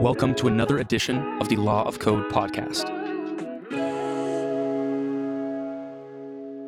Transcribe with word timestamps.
Welcome 0.00 0.34
to 0.36 0.46
another 0.46 0.78
edition 0.78 1.18
of 1.42 1.50
the 1.50 1.56
Law 1.56 1.86
of 1.86 1.98
Code 1.98 2.30
podcast. 2.30 2.88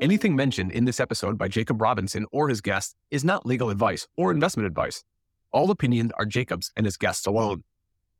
Anything 0.03 0.37
mentioned 0.37 0.71
in 0.73 0.85
this 0.85 1.01
episode 1.01 1.39
by 1.39 1.49
Jacob 1.49 1.81
Robinson 1.81 2.27
or 2.31 2.51
his 2.51 2.61
guests 2.61 2.95
is 3.11 3.25
not 3.25 3.47
legal 3.47 3.71
advice 3.71 4.07
or 4.19 4.33
investment 4.33 4.67
advice. 4.67 5.03
All 5.51 5.71
opinions 5.71 6.13
are 6.19 6.27
Jacob's 6.27 6.73
and 6.77 6.85
his 6.85 6.99
guests 6.99 7.27
alone. 7.27 7.65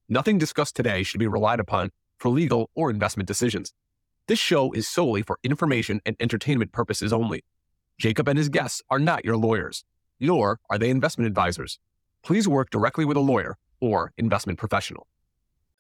Nothing 0.09 0.39
discussed 0.39 0.77
today 0.77 1.03
should 1.03 1.21
be 1.21 1.27
relied 1.27 1.61
upon 1.61 1.91
for 2.17 2.31
legal 2.31 2.71
or 2.75 2.89
investment 2.89 3.27
decisions. 3.27 3.75
This 4.29 4.39
show 4.39 4.73
is 4.73 4.89
solely 4.89 5.21
for 5.21 5.39
information 5.45 6.01
and 6.07 6.17
entertainment 6.21 6.73
purposes 6.73 7.13
only. 7.13 7.45
Jacob 7.99 8.29
and 8.29 8.39
his 8.39 8.49
guests 8.49 8.81
are 8.89 8.99
not 8.99 9.27
your 9.27 9.37
lawyers, 9.37 9.85
nor 10.19 10.59
are 10.71 10.79
they 10.79 10.89
investment 10.89 11.29
advisors. 11.29 11.79
Please 12.25 12.49
work 12.49 12.71
directly 12.71 13.05
with 13.05 13.19
a 13.19 13.21
lawyer 13.21 13.59
or 13.83 14.13
investment 14.17 14.59
professional. 14.59 15.09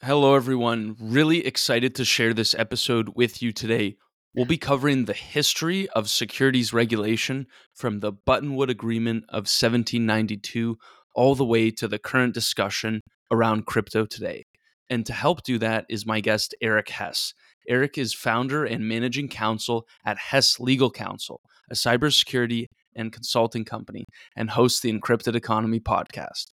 Hello, 0.05 0.35
everyone. 0.35 0.97
Really 0.99 1.47
excited 1.47 1.95
to 1.95 2.05
share 2.05 2.35
this 2.35 2.57
episode 2.59 3.11
with 3.15 3.41
you 3.41 3.53
today. 3.53 3.99
We'll 4.35 4.47
be 4.47 4.59
covering 4.59 5.05
the 5.05 5.13
history 5.13 5.89
of 5.91 6.11
securities 6.11 6.73
regulation 6.73 7.47
from 7.73 8.01
the 8.01 8.13
Buttonwood 8.13 8.69
Agreement 8.69 9.23
of 9.29 9.47
1792 9.47 10.77
all 11.15 11.37
the 11.37 11.45
way 11.45 11.71
to 11.71 11.87
the 11.87 12.01
current 12.01 12.35
discussion 12.35 13.03
around 13.31 13.67
crypto 13.67 14.05
today. 14.05 14.43
And 14.91 15.07
to 15.07 15.13
help 15.13 15.45
do 15.45 15.57
that 15.59 15.87
is 15.89 16.05
my 16.05 16.19
guest, 16.19 16.53
Eric 16.61 16.89
Hess. 16.89 17.33
Eric 17.69 17.97
is 17.97 18.13
founder 18.13 18.65
and 18.65 18.89
managing 18.89 19.29
counsel 19.29 19.87
at 20.05 20.19
Hess 20.19 20.59
Legal 20.59 20.91
Counsel, 20.91 21.41
a 21.71 21.75
cybersecurity 21.75 22.67
and 22.97 23.13
consulting 23.13 23.65
company, 23.65 24.07
and 24.37 24.51
hosts 24.51 24.81
the 24.81 24.93
Encrypted 24.93 25.37
Economy 25.37 25.79
podcast. 25.79 26.47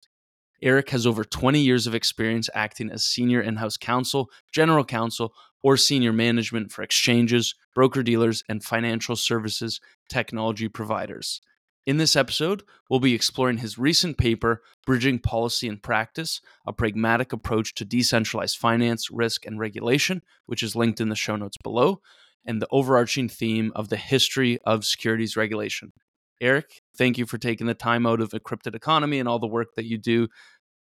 Eric 0.63 0.91
has 0.91 1.07
over 1.07 1.25
20 1.25 1.61
years 1.61 1.87
of 1.87 1.95
experience 1.95 2.49
acting 2.55 2.91
as 2.91 3.05
senior 3.05 3.41
in 3.41 3.57
house 3.57 3.77
counsel, 3.77 4.31
general 4.53 4.85
counsel, 4.85 5.35
or 5.63 5.77
senior 5.77 6.13
management 6.13 6.71
for 6.71 6.83
exchanges, 6.83 7.55
broker 7.75 8.03
dealers, 8.03 8.43
and 8.49 8.63
financial 8.63 9.17
services 9.17 9.81
technology 10.09 10.69
providers. 10.69 11.41
In 11.87 11.99
this 11.99 12.17
episode, 12.17 12.65
we'll 12.91 12.99
be 12.99 13.15
exploring 13.15 13.59
his 13.59 13.79
recent 13.79 14.19
paper, 14.19 14.63
Bridging 14.85 15.21
Policy 15.21 15.69
and 15.69 15.81
Practice 15.81 16.41
A 16.67 16.73
Pragmatic 16.73 17.33
Approach 17.33 17.75
to 17.75 17.85
Decentralized 17.85 18.57
Finance, 18.57 19.11
Risk, 19.11 19.47
and 19.47 19.59
Regulation, 19.59 20.23
which 20.47 20.65
is 20.65 20.75
linked 20.75 21.01
in 21.01 21.11
the 21.11 21.15
show 21.15 21.37
notes 21.37 21.57
below, 21.63 22.01
and 22.45 22.61
the 22.61 22.69
overarching 22.73 23.29
theme 23.29 23.73
of 23.77 23.89
the 23.89 23.97
history 23.97 24.59
of 24.65 24.85
securities 24.85 25.37
regulation. 25.37 25.93
Eric, 26.41 26.83
thank 26.97 27.19
you 27.19 27.27
for 27.27 27.39
taking 27.39 27.67
the 27.67 27.75
time 27.75 28.07
out 28.07 28.21
of 28.21 28.31
Encrypted 28.31 28.75
Economy 28.75 29.19
and 29.19 29.29
all 29.29 29.39
the 29.39 29.47
work 29.47 29.75
that 29.77 29.87
you 29.87 29.99
do 29.99 30.29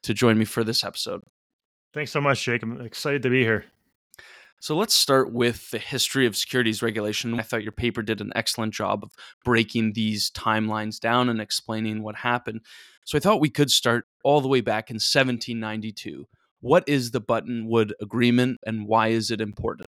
to 0.04 0.14
join 0.14 0.38
me 0.38 0.44
for 0.44 0.62
this 0.62 0.84
episode. 0.84 1.22
Thanks 1.92 2.12
so 2.12 2.20
much, 2.20 2.44
Jake. 2.44 2.62
I'm 2.62 2.80
excited 2.80 3.22
to 3.22 3.30
be 3.30 3.42
here. 3.42 3.64
So 4.60 4.76
let's 4.76 4.94
start 4.94 5.32
with 5.32 5.70
the 5.70 5.78
history 5.78 6.26
of 6.26 6.36
securities 6.36 6.82
regulation. 6.82 7.38
I 7.40 7.42
thought 7.42 7.62
your 7.62 7.72
paper 7.72 8.02
did 8.02 8.20
an 8.20 8.32
excellent 8.36 8.74
job 8.74 9.02
of 9.02 9.10
breaking 9.42 9.94
these 9.94 10.30
timelines 10.32 11.00
down 11.00 11.30
and 11.30 11.40
explaining 11.40 12.02
what 12.02 12.14
happened. 12.16 12.60
So 13.06 13.16
I 13.16 13.20
thought 13.20 13.40
we 13.40 13.48
could 13.48 13.70
start 13.70 14.04
all 14.22 14.42
the 14.42 14.48
way 14.48 14.60
back 14.60 14.90
in 14.90 14.96
1792. 14.96 16.28
What 16.60 16.84
is 16.86 17.10
the 17.10 17.22
Buttonwood 17.22 17.92
Agreement 18.02 18.58
and 18.66 18.86
why 18.86 19.08
is 19.08 19.30
it 19.30 19.40
important? 19.40 19.88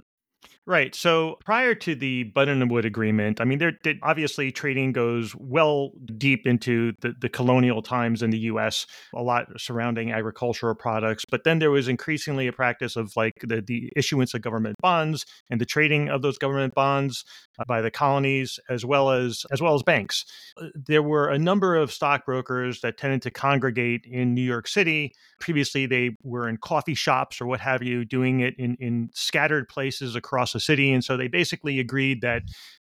Right. 0.69 0.97
So 0.97 1.39
prior 1.45 1.77
to 1.77 1.95
the 1.95 2.33
Buttonwood 2.35 2.85
Agreement, 2.85 3.41
I 3.41 3.45
mean, 3.45 3.61
there 3.61 3.71
did, 3.71 4.01
obviously 4.03 4.51
trading 4.51 4.91
goes 4.91 5.33
well 5.37 5.93
deep 6.19 6.45
into 6.45 6.93
the, 7.03 7.15
the 7.21 7.29
colonial 7.29 7.83
times 7.83 8.21
in 8.21 8.31
the 8.31 8.39
U.S. 8.51 8.85
A 9.15 9.23
lot 9.23 9.47
surrounding 9.59 10.11
agricultural 10.11 10.75
products, 10.75 11.25
but 11.25 11.45
then 11.45 11.61
there 11.61 11.71
was 11.71 11.87
increasingly 11.87 12.49
a 12.49 12.53
practice 12.53 12.97
of 12.97 13.13
like 13.15 13.35
the, 13.43 13.63
the 13.63 13.93
issuance 13.95 14.35
of 14.35 14.43
government 14.43 14.75
bonds 14.83 15.25
and 15.51 15.61
the 15.61 15.67
trading 15.67 16.09
of 16.09 16.23
those 16.23 16.37
government 16.37 16.75
bonds 16.75 17.25
by 17.67 17.81
the 17.81 17.91
colonies 17.91 18.59
as 18.69 18.85
well 18.85 19.11
as 19.11 19.47
as 19.51 19.63
well 19.63 19.75
as 19.75 19.83
banks. 19.83 20.25
Uh, 20.61 20.67
there 20.75 21.03
were 21.03 21.29
a 21.29 21.39
number 21.39 21.77
of 21.77 21.93
stockbrokers 21.93 22.81
that 22.81 22.99
tended 22.99 23.23
to 23.23 23.31
congregate 23.31 24.05
in 24.05 24.35
New 24.35 24.43
York 24.43 24.69
City. 24.69 25.13
Previously, 25.41 25.87
they 25.87 26.17
were 26.23 26.49
in 26.49 26.57
coffee 26.57 26.95
shops 26.95 27.41
or 27.41 27.47
what 27.47 27.61
have 27.61 27.83
you, 27.83 28.05
doing 28.05 28.41
it 28.41 28.55
in 28.59 28.77
in 28.81 29.11
scattered 29.15 29.69
places 29.69 30.17
across 30.17 30.53
the 30.53 30.61
city. 30.61 30.93
And 30.93 31.05
so 31.05 31.17
they 31.17 31.29
basically 31.29 31.79
agreed 31.81 32.21
that 32.23 32.43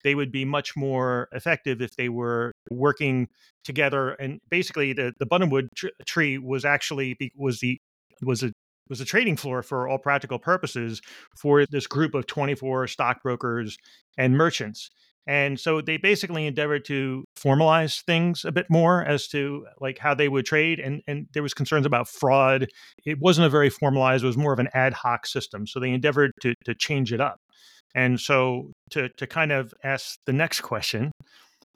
they 0.05 0.15
would 0.15 0.31
be 0.31 0.45
much 0.45 0.77
more 0.77 1.29
effective 1.33 1.83
if 1.83 1.97
they 1.97 2.09
were 2.09 2.53
working 2.71 3.29
together. 3.65 4.11
And 4.11 4.41
basically, 4.51 4.93
the 4.93 5.13
the 5.19 5.27
Buttonwood 5.27 5.69
tr- 5.75 5.89
tree 6.07 6.39
was 6.39 6.65
actually 6.65 7.17
was 7.37 7.61
the 7.61 7.81
was 8.23 8.43
a 8.43 8.53
was 8.89 9.01
a 9.01 9.05
trading 9.05 9.37
floor 9.37 9.63
for 9.63 9.89
all 9.89 9.99
practical 9.99 10.39
purposes 10.39 11.01
for 11.37 11.67
this 11.67 11.87
group 11.87 12.15
of 12.15 12.27
24 12.27 12.87
stockbrokers 12.87 13.77
and 14.19 14.37
merchants. 14.37 14.91
And 15.27 15.61
so 15.61 15.83
they 15.83 15.99
basically 15.99 16.47
endeavored 16.47 16.87
to 16.87 17.25
formalize 17.39 18.03
things 18.05 18.47
a 18.47 18.53
bit 18.53 18.65
more 18.71 19.05
as 19.05 19.29
to 19.29 19.67
like 19.79 19.99
how 19.99 20.15
they 20.15 20.29
would 20.29 20.47
trade. 20.47 20.81
And, 20.81 21.03
and 21.07 21.27
there 21.35 21.43
was 21.43 21.53
concerns 21.53 21.85
about 21.85 22.09
fraud. 22.09 22.67
It 23.05 23.19
wasn't 23.21 23.47
a 23.47 23.51
very 23.51 23.69
formalized, 23.69 24.25
it 24.25 24.27
was 24.27 24.39
more 24.39 24.55
of 24.55 24.59
an 24.59 24.71
ad 24.73 24.95
hoc 24.95 25.27
system. 25.27 25.67
So 25.67 25.81
they 25.81 25.91
endeavored 25.91 26.33
to, 26.41 26.55
to 26.65 26.75
change 26.75 27.13
it 27.13 27.21
up. 27.21 27.37
And 27.95 28.19
so 28.19 28.73
to, 28.91 29.11
to 29.19 29.27
kind 29.27 29.53
of 29.53 29.75
ask 29.85 30.19
the 30.25 30.33
next 30.33 30.63
question, 30.63 31.13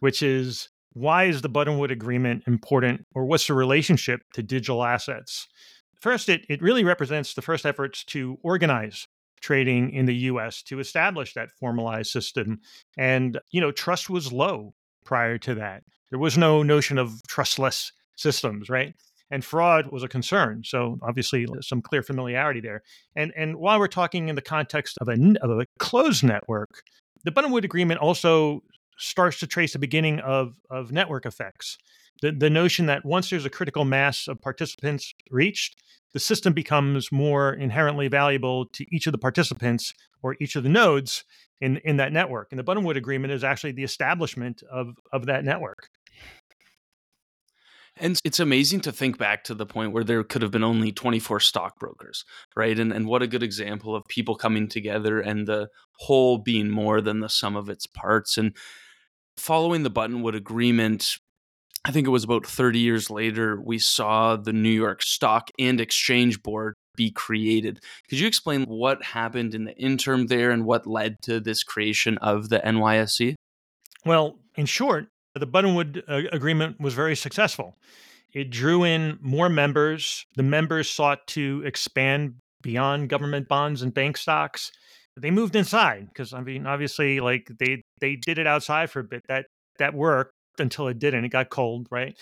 which 0.00 0.22
is 0.22 0.68
why 0.94 1.24
is 1.24 1.42
the 1.42 1.50
Buttonwood 1.50 1.90
Agreement 1.90 2.44
important 2.46 3.02
or 3.14 3.26
what's 3.26 3.46
the 3.46 3.54
relationship 3.54 4.20
to 4.32 4.42
digital 4.42 4.82
assets? 4.82 5.46
First, 6.00 6.30
it, 6.30 6.44
it 6.48 6.62
really 6.62 6.84
represents 6.84 7.34
the 7.34 7.42
first 7.42 7.66
efforts 7.66 8.02
to 8.06 8.38
organize 8.42 9.04
trading 9.42 9.90
in 9.90 10.06
the 10.06 10.14
US 10.14 10.62
to 10.64 10.80
establish 10.80 11.34
that 11.34 11.50
formalized 11.50 12.10
system. 12.10 12.60
And, 12.96 13.38
you 13.50 13.60
know, 13.60 13.72
trust 13.72 14.08
was 14.08 14.32
low 14.32 14.74
prior 15.04 15.36
to 15.38 15.54
that. 15.56 15.82
There 16.10 16.18
was 16.18 16.38
no 16.38 16.62
notion 16.62 16.98
of 16.98 17.22
trustless 17.26 17.92
systems, 18.16 18.68
right? 18.68 18.94
and 19.32 19.42
fraud 19.42 19.90
was 19.90 20.02
a 20.02 20.08
concern. 20.08 20.62
So 20.62 20.98
obviously, 21.02 21.46
some 21.62 21.80
clear 21.80 22.02
familiarity 22.02 22.60
there. 22.60 22.82
And 23.16 23.32
and 23.34 23.56
while 23.56 23.78
we're 23.78 23.88
talking 23.88 24.28
in 24.28 24.36
the 24.36 24.42
context 24.42 24.98
of 25.00 25.08
a 25.08 25.16
of 25.40 25.50
a 25.50 25.66
closed 25.78 26.22
network, 26.22 26.82
the 27.24 27.32
Buttonwood 27.32 27.64
Agreement 27.64 28.00
also 28.00 28.62
starts 29.02 29.40
to 29.40 29.46
trace 29.46 29.72
the 29.72 29.78
beginning 29.78 30.20
of 30.20 30.54
of 30.70 30.92
network 30.92 31.26
effects. 31.26 31.76
The 32.20 32.32
the 32.32 32.50
notion 32.50 32.86
that 32.86 33.04
once 33.04 33.30
there's 33.30 33.44
a 33.44 33.50
critical 33.50 33.84
mass 33.84 34.28
of 34.28 34.40
participants 34.40 35.12
reached, 35.30 35.76
the 36.12 36.20
system 36.20 36.52
becomes 36.52 37.10
more 37.10 37.52
inherently 37.52 38.08
valuable 38.08 38.66
to 38.66 38.86
each 38.94 39.06
of 39.06 39.12
the 39.12 39.18
participants 39.18 39.92
or 40.22 40.36
each 40.40 40.56
of 40.56 40.62
the 40.62 40.68
nodes 40.68 41.24
in 41.60 41.78
in 41.78 41.96
that 41.96 42.12
network. 42.12 42.48
And 42.52 42.58
the 42.58 42.64
Buttonwood 42.64 42.96
Agreement 42.96 43.32
is 43.32 43.44
actually 43.44 43.72
the 43.72 43.84
establishment 43.84 44.62
of 44.70 44.94
of 45.12 45.26
that 45.26 45.44
network. 45.44 45.88
And 47.96 48.18
it's 48.24 48.40
amazing 48.40 48.80
to 48.82 48.92
think 48.92 49.18
back 49.18 49.44
to 49.44 49.54
the 49.54 49.66
point 49.66 49.92
where 49.92 50.04
there 50.04 50.24
could 50.24 50.40
have 50.40 50.50
been 50.50 50.64
only 50.64 50.92
24 50.92 51.40
stockbrokers, 51.40 52.24
right? 52.56 52.78
And 52.78 52.92
and 52.92 53.06
what 53.06 53.22
a 53.22 53.26
good 53.26 53.42
example 53.42 53.94
of 53.94 54.06
people 54.06 54.34
coming 54.34 54.68
together 54.68 55.20
and 55.20 55.46
the 55.46 55.68
whole 55.98 56.38
being 56.38 56.70
more 56.70 57.00
than 57.00 57.20
the 57.20 57.28
sum 57.28 57.56
of 57.56 57.68
its 57.68 57.86
parts. 57.86 58.38
And 58.38 58.56
following 59.36 59.82
the 59.82 59.90
Buttonwood 59.90 60.34
Agreement, 60.34 61.18
I 61.84 61.90
think 61.90 62.06
it 62.06 62.10
was 62.10 62.24
about 62.24 62.46
30 62.46 62.78
years 62.78 63.10
later, 63.10 63.60
we 63.60 63.78
saw 63.78 64.36
the 64.36 64.52
New 64.52 64.70
York 64.70 65.02
Stock 65.02 65.50
and 65.58 65.80
Exchange 65.80 66.42
Board 66.42 66.74
be 66.96 67.10
created. 67.10 67.80
Could 68.08 68.20
you 68.20 68.26
explain 68.26 68.64
what 68.64 69.02
happened 69.02 69.54
in 69.54 69.64
the 69.64 69.76
interim 69.76 70.26
there 70.26 70.50
and 70.50 70.64
what 70.64 70.86
led 70.86 71.16
to 71.22 71.40
this 71.40 71.62
creation 71.62 72.18
of 72.18 72.50
the 72.50 72.60
NYSE? 72.60 73.34
Well, 74.04 74.38
in 74.56 74.66
short, 74.66 75.08
the 75.34 75.46
Buttonwood 75.46 76.02
uh, 76.08 76.28
Agreement 76.32 76.80
was 76.80 76.94
very 76.94 77.16
successful. 77.16 77.76
It 78.32 78.50
drew 78.50 78.84
in 78.84 79.18
more 79.20 79.48
members. 79.48 80.24
The 80.36 80.42
members 80.42 80.88
sought 80.88 81.26
to 81.28 81.62
expand 81.64 82.34
beyond 82.62 83.08
government 83.08 83.48
bonds 83.48 83.82
and 83.82 83.92
bank 83.92 84.16
stocks. 84.16 84.70
They 85.16 85.30
moved 85.30 85.56
inside 85.56 86.08
because 86.08 86.32
I 86.32 86.40
mean, 86.40 86.66
obviously, 86.66 87.20
like 87.20 87.50
they 87.58 87.82
they 88.02 88.16
did 88.16 88.38
it 88.38 88.46
outside 88.46 88.90
for 88.90 89.00
a 89.00 89.04
bit. 89.04 89.22
That 89.28 89.46
that 89.78 89.94
worked 89.94 90.32
until 90.58 90.88
it 90.88 90.98
didn't. 90.98 91.24
It 91.24 91.30
got 91.30 91.48
cold, 91.48 91.86
right? 91.90 92.18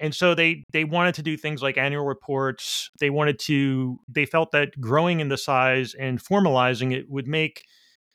And 0.00 0.14
so 0.14 0.34
they 0.34 0.64
they 0.72 0.84
wanted 0.84 1.16
to 1.16 1.22
do 1.22 1.36
things 1.36 1.62
like 1.62 1.76
annual 1.76 2.06
reports. 2.06 2.88
They 3.00 3.10
wanted 3.10 3.38
to. 3.40 3.98
They 4.08 4.24
felt 4.24 4.52
that 4.52 4.80
growing 4.80 5.20
in 5.20 5.28
the 5.28 5.36
size 5.36 5.92
and 5.92 6.22
formalizing 6.22 6.94
it 6.94 7.10
would 7.10 7.26
make 7.26 7.62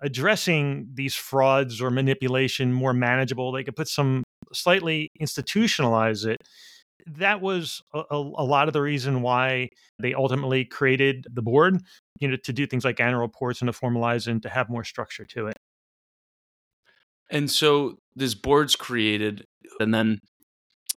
addressing 0.01 0.89
these 0.93 1.13
frauds 1.13 1.81
or 1.81 1.91
manipulation 1.91 2.73
more 2.73 2.93
manageable. 2.93 3.51
They 3.51 3.65
could 3.65 3.75
put 3.75 3.89
some 3.89 4.23
slightly 4.53 5.09
institutionalize 5.21 6.25
it. 6.25 6.37
That 7.05 7.41
was 7.41 7.81
a, 7.93 8.03
a, 8.11 8.17
lot 8.17 8.67
of 8.67 8.73
the 8.73 8.81
reason 8.81 9.21
why 9.21 9.69
they 9.99 10.13
ultimately 10.13 10.63
created 10.63 11.25
the 11.33 11.41
board, 11.41 11.81
you 12.19 12.27
know, 12.27 12.37
to 12.43 12.53
do 12.53 12.65
things 12.65 12.85
like 12.85 12.99
annual 12.99 13.21
reports 13.21 13.61
and 13.61 13.71
to 13.71 13.77
formalize 13.77 14.27
and 14.27 14.41
to 14.43 14.49
have 14.49 14.69
more 14.69 14.83
structure 14.83 15.25
to 15.25 15.47
it. 15.47 15.57
And 17.29 17.49
so 17.49 17.97
this 18.15 18.33
board's 18.33 18.75
created, 18.75 19.45
and 19.79 19.93
then 19.93 20.19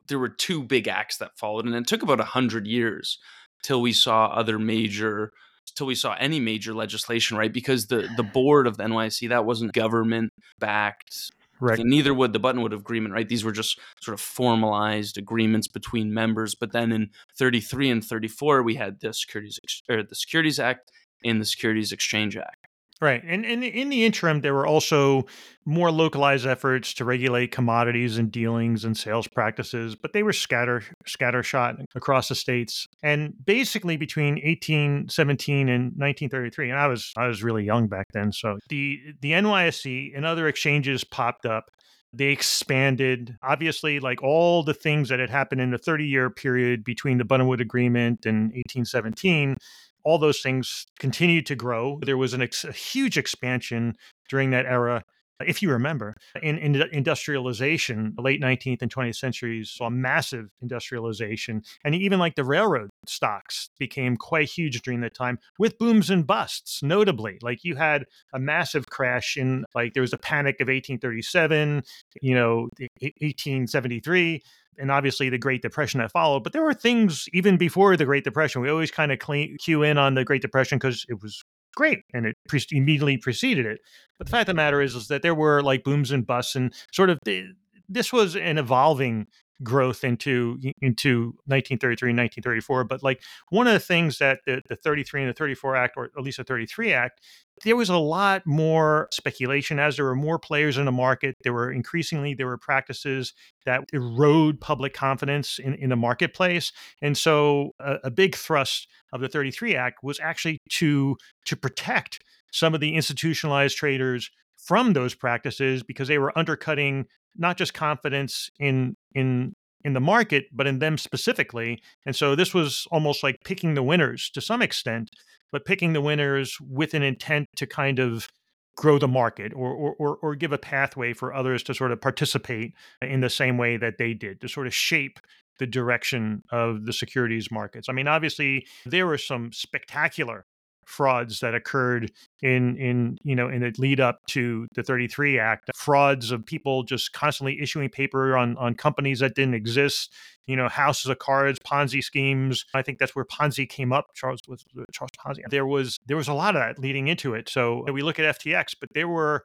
there 0.08 0.18
were 0.18 0.28
two 0.28 0.62
big 0.62 0.88
acts 0.88 1.18
that 1.18 1.38
followed, 1.38 1.66
and 1.66 1.74
it 1.74 1.86
took 1.86 2.02
about 2.02 2.20
a 2.20 2.24
hundred 2.24 2.66
years 2.66 3.18
till 3.62 3.80
we 3.80 3.92
saw 3.92 4.26
other 4.26 4.58
major 4.58 5.32
till 5.76 5.86
we 5.86 5.94
saw 5.94 6.14
any 6.18 6.40
major 6.40 6.74
legislation, 6.74 7.36
right? 7.36 7.52
Because 7.52 7.86
the 7.86 8.08
the 8.16 8.22
board 8.22 8.66
of 8.66 8.76
the 8.76 8.84
NYC 8.84 9.28
that 9.28 9.44
wasn't 9.44 9.72
government 9.72 10.30
backed. 10.58 11.32
Right. 11.60 11.78
And 11.78 11.88
neither 11.88 12.12
would 12.12 12.32
the 12.32 12.40
Buttonwood 12.40 12.76
Agreement, 12.76 13.14
right? 13.14 13.28
These 13.28 13.44
were 13.44 13.52
just 13.52 13.78
sort 14.00 14.14
of 14.14 14.20
formalized 14.20 15.16
agreements 15.16 15.68
between 15.68 16.12
members. 16.12 16.56
But 16.56 16.72
then 16.72 16.90
in 16.90 17.10
33 17.38 17.88
and 17.88 18.04
34, 18.04 18.64
we 18.64 18.74
had 18.74 18.98
the 18.98 19.14
Securities 19.14 19.60
or 19.88 20.02
the 20.02 20.16
Securities 20.16 20.58
Act 20.58 20.90
and 21.24 21.40
the 21.40 21.44
Securities 21.44 21.92
Exchange 21.92 22.36
Act. 22.36 22.61
Right. 23.02 23.20
And, 23.26 23.44
and 23.44 23.64
in 23.64 23.88
the 23.88 24.04
interim, 24.04 24.42
there 24.42 24.54
were 24.54 24.64
also 24.64 25.26
more 25.64 25.90
localized 25.90 26.46
efforts 26.46 26.94
to 26.94 27.04
regulate 27.04 27.50
commodities 27.50 28.16
and 28.16 28.30
dealings 28.30 28.84
and 28.84 28.96
sales 28.96 29.26
practices, 29.26 29.96
but 29.96 30.12
they 30.12 30.22
were 30.22 30.32
scatter 30.32 30.84
scattershot 31.04 31.84
across 31.96 32.28
the 32.28 32.36
states. 32.36 32.86
And 33.02 33.34
basically 33.44 33.96
between 33.96 34.34
1817 34.34 35.68
and 35.68 35.82
1933, 35.96 36.70
and 36.70 36.78
I 36.78 36.86
was 36.86 37.12
I 37.16 37.26
was 37.26 37.42
really 37.42 37.64
young 37.64 37.88
back 37.88 38.06
then, 38.12 38.30
so 38.30 38.58
the 38.68 39.00
the 39.20 39.32
NYSE 39.32 40.16
and 40.16 40.24
other 40.24 40.46
exchanges 40.46 41.02
popped 41.02 41.44
up. 41.44 41.72
They 42.14 42.26
expanded, 42.26 43.36
obviously, 43.42 43.98
like 43.98 44.22
all 44.22 44.62
the 44.62 44.74
things 44.74 45.08
that 45.08 45.18
had 45.18 45.30
happened 45.30 45.60
in 45.60 45.70
the 45.72 45.78
30 45.78 46.04
year 46.04 46.30
period 46.30 46.84
between 46.84 47.18
the 47.18 47.24
Buttonwood 47.24 47.60
Agreement 47.60 48.26
and 48.26 48.52
1817 48.52 49.56
all 50.04 50.18
those 50.18 50.40
things 50.40 50.86
continued 50.98 51.46
to 51.46 51.54
grow. 51.54 51.98
There 52.02 52.16
was 52.16 52.34
ex- 52.34 52.64
a 52.64 52.72
huge 52.72 53.16
expansion 53.18 53.94
during 54.28 54.50
that 54.50 54.66
era. 54.66 55.02
If 55.44 55.60
you 55.60 55.70
remember, 55.72 56.14
in, 56.40 56.56
in 56.58 56.80
industrialization, 56.92 58.12
the 58.14 58.22
late 58.22 58.40
19th 58.40 58.80
and 58.80 58.94
20th 58.94 59.16
centuries 59.16 59.70
saw 59.70 59.90
massive 59.90 60.50
industrialization. 60.60 61.62
And 61.84 61.96
even 61.96 62.20
like 62.20 62.36
the 62.36 62.44
railroad 62.44 62.90
stocks 63.08 63.68
became 63.78 64.16
quite 64.16 64.48
huge 64.48 64.80
during 64.82 65.00
that 65.00 65.14
time 65.14 65.40
with 65.58 65.78
booms 65.78 66.10
and 66.10 66.24
busts, 66.24 66.80
notably. 66.82 67.38
Like 67.42 67.64
you 67.64 67.74
had 67.74 68.04
a 68.32 68.38
massive 68.38 68.86
crash 68.86 69.36
in, 69.36 69.64
like, 69.74 69.94
there 69.94 70.02
was 70.02 70.12
a 70.12 70.18
panic 70.18 70.56
of 70.60 70.68
1837, 70.68 71.82
you 72.20 72.34
know, 72.36 72.68
1873 72.78 74.42
and 74.78 74.90
obviously 74.90 75.28
the 75.28 75.38
Great 75.38 75.62
Depression 75.62 76.00
that 76.00 76.12
followed. 76.12 76.44
But 76.44 76.52
there 76.52 76.62
were 76.62 76.74
things 76.74 77.28
even 77.32 77.56
before 77.56 77.96
the 77.96 78.04
Great 78.04 78.24
Depression. 78.24 78.62
We 78.62 78.70
always 78.70 78.90
kind 78.90 79.12
of 79.12 79.18
cue 79.18 79.82
in 79.82 79.98
on 79.98 80.14
the 80.14 80.24
Great 80.24 80.42
Depression 80.42 80.78
because 80.78 81.04
it 81.08 81.22
was 81.22 81.42
great 81.74 82.00
and 82.12 82.26
it 82.26 82.36
pre- 82.48 82.64
immediately 82.70 83.16
preceded 83.16 83.66
it. 83.66 83.80
But 84.18 84.26
the 84.26 84.30
fact 84.30 84.48
of 84.48 84.54
the 84.54 84.56
matter 84.56 84.80
is, 84.80 84.94
is 84.94 85.08
that 85.08 85.22
there 85.22 85.34
were 85.34 85.62
like 85.62 85.84
booms 85.84 86.10
and 86.10 86.26
busts 86.26 86.54
and 86.54 86.72
sort 86.92 87.10
of 87.10 87.18
the, 87.24 87.46
this 87.88 88.12
was 88.12 88.36
an 88.36 88.58
evolving 88.58 89.26
growth 89.62 90.04
into 90.04 90.58
into 90.80 91.34
1933 91.46 92.10
and 92.10 92.18
1934 92.18 92.84
but 92.84 93.02
like 93.02 93.22
one 93.50 93.66
of 93.66 93.72
the 93.72 93.80
things 93.80 94.18
that 94.18 94.40
the, 94.46 94.62
the 94.68 94.76
33 94.76 95.22
and 95.22 95.30
the 95.30 95.34
34 95.34 95.76
act 95.76 95.94
or 95.96 96.10
at 96.16 96.22
least 96.22 96.38
the 96.38 96.44
33 96.44 96.92
act 96.92 97.20
there 97.64 97.76
was 97.76 97.88
a 97.88 97.96
lot 97.96 98.42
more 98.46 99.08
speculation. 99.12 99.78
As 99.78 99.96
there 99.96 100.04
were 100.04 100.14
more 100.14 100.38
players 100.38 100.78
in 100.78 100.84
the 100.84 100.92
market 100.92 101.36
there 101.42 101.52
were 101.52 101.70
increasingly 101.70 102.34
there 102.34 102.46
were 102.46 102.58
practices 102.58 103.34
that 103.64 103.84
erode 103.92 104.60
public 104.60 104.94
confidence 104.94 105.58
in, 105.58 105.74
in 105.74 105.90
the 105.90 105.96
marketplace. 105.96 106.72
And 107.00 107.16
so 107.16 107.72
a, 107.78 107.98
a 108.04 108.10
big 108.10 108.34
thrust 108.34 108.88
of 109.12 109.20
the 109.20 109.28
33 109.28 109.76
act 109.76 110.02
was 110.02 110.18
actually 110.20 110.58
to 110.70 111.16
to 111.46 111.56
protect 111.56 112.20
some 112.52 112.74
of 112.74 112.80
the 112.80 112.94
institutionalized 112.94 113.76
traders 113.76 114.30
from 114.64 114.92
those 114.92 115.14
practices 115.14 115.82
because 115.82 116.08
they 116.08 116.18
were 116.18 116.36
undercutting 116.38 117.06
not 117.36 117.56
just 117.56 117.74
confidence 117.74 118.50
in 118.58 118.96
in 119.14 119.54
in 119.84 119.94
the 119.94 120.00
market 120.00 120.44
but 120.52 120.66
in 120.66 120.78
them 120.78 120.96
specifically 120.96 121.80
and 122.06 122.14
so 122.14 122.34
this 122.34 122.54
was 122.54 122.86
almost 122.90 123.22
like 123.22 123.36
picking 123.44 123.74
the 123.74 123.82
winners 123.82 124.30
to 124.30 124.40
some 124.40 124.62
extent 124.62 125.10
but 125.50 125.64
picking 125.64 125.92
the 125.92 126.00
winners 126.00 126.56
with 126.60 126.94
an 126.94 127.02
intent 127.02 127.46
to 127.56 127.66
kind 127.66 127.98
of 127.98 128.28
grow 128.76 128.98
the 128.98 129.08
market 129.08 129.52
or, 129.54 129.70
or, 129.70 129.94
or, 129.98 130.16
or 130.22 130.34
give 130.34 130.52
a 130.52 130.58
pathway 130.58 131.12
for 131.12 131.34
others 131.34 131.62
to 131.62 131.74
sort 131.74 131.92
of 131.92 132.00
participate 132.00 132.72
in 133.02 133.20
the 133.20 133.28
same 133.28 133.58
way 133.58 133.76
that 133.76 133.98
they 133.98 134.14
did 134.14 134.40
to 134.40 134.48
sort 134.48 134.66
of 134.66 134.74
shape 134.74 135.20
the 135.58 135.66
direction 135.66 136.42
of 136.50 136.86
the 136.86 136.92
securities 136.92 137.50
markets. 137.50 137.88
I 137.88 137.92
mean, 137.92 138.08
obviously, 138.08 138.66
there 138.86 139.06
were 139.06 139.18
some 139.18 139.52
spectacular 139.52 140.46
frauds 140.84 141.40
that 141.40 141.54
occurred 141.54 142.10
in 142.40 142.76
in 142.76 143.18
you 143.22 143.34
know 143.34 143.48
in 143.48 143.62
the 143.62 143.72
lead 143.78 144.00
up 144.00 144.18
to 144.26 144.66
the 144.74 144.82
33 144.82 145.38
act 145.38 145.70
frauds 145.74 146.30
of 146.30 146.44
people 146.44 146.82
just 146.82 147.12
constantly 147.12 147.60
issuing 147.60 147.88
paper 147.88 148.36
on 148.36 148.56
on 148.56 148.74
companies 148.74 149.20
that 149.20 149.34
didn't 149.34 149.54
exist 149.54 150.12
you 150.46 150.56
know 150.56 150.68
houses 150.68 151.06
of 151.06 151.18
cards 151.18 151.58
ponzi 151.60 152.02
schemes. 152.02 152.64
I 152.74 152.82
think 152.82 152.98
that's 152.98 153.14
where 153.14 153.24
ponzi 153.24 153.68
came 153.68 153.92
up 153.92 154.06
charles 154.14 154.40
was 154.48 154.64
charles 154.92 155.10
ponzi? 155.18 155.40
There 155.50 155.66
was 155.66 155.98
there 156.06 156.16
was 156.16 156.28
a 156.28 156.34
lot 156.34 156.56
of 156.56 156.60
that 156.60 156.78
leading 156.78 157.08
into 157.08 157.34
it. 157.34 157.48
So 157.48 157.84
we 157.92 158.02
look 158.02 158.18
at 158.18 158.38
ftx 158.38 158.74
but 158.80 158.90
there 158.94 159.08
were 159.08 159.44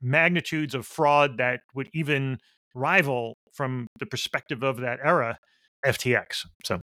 magnitudes 0.00 0.74
of 0.74 0.86
fraud 0.86 1.38
that 1.38 1.60
would 1.74 1.88
even 1.92 2.38
rival 2.74 3.36
from 3.52 3.86
the 3.98 4.06
perspective 4.06 4.62
of 4.62 4.76
that 4.78 5.00
era 5.02 5.38
ftx 5.84 6.46
so 6.64 6.80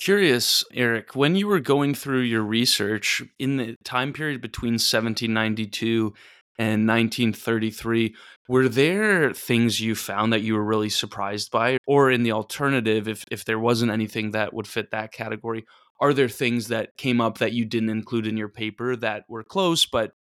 Curious, 0.00 0.64
Eric, 0.72 1.14
when 1.14 1.36
you 1.36 1.46
were 1.46 1.60
going 1.60 1.94
through 1.94 2.22
your 2.22 2.42
research 2.42 3.22
in 3.38 3.56
the 3.56 3.76
time 3.84 4.12
period 4.12 4.40
between 4.40 4.74
1792 4.74 6.12
and 6.58 6.86
1933, 6.86 8.14
were 8.48 8.68
there 8.68 9.32
things 9.32 9.80
you 9.80 9.94
found 9.94 10.32
that 10.32 10.42
you 10.42 10.54
were 10.54 10.64
really 10.64 10.88
surprised 10.88 11.50
by? 11.50 11.78
Or 11.86 12.10
in 12.10 12.22
the 12.22 12.32
alternative, 12.32 13.08
if, 13.08 13.24
if 13.30 13.44
there 13.44 13.58
wasn't 13.58 13.92
anything 13.92 14.32
that 14.32 14.52
would 14.52 14.66
fit 14.66 14.90
that 14.90 15.12
category, 15.12 15.64
are 16.00 16.12
there 16.12 16.28
things 16.28 16.68
that 16.68 16.96
came 16.96 17.20
up 17.20 17.38
that 17.38 17.52
you 17.52 17.64
didn't 17.64 17.90
include 17.90 18.26
in 18.26 18.36
your 18.36 18.48
paper 18.48 18.96
that 18.96 19.24
were 19.28 19.44
close 19.44 19.86
but 19.86 20.12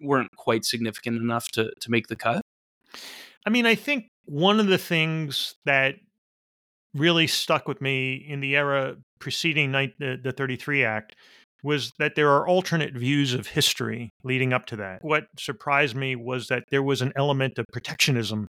weren't 0.00 0.34
quite 0.36 0.64
significant 0.64 1.16
enough 1.16 1.48
to, 1.52 1.70
to 1.80 1.90
make 1.90 2.08
the 2.08 2.16
cut? 2.16 2.42
I 3.46 3.50
mean, 3.50 3.64
I 3.64 3.74
think 3.74 4.10
one 4.24 4.60
of 4.60 4.66
the 4.66 4.78
things 4.78 5.54
that 5.64 5.94
really 6.94 7.26
stuck 7.26 7.68
with 7.68 7.80
me 7.80 8.14
in 8.14 8.40
the 8.40 8.56
era 8.56 8.96
preceding 9.20 9.72
the, 9.72 10.18
the 10.22 10.32
33 10.32 10.84
Act 10.84 11.14
was 11.62 11.92
that 11.98 12.14
there 12.14 12.30
are 12.30 12.46
alternate 12.48 12.94
views 12.94 13.34
of 13.34 13.48
history 13.48 14.10
leading 14.24 14.52
up 14.52 14.66
to 14.66 14.76
that. 14.76 14.98
What 15.02 15.24
surprised 15.38 15.94
me 15.94 16.16
was 16.16 16.48
that 16.48 16.64
there 16.70 16.82
was 16.82 17.02
an 17.02 17.12
element 17.16 17.58
of 17.58 17.66
protectionism 17.72 18.46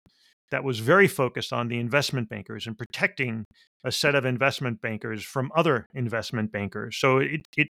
that 0.49 0.63
was 0.63 0.79
very 0.79 1.07
focused 1.07 1.53
on 1.53 1.67
the 1.67 1.79
investment 1.79 2.29
bankers 2.29 2.67
and 2.67 2.77
protecting 2.77 3.45
a 3.83 3.91
set 3.91 4.15
of 4.15 4.25
investment 4.25 4.81
bankers 4.81 5.23
from 5.23 5.51
other 5.55 5.87
investment 5.93 6.51
bankers. 6.51 6.97
So 6.97 7.17
it, 7.17 7.41
it 7.57 7.67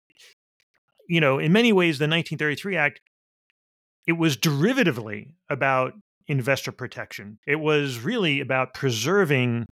you 1.08 1.20
know, 1.20 1.38
in 1.38 1.52
many 1.52 1.72
ways, 1.72 1.98
the 1.98 2.04
1933 2.04 2.76
Act, 2.76 3.00
it 4.06 4.12
was 4.12 4.36
derivatively 4.36 5.34
about 5.48 5.94
investor 6.28 6.72
protection. 6.72 7.38
It 7.46 7.56
was 7.56 8.00
really 8.00 8.40
about 8.40 8.74
preserving 8.74 9.66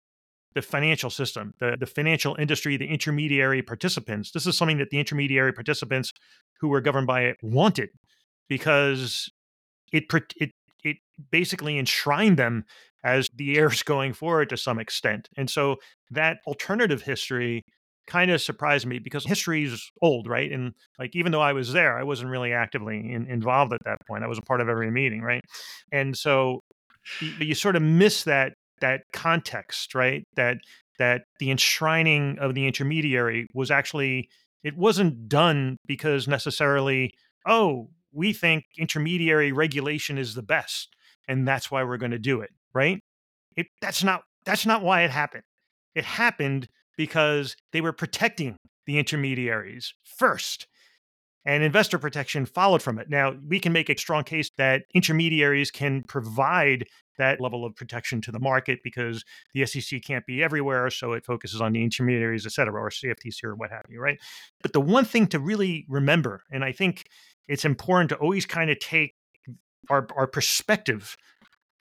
the 0.54 0.62
financial 0.62 1.10
system, 1.10 1.54
the, 1.60 1.76
the 1.78 1.86
financial 1.86 2.36
industry, 2.38 2.76
the 2.76 2.86
intermediary 2.86 3.62
participants. 3.62 4.30
This 4.32 4.46
is 4.46 4.56
something 4.56 4.78
that 4.78 4.90
the 4.90 4.98
intermediary 4.98 5.52
participants 5.52 6.12
who 6.60 6.68
were 6.68 6.80
governed 6.80 7.06
by 7.06 7.22
it 7.22 7.36
wanted 7.42 7.90
because 8.48 9.30
it, 9.92 10.04
it, 10.36 10.50
it 10.84 10.96
basically 11.30 11.78
enshrined 11.78 12.36
them 12.36 12.64
as 13.04 13.28
the 13.34 13.56
heirs 13.58 13.82
going 13.82 14.12
forward 14.12 14.48
to 14.50 14.56
some 14.56 14.78
extent. 14.78 15.28
And 15.36 15.48
so 15.48 15.76
that 16.10 16.38
alternative 16.46 17.02
history 17.02 17.64
kind 18.06 18.30
of 18.30 18.40
surprised 18.40 18.86
me 18.86 18.98
because 18.98 19.24
history 19.24 19.64
is 19.64 19.90
old, 20.00 20.26
right? 20.26 20.50
And 20.50 20.72
like 20.98 21.14
even 21.14 21.32
though 21.32 21.40
I 21.40 21.52
was 21.52 21.72
there, 21.72 21.96
I 21.96 22.02
wasn't 22.02 22.30
really 22.30 22.52
actively 22.52 22.98
in, 22.98 23.26
involved 23.26 23.72
at 23.72 23.84
that 23.84 23.98
point. 24.08 24.24
I 24.24 24.26
was 24.26 24.38
a 24.38 24.42
part 24.42 24.60
of 24.60 24.68
every 24.68 24.90
meeting, 24.90 25.22
right? 25.22 25.42
And 25.92 26.16
so 26.16 26.60
you, 27.20 27.30
you 27.38 27.54
sort 27.54 27.76
of 27.76 27.82
miss 27.82 28.24
that 28.24 28.54
that 28.82 29.04
context, 29.12 29.94
right? 29.94 30.24
That 30.36 30.58
that 30.98 31.22
the 31.38 31.50
enshrining 31.50 32.38
of 32.38 32.54
the 32.54 32.66
intermediary 32.66 33.46
was 33.54 33.70
actually 33.70 34.28
it 34.62 34.76
wasn't 34.76 35.28
done 35.28 35.76
because 35.86 36.28
necessarily, 36.28 37.12
oh, 37.46 37.88
we 38.12 38.32
think 38.32 38.64
intermediary 38.78 39.50
regulation 39.50 40.18
is 40.18 40.34
the 40.34 40.42
best 40.42 40.94
and 41.26 41.48
that's 41.48 41.70
why 41.70 41.82
we're 41.82 41.96
going 41.96 42.12
to 42.12 42.18
do 42.18 42.40
it, 42.40 42.50
right? 42.74 43.00
It, 43.56 43.66
that's 43.80 44.04
not 44.04 44.22
that's 44.44 44.66
not 44.66 44.82
why 44.82 45.02
it 45.02 45.10
happened. 45.10 45.44
It 45.94 46.04
happened 46.04 46.68
because 46.96 47.56
they 47.72 47.80
were 47.80 47.92
protecting 47.92 48.56
the 48.86 48.98
intermediaries 48.98 49.94
first 50.04 50.66
and 51.44 51.62
investor 51.62 51.98
protection 51.98 52.46
followed 52.46 52.82
from 52.82 52.98
it. 52.98 53.10
Now, 53.10 53.34
we 53.48 53.58
can 53.58 53.72
make 53.72 53.88
a 53.88 53.96
strong 53.96 54.24
case 54.24 54.50
that 54.58 54.82
intermediaries 54.94 55.70
can 55.70 56.02
provide 56.04 56.86
that 57.18 57.40
level 57.40 57.64
of 57.64 57.74
protection 57.74 58.20
to 58.22 58.32
the 58.32 58.38
market 58.38 58.78
because 58.82 59.24
the 59.52 59.66
SEC 59.66 60.02
can't 60.02 60.24
be 60.26 60.42
everywhere, 60.42 60.88
so 60.90 61.12
it 61.12 61.24
focuses 61.24 61.60
on 61.60 61.72
the 61.72 61.82
intermediaries, 61.82 62.46
et 62.46 62.52
cetera, 62.52 62.80
or 62.80 62.90
CFTC 62.90 63.44
or 63.44 63.54
what 63.54 63.70
have 63.70 63.84
you, 63.88 64.00
right? 64.00 64.18
But 64.62 64.72
the 64.72 64.80
one 64.80 65.04
thing 65.04 65.26
to 65.28 65.38
really 65.38 65.84
remember, 65.88 66.42
and 66.50 66.64
I 66.64 66.72
think 66.72 67.06
it's 67.48 67.64
important 67.64 68.10
to 68.10 68.16
always 68.16 68.46
kind 68.46 68.70
of 68.70 68.78
take 68.78 69.14
our, 69.90 70.06
our 70.16 70.26
perspective 70.26 71.16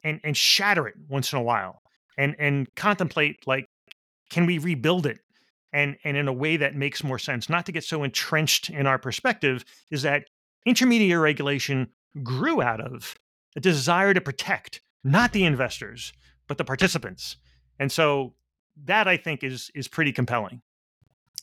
and, 0.03 0.19
and 0.23 0.35
shatter 0.35 0.87
it 0.87 0.95
once 1.07 1.31
in 1.31 1.39
a 1.39 1.43
while 1.43 1.81
and, 2.17 2.35
and 2.39 2.73
contemplate 2.75 3.47
like, 3.47 3.69
can 4.29 4.45
we 4.45 4.57
rebuild 4.57 5.05
it? 5.05 5.19
And 5.73 5.97
and 6.03 6.17
in 6.17 6.27
a 6.27 6.33
way 6.33 6.57
that 6.57 6.75
makes 6.75 7.03
more 7.03 7.19
sense, 7.19 7.49
not 7.49 7.65
to 7.65 7.71
get 7.71 7.83
so 7.83 8.03
entrenched 8.03 8.69
in 8.69 8.87
our 8.87 8.97
perspective, 8.97 9.63
is 9.89 10.01
that 10.01 10.25
intermediary 10.65 11.21
regulation 11.21 11.87
grew 12.23 12.61
out 12.61 12.81
of 12.81 13.15
a 13.55 13.59
desire 13.59 14.13
to 14.13 14.21
protect 14.21 14.81
not 15.03 15.33
the 15.33 15.43
investors 15.43 16.13
but 16.51 16.57
the 16.57 16.65
participants. 16.65 17.37
And 17.79 17.89
so 17.89 18.33
that 18.83 19.07
I 19.07 19.15
think 19.15 19.41
is 19.41 19.71
is 19.73 19.87
pretty 19.87 20.11
compelling. 20.11 20.61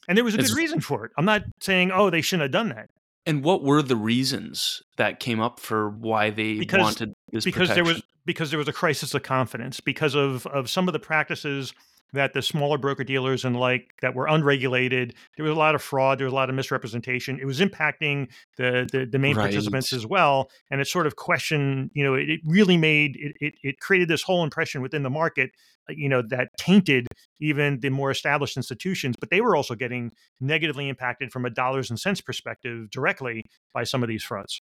And 0.06 0.18
there 0.18 0.25
was 0.25 0.35
a 0.35 0.38
good 0.38 0.50
reason 0.50 0.80
for 0.80 1.06
it. 1.06 1.12
I'm 1.16 1.25
not 1.25 1.44
saying 1.61 1.90
oh 1.92 2.11
they 2.11 2.20
shouldn't 2.20 2.42
have 2.42 2.50
done 2.50 2.68
that. 2.70 2.90
And 3.25 3.42
what 3.42 3.62
were 3.62 3.82
the 3.82 3.97
reasons 3.97 4.82
that 4.99 5.18
came 5.18 5.40
up 5.40 5.61
for 5.61 5.88
why 5.88 6.28
they 6.28 6.58
because, 6.58 6.80
wanted 6.80 7.14
this 7.32 7.44
because 7.44 7.68
protection? 7.68 7.85
there 7.85 7.94
was 7.94 8.02
because 8.26 8.50
there 8.50 8.58
was 8.58 8.68
a 8.68 8.73
crisis 8.73 9.14
of 9.14 9.23
confidence 9.23 9.80
because 9.80 10.14
of 10.14 10.47
of 10.49 10.68
some 10.68 10.88
of 10.88 10.92
the 10.92 10.99
practices 10.99 11.73
that 12.12 12.33
the 12.33 12.43
smaller 12.43 12.79
broker 12.79 13.05
dealers 13.05 13.45
and 13.45 13.59
like 13.59 13.95
that 14.00 14.15
were 14.15 14.27
unregulated 14.27 15.15
there 15.37 15.45
was 15.45 15.53
a 15.53 15.59
lot 15.59 15.75
of 15.75 15.83
fraud 15.83 16.19
there 16.19 16.27
was 16.27 16.33
a 16.33 16.37
lot 16.37 16.49
of 16.49 16.55
misrepresentation 16.55 17.38
it 17.41 17.45
was 17.45 17.61
impacting 17.61 18.29
the 18.57 18.88
the, 18.93 19.05
the 19.05 19.19
main 19.19 19.37
right. 19.37 19.45
participants 19.45 19.93
as 19.93 20.07
well 20.07 20.50
and 20.71 20.81
it 20.81 20.87
sort 20.87 21.07
of 21.07 21.17
questioned 21.17 21.91
you 21.95 22.05
know 22.05 22.15
it, 22.15 22.29
it 22.29 22.41
really 22.45 22.77
made 22.77 23.17
it, 23.17 23.33
it, 23.41 23.55
it 23.62 23.81
created 23.81 24.09
this 24.09 24.23
whole 24.23 24.45
impression 24.45 24.81
within 24.81 25.03
the 25.03 25.11
market 25.11 25.50
uh, 25.88 25.95
you 25.97 26.09
know 26.09 26.23
that 26.23 26.49
tainted 26.59 27.07
even 27.41 27.81
the 27.81 27.91
more 27.91 28.11
established 28.11 28.57
institutions 28.57 29.15
but 29.19 29.31
they 29.31 29.41
were 29.41 29.55
also 29.55 29.75
getting 29.75 30.11
negatively 30.41 30.88
impacted 30.88 31.31
from 31.33 31.45
a 31.45 31.50
dollars 31.50 31.91
and 31.91 32.00
cents 32.00 32.21
perspective 32.21 32.91
directly 32.91 33.45
by 33.75 33.85
some 33.85 34.03
of 34.03 34.09
these 34.09 34.23
frauds 34.23 34.62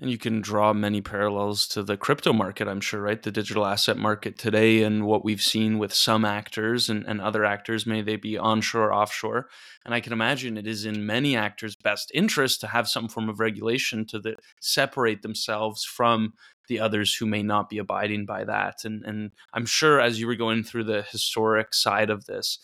and 0.00 0.10
you 0.10 0.18
can 0.18 0.40
draw 0.40 0.72
many 0.72 1.00
parallels 1.00 1.66
to 1.68 1.82
the 1.82 1.96
crypto 1.96 2.32
market, 2.32 2.68
I'm 2.68 2.80
sure, 2.80 3.00
right? 3.00 3.20
The 3.20 3.32
digital 3.32 3.66
asset 3.66 3.96
market 3.96 4.38
today 4.38 4.82
and 4.82 5.04
what 5.04 5.24
we've 5.24 5.42
seen 5.42 5.78
with 5.78 5.92
some 5.92 6.24
actors 6.24 6.88
and, 6.88 7.04
and 7.06 7.20
other 7.20 7.44
actors, 7.44 7.86
may 7.86 8.00
they 8.02 8.16
be 8.16 8.38
onshore 8.38 8.88
or 8.88 8.94
offshore. 8.94 9.48
And 9.84 9.92
I 9.92 10.00
can 10.00 10.12
imagine 10.12 10.56
it 10.56 10.68
is 10.68 10.84
in 10.84 11.04
many 11.04 11.36
actors' 11.36 11.74
best 11.74 12.12
interest 12.14 12.60
to 12.60 12.68
have 12.68 12.88
some 12.88 13.08
form 13.08 13.28
of 13.28 13.40
regulation 13.40 14.06
to 14.06 14.20
the, 14.20 14.36
separate 14.60 15.22
themselves 15.22 15.84
from 15.84 16.34
the 16.68 16.78
others 16.78 17.14
who 17.16 17.26
may 17.26 17.42
not 17.42 17.68
be 17.68 17.78
abiding 17.78 18.24
by 18.26 18.44
that. 18.44 18.84
And, 18.84 19.04
and 19.04 19.32
I'm 19.52 19.66
sure 19.66 20.00
as 20.00 20.20
you 20.20 20.26
were 20.26 20.36
going 20.36 20.62
through 20.62 20.84
the 20.84 21.02
historic 21.02 21.74
side 21.74 22.10
of 22.10 22.26
this, 22.26 22.58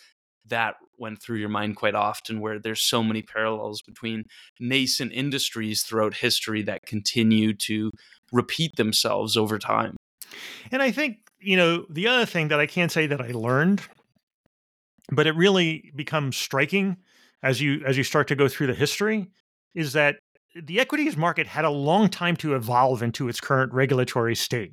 that 0.46 0.76
went 0.98 1.20
through 1.20 1.38
your 1.38 1.48
mind 1.48 1.76
quite 1.76 1.94
often 1.94 2.40
where 2.40 2.58
there's 2.58 2.82
so 2.82 3.02
many 3.02 3.22
parallels 3.22 3.82
between 3.82 4.24
nascent 4.60 5.12
industries 5.12 5.82
throughout 5.82 6.14
history 6.14 6.62
that 6.62 6.86
continue 6.86 7.52
to 7.52 7.90
repeat 8.32 8.76
themselves 8.76 9.36
over 9.36 9.58
time. 9.58 9.96
And 10.70 10.82
I 10.82 10.90
think, 10.90 11.18
you 11.40 11.56
know, 11.56 11.86
the 11.90 12.08
other 12.08 12.26
thing 12.26 12.48
that 12.48 12.60
I 12.60 12.66
can't 12.66 12.92
say 12.92 13.06
that 13.06 13.20
I 13.20 13.28
learned, 13.28 13.82
but 15.10 15.26
it 15.26 15.34
really 15.36 15.92
becomes 15.94 16.36
striking 16.36 16.96
as 17.42 17.60
you 17.60 17.82
as 17.84 17.96
you 17.96 18.04
start 18.04 18.28
to 18.28 18.34
go 18.34 18.48
through 18.48 18.68
the 18.68 18.74
history 18.74 19.28
is 19.74 19.92
that 19.92 20.16
the 20.54 20.80
equities 20.80 21.16
market 21.16 21.46
had 21.46 21.64
a 21.64 21.70
long 21.70 22.08
time 22.08 22.36
to 22.36 22.54
evolve 22.54 23.02
into 23.02 23.28
its 23.28 23.40
current 23.40 23.72
regulatory 23.72 24.34
state 24.34 24.72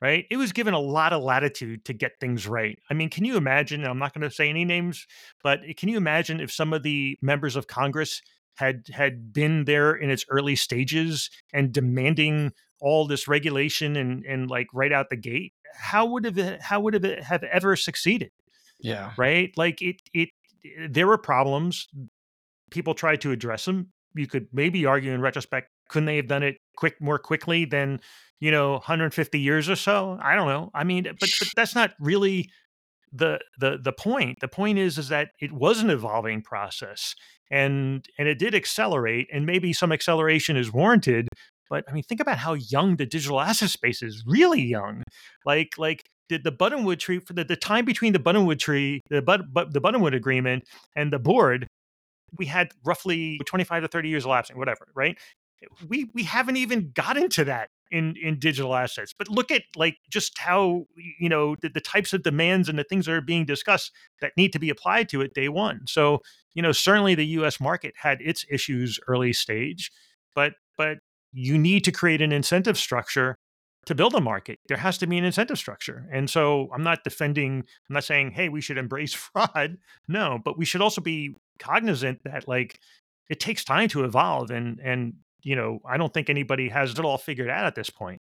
right? 0.00 0.26
It 0.30 0.36
was 0.36 0.52
given 0.52 0.74
a 0.74 0.78
lot 0.78 1.12
of 1.12 1.22
latitude 1.22 1.84
to 1.86 1.92
get 1.92 2.20
things 2.20 2.46
right. 2.46 2.78
I 2.90 2.94
mean, 2.94 3.10
can 3.10 3.24
you 3.24 3.36
imagine? 3.36 3.84
I'm 3.84 3.98
not 3.98 4.14
going 4.14 4.28
to 4.28 4.34
say 4.34 4.48
any 4.48 4.64
names, 4.64 5.06
but 5.42 5.60
eh, 5.66 5.72
can 5.76 5.88
you 5.88 5.96
imagine 5.96 6.40
if 6.40 6.52
some 6.52 6.72
of 6.72 6.82
the 6.82 7.18
members 7.20 7.56
of 7.56 7.66
Congress 7.66 8.22
had 8.56 8.86
had 8.92 9.32
been 9.32 9.64
there 9.64 9.94
in 9.94 10.10
its 10.10 10.24
early 10.28 10.56
stages 10.56 11.30
and 11.52 11.72
demanding 11.72 12.52
all 12.80 13.06
this 13.06 13.26
regulation 13.28 13.96
and 13.96 14.24
and 14.24 14.48
like 14.48 14.68
right 14.72 14.92
out 14.92 15.10
the 15.10 15.16
gate? 15.16 15.52
How 15.76 16.06
would 16.06 16.24
have 16.24 16.38
it, 16.38 16.62
how 16.62 16.80
would 16.80 16.94
it 16.94 17.22
have 17.22 17.42
ever 17.44 17.76
succeeded? 17.76 18.30
Yeah, 18.80 19.12
right. 19.16 19.52
Like 19.56 19.82
it 19.82 20.02
it 20.12 20.30
eh, 20.64 20.86
there 20.88 21.06
were 21.06 21.18
problems. 21.18 21.88
People 22.70 22.94
tried 22.94 23.22
to 23.22 23.32
address 23.32 23.64
them. 23.64 23.92
You 24.14 24.26
could 24.26 24.48
maybe 24.52 24.84
argue 24.84 25.12
in 25.12 25.20
retrospect, 25.20 25.70
couldn't 25.88 26.06
they 26.06 26.16
have 26.16 26.28
done 26.28 26.42
it 26.42 26.56
quick 26.76 27.00
more 27.00 27.18
quickly 27.18 27.64
than 27.64 28.00
you 28.40 28.50
know 28.50 28.72
150 28.72 29.38
years 29.38 29.68
or 29.68 29.76
so? 29.76 30.18
I 30.22 30.34
don't 30.34 30.48
know. 30.48 30.70
I 30.74 30.84
mean 30.84 31.04
but, 31.04 31.30
but 31.38 31.48
that's 31.56 31.74
not 31.74 31.92
really 32.00 32.50
the 33.12 33.40
the 33.58 33.78
the 33.82 33.92
point. 33.92 34.38
The 34.40 34.48
point 34.48 34.78
is 34.78 34.98
is 34.98 35.08
that 35.08 35.30
it 35.40 35.52
was 35.52 35.80
an 35.80 35.90
evolving 35.90 36.42
process 36.42 37.14
and 37.50 38.06
and 38.18 38.28
it 38.28 38.38
did 38.38 38.54
accelerate 38.54 39.28
and 39.32 39.46
maybe 39.46 39.72
some 39.72 39.92
acceleration 39.92 40.56
is 40.56 40.72
warranted 40.72 41.28
but 41.70 41.84
i 41.88 41.92
mean 41.92 42.02
think 42.02 42.20
about 42.20 42.38
how 42.38 42.54
young 42.54 42.96
the 42.96 43.06
digital 43.06 43.40
asset 43.40 43.70
space 43.70 44.02
is 44.02 44.22
really 44.26 44.62
young. 44.62 45.02
Like 45.44 45.74
like 45.78 46.02
did 46.28 46.44
the 46.44 46.52
buttonwood 46.52 46.98
tree 46.98 47.20
for 47.20 47.32
the, 47.32 47.44
the 47.44 47.56
time 47.56 47.84
between 47.84 48.12
the 48.12 48.18
buttonwood 48.18 48.58
tree 48.58 49.00
the 49.08 49.22
but, 49.22 49.52
but 49.52 49.72
the 49.72 49.80
buttonwood 49.80 50.14
agreement 50.14 50.64
and 50.94 51.12
the 51.12 51.18
board 51.18 51.66
we 52.36 52.44
had 52.44 52.68
roughly 52.84 53.38
25 53.46 53.82
to 53.82 53.88
30 53.88 54.08
years 54.08 54.24
elapsing 54.24 54.58
whatever 54.58 54.88
right 54.94 55.18
we 55.88 56.10
we 56.14 56.22
haven't 56.22 56.56
even 56.56 56.90
gotten 56.92 57.28
to 57.28 57.44
that 57.44 57.70
in 57.90 58.14
in 58.22 58.38
digital 58.38 58.74
assets 58.74 59.14
but 59.16 59.28
look 59.28 59.50
at 59.50 59.62
like 59.76 59.96
just 60.10 60.38
how 60.38 60.84
you 61.18 61.28
know 61.28 61.56
the, 61.62 61.68
the, 61.68 61.80
types 61.80 62.12
of 62.12 62.22
demands 62.22 62.68
and 62.68 62.78
the 62.78 62.84
things 62.84 63.06
that 63.06 63.12
are 63.12 63.20
being 63.20 63.44
discussed 63.44 63.92
that 64.20 64.32
need 64.36 64.52
to 64.52 64.58
be 64.58 64.70
applied 64.70 65.08
to 65.08 65.20
it 65.20 65.34
day 65.34 65.48
one. 65.48 65.80
So 65.86 66.20
you 66.54 66.62
know 66.62 66.72
certainly 66.72 67.14
the 67.14 67.26
us 67.26 67.60
market 67.60 67.94
had 67.96 68.20
its 68.20 68.44
issues 68.50 68.98
early 69.08 69.32
stage 69.32 69.90
but 70.34 70.54
but 70.76 70.98
you 71.32 71.58
need 71.58 71.84
to 71.84 71.92
create 71.92 72.22
an 72.22 72.32
incentive 72.32 72.78
structure 72.78 73.36
to 73.86 73.94
build 73.94 74.14
a 74.14 74.20
market. 74.20 74.58
There 74.68 74.76
has 74.76 74.98
to 74.98 75.06
be 75.06 75.18
an 75.18 75.24
incentive 75.24 75.58
structure. 75.58 76.06
And 76.12 76.28
so 76.28 76.68
i'm 76.74 76.82
not 76.82 77.04
defending 77.04 77.60
i'm 77.88 77.94
not 77.94 78.04
saying 78.04 78.32
hey 78.32 78.48
we 78.48 78.60
should 78.60 78.78
embrace 78.78 79.14
fraud. 79.34 79.78
No 80.06 80.38
but 80.44 80.58
we 80.58 80.64
should 80.64 80.82
also 80.82 81.00
be 81.00 81.34
cognizant 81.58 82.20
that 82.24 82.46
like 82.46 82.78
it 83.28 83.40
takes 83.40 83.64
time 83.64 83.88
to 83.88 84.04
evolve 84.04 84.50
and 84.50 84.78
and 84.80 85.14
you 85.42 85.56
know, 85.56 85.80
I 85.88 85.96
don't 85.96 86.12
think 86.12 86.30
anybody 86.30 86.68
has 86.68 86.92
it 86.92 87.04
all 87.04 87.18
figured 87.18 87.50
out 87.50 87.64
at 87.64 87.74
this 87.74 87.90
point. 87.90 88.20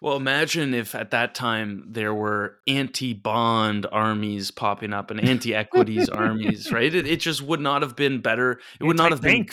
Well, 0.00 0.16
imagine 0.16 0.74
if 0.74 0.96
at 0.96 1.12
that 1.12 1.32
time 1.32 1.84
there 1.88 2.12
were 2.12 2.56
anti 2.66 3.12
bond 3.12 3.86
armies 3.92 4.50
popping 4.50 4.92
up 4.92 5.12
and 5.12 5.20
anti 5.20 5.54
equities 5.54 6.08
armies, 6.08 6.72
right? 6.72 6.92
It, 6.92 7.06
it, 7.06 7.20
just 7.20 7.40
would 7.40 7.60
not 7.60 7.82
have 7.82 7.94
been 7.94 8.20
better. 8.20 8.60
It 8.80 8.84
would 8.84 8.96
not 8.96 9.12
have 9.12 9.22
been 9.22 9.46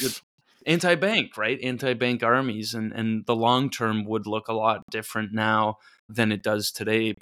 anti 0.66 0.96
bank, 0.96 1.38
right? 1.38 1.60
Anti 1.62 1.94
bank 1.94 2.24
armies. 2.24 2.74
And, 2.74 2.92
and 2.94 3.28
the 3.28 3.36
long 3.36 3.70
term 3.70 4.06
would 4.06 4.26
look 4.26 4.48
a 4.48 4.54
lot 4.54 4.82
different 4.90 5.34
now 5.34 5.76
than 6.08 6.32
it 6.32 6.42
does 6.42 6.72
today, 6.72 7.14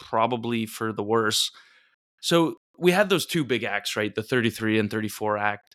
probably 0.00 0.64
for 0.64 0.94
the 0.94 1.04
worse. 1.04 1.50
So 2.22 2.56
we 2.78 2.92
had 2.92 3.10
those 3.10 3.26
two 3.26 3.44
big 3.44 3.64
acts, 3.64 3.96
right? 3.96 4.14
The 4.14 4.22
33 4.22 4.78
and 4.78 4.90
34 4.90 5.36
Act 5.36 5.74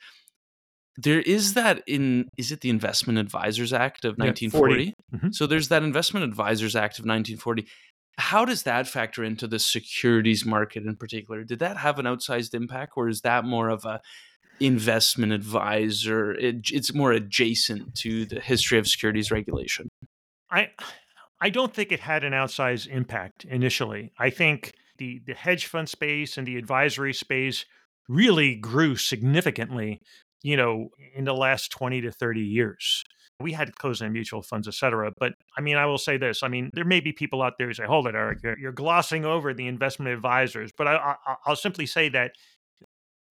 there 0.98 1.22
is 1.22 1.54
that 1.54 1.84
in 1.88 2.28
is 2.38 2.52
it 2.52 2.62
the 2.62 2.70
investment 2.70 3.20
advisors 3.20 3.72
act 3.72 4.04
of 4.04 4.18
1940 4.18 4.84
yeah, 4.84 4.92
mm-hmm. 5.14 5.32
so 5.32 5.46
there's 5.46 5.68
that 5.68 5.84
investment 5.84 6.24
advisors 6.24 6.76
act 6.76 7.00
of 7.00 7.06
1940 7.06 7.68
how 8.18 8.46
does 8.46 8.64
that 8.64 8.88
factor 8.88 9.24
into 9.24 9.48
the 9.48 9.60
securities 9.60 10.46
market 10.46 10.84
in 10.86 10.96
particular? 10.96 11.44
Did 11.44 11.60
that 11.60 11.78
have 11.78 12.00
an 12.00 12.06
outsized 12.06 12.54
impact 12.54 12.94
or 12.96 13.08
is 13.08 13.22
that 13.22 13.46
more 13.46 13.70
of 13.70 13.86
a 13.86 14.02
investment 14.60 15.32
advisor 15.32 16.32
it, 16.32 16.72
it's 16.72 16.92
more 16.92 17.12
adjacent 17.12 17.94
to 17.94 18.26
the 18.26 18.40
history 18.40 18.80
of 18.80 18.88
securities 18.88 19.32
regulation? 19.32 19.88
I 20.50 20.72
i 21.40 21.52
don't 21.52 21.74
think 21.74 21.92
it 21.92 22.00
had 22.00 22.24
an 22.24 22.34
outsized 22.34 22.88
impact 22.88 23.46
initially. 23.46 24.12
I 24.18 24.32
think 24.32 24.74
the 24.98 25.22
the 25.28 25.36
hedge 25.36 25.68
fund 25.68 25.88
space 25.88 26.38
and 26.38 26.48
the 26.48 26.58
advisory 26.58 27.14
space 27.14 27.66
really 28.10 28.56
grew 28.56 28.96
significantly 28.96 30.02
you 30.44 30.58
know, 30.58 30.90
in 31.16 31.26
the 31.26 31.34
last 31.34 31.72
20 31.72 32.02
to 32.02 32.12
30 32.12 32.42
years. 32.42 33.04
We 33.40 33.54
had 33.54 33.76
closed-end 33.76 34.14
mutual 34.14 34.42
funds, 34.42 34.68
et 34.68 34.74
cetera. 34.74 35.12
But 35.20 35.34
I 35.56 35.62
mean, 35.62 35.78
I 35.78 35.86
will 35.86 36.00
say 36.00 36.18
this. 36.18 36.42
I 36.42 36.48
mean, 36.48 36.72
there 36.74 36.86
may 36.86 37.00
be 37.00 37.12
people 37.12 37.44
out 37.44 37.54
there 37.60 37.68
who 37.68 37.74
say, 37.74 37.86
hold 37.86 38.08
it, 38.08 38.16
Eric, 38.16 38.40
you're, 38.44 38.58
you're 38.58 38.72
glossing 38.72 39.26
over 39.26 39.54
the 39.54 39.68
investment 39.68 40.12
advisors. 40.12 40.72
But 40.76 40.88
I, 40.88 40.96
I, 40.96 41.36
I'll 41.46 41.56
simply 41.56 41.86
say 41.86 42.10
that 42.10 42.32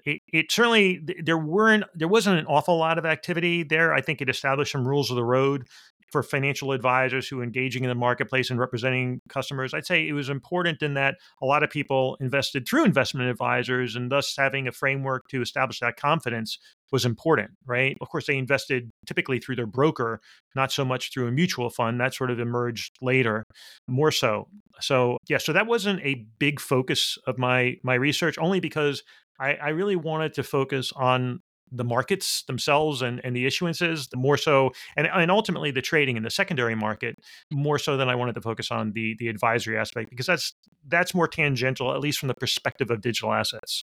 it, 0.06 0.22
it, 0.32 0.52
certainly 0.52 1.00
there 1.24 1.36
weren't 1.36 1.84
there 1.94 2.06
wasn't 2.06 2.38
an 2.38 2.46
awful 2.46 2.78
lot 2.78 2.98
of 2.98 3.04
activity 3.04 3.64
there. 3.64 3.92
I 3.92 4.00
think 4.00 4.22
it 4.22 4.30
established 4.30 4.72
some 4.72 4.86
rules 4.86 5.10
of 5.10 5.16
the 5.16 5.24
road 5.24 5.66
for 6.12 6.22
financial 6.22 6.72
advisors 6.72 7.28
who 7.28 7.42
engaging 7.42 7.84
in 7.84 7.88
the 7.88 7.94
marketplace 7.94 8.50
and 8.50 8.58
representing 8.58 9.20
customers. 9.28 9.74
I'd 9.74 9.86
say 9.86 10.06
it 10.06 10.12
was 10.12 10.28
important 10.28 10.82
in 10.82 10.94
that 10.94 11.16
a 11.42 11.46
lot 11.46 11.62
of 11.62 11.70
people 11.70 12.16
invested 12.20 12.66
through 12.66 12.84
investment 12.84 13.28
advisors 13.28 13.96
and 13.96 14.10
thus 14.10 14.34
having 14.36 14.68
a 14.68 14.72
framework 14.72 15.24
to 15.30 15.42
establish 15.42 15.80
that 15.80 15.96
confidence 15.96 16.58
was 16.92 17.04
important, 17.04 17.50
right? 17.66 17.96
Of 18.00 18.08
course, 18.08 18.26
they 18.26 18.36
invested 18.36 18.90
typically 19.06 19.40
through 19.40 19.56
their 19.56 19.66
broker, 19.66 20.20
not 20.54 20.70
so 20.70 20.84
much 20.84 21.12
through 21.12 21.26
a 21.26 21.32
mutual 21.32 21.70
fund. 21.70 22.00
That 22.00 22.14
sort 22.14 22.30
of 22.30 22.38
emerged 22.38 22.96
later, 23.02 23.44
more 23.88 24.12
so. 24.12 24.48
So 24.80 25.18
yeah, 25.28 25.38
so 25.38 25.52
that 25.52 25.66
wasn't 25.66 26.00
a 26.02 26.26
big 26.38 26.60
focus 26.60 27.18
of 27.26 27.38
my 27.38 27.76
my 27.82 27.94
research, 27.94 28.38
only 28.38 28.60
because 28.60 29.02
I, 29.40 29.54
I 29.54 29.68
really 29.70 29.96
wanted 29.96 30.34
to 30.34 30.42
focus 30.42 30.92
on 30.94 31.40
the 31.72 31.84
markets 31.84 32.44
themselves 32.46 33.02
and, 33.02 33.20
and 33.24 33.34
the 33.34 33.46
issuances 33.46 34.08
the 34.10 34.16
more 34.16 34.36
so 34.36 34.70
and, 34.96 35.08
and 35.08 35.30
ultimately 35.30 35.70
the 35.70 35.82
trading 35.82 36.16
in 36.16 36.22
the 36.22 36.30
secondary 36.30 36.74
market 36.74 37.16
more 37.50 37.78
so 37.78 37.96
than 37.96 38.08
i 38.08 38.14
wanted 38.14 38.34
to 38.34 38.40
focus 38.40 38.70
on 38.70 38.92
the 38.92 39.16
the 39.18 39.28
advisory 39.28 39.76
aspect 39.76 40.10
because 40.10 40.26
that's 40.26 40.54
that's 40.88 41.14
more 41.14 41.26
tangential 41.26 41.92
at 41.92 42.00
least 42.00 42.18
from 42.18 42.28
the 42.28 42.34
perspective 42.34 42.90
of 42.90 43.00
digital 43.00 43.32
assets 43.32 43.84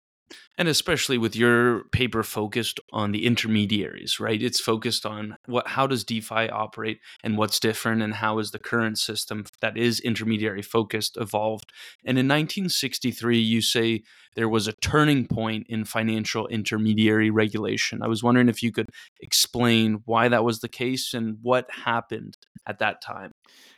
And 0.57 0.67
especially 0.67 1.17
with 1.17 1.35
your 1.35 1.83
paper 1.85 2.23
focused 2.23 2.79
on 2.91 3.11
the 3.11 3.25
intermediaries, 3.25 4.19
right? 4.19 4.41
It's 4.41 4.59
focused 4.59 5.05
on 5.05 5.37
what 5.45 5.67
how 5.67 5.87
does 5.87 6.03
DeFi 6.03 6.49
operate 6.49 6.99
and 7.23 7.37
what's 7.37 7.59
different 7.59 8.01
and 8.01 8.15
how 8.15 8.39
is 8.39 8.51
the 8.51 8.59
current 8.59 8.97
system 8.97 9.45
that 9.61 9.77
is 9.77 9.99
intermediary 9.99 10.61
focused 10.61 11.17
evolved. 11.17 11.71
And 12.03 12.17
in 12.17 12.27
1963 12.27 13.37
you 13.37 13.61
say 13.61 14.03
there 14.35 14.49
was 14.49 14.67
a 14.67 14.73
turning 14.73 15.27
point 15.27 15.65
in 15.67 15.85
financial 15.85 16.47
intermediary 16.47 17.29
regulation. 17.29 18.03
I 18.03 18.07
was 18.07 18.23
wondering 18.23 18.49
if 18.49 18.61
you 18.61 18.71
could 18.71 18.89
explain 19.19 20.01
why 20.05 20.27
that 20.27 20.43
was 20.43 20.59
the 20.59 20.69
case 20.69 21.13
and 21.13 21.37
what 21.41 21.69
happened 21.71 22.37
at 22.67 22.79
that 22.79 23.01
time. 23.01 23.31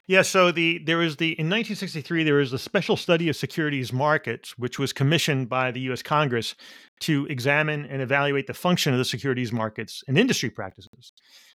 Yeah, 0.07 0.23
so 0.23 0.51
the 0.51 0.79
there 0.79 0.97
was 0.97 1.17
the 1.17 1.33
in 1.33 1.45
1963 1.45 2.23
there 2.23 2.35
was 2.35 2.51
a 2.51 2.57
special 2.57 2.97
study 2.97 3.29
of 3.29 3.35
securities 3.35 3.93
markets 3.93 4.57
which 4.57 4.79
was 4.79 4.91
commissioned 4.91 5.49
by 5.49 5.69
the 5.69 5.81
US 5.81 6.01
Congress 6.01 6.55
to 7.01 7.27
examine 7.27 7.85
and 7.85 8.01
evaluate 8.01 8.47
the 8.47 8.55
function 8.55 8.91
of 8.91 8.97
the 8.97 9.05
securities 9.05 9.51
markets 9.51 10.03
and 10.07 10.17
industry 10.17 10.49
practices. 10.49 11.13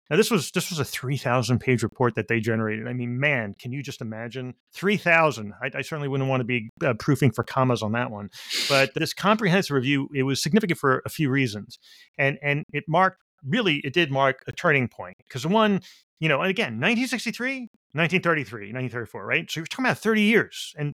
Now 0.09 0.17
this 0.17 0.31
was 0.31 0.51
this 0.53 0.71
was 0.71 0.79
a 0.79 0.85
3000 0.85 1.59
page 1.59 1.83
report 1.83 2.15
that 2.15 2.29
they 2.29 2.39
generated. 2.39 2.87
I 2.87 2.93
mean, 2.93 3.19
man, 3.19 3.55
can 3.59 3.73
you 3.73 3.83
just 3.83 4.01
imagine 4.01 4.55
3000? 4.75 5.53
I, 5.63 5.71
I 5.75 5.83
certainly 5.83 6.09
wouldn't 6.09 6.29
want 6.29 6.41
to 6.41 6.45
be 6.45 6.71
uh, 6.85 6.95
proofing 6.99 7.33
for 7.33 7.43
commas 7.43 7.83
on 7.83 7.93
that 7.93 8.11
one. 8.11 8.29
But 8.69 8.91
this 8.95 9.15
comprehensive 9.15 9.75
review 9.75 10.09
it 10.15 10.25
was 10.25 10.43
significant 10.43 10.79
for 10.79 11.03
a 11.05 11.09
few 11.09 11.31
reasons. 11.31 11.79
And 12.19 12.39
and 12.43 12.65
it 12.73 12.85
marked 12.87 13.24
really 13.47 13.77
it 13.85 13.93
did 13.93 14.11
mark 14.11 14.43
a 14.47 14.53
turning 14.53 14.89
point 14.89 15.17
because 15.27 15.47
one 15.47 15.81
you 16.21 16.29
know, 16.29 16.41
and 16.41 16.49
again, 16.49 16.81
1963, 16.81 17.69
1933, 17.93 18.73
1934, 18.73 19.27
right? 19.27 19.51
So 19.51 19.61
you're 19.61 19.67
talking 19.67 19.85
about 19.85 19.99
30 19.99 20.23
years. 20.23 20.73
And 20.79 20.95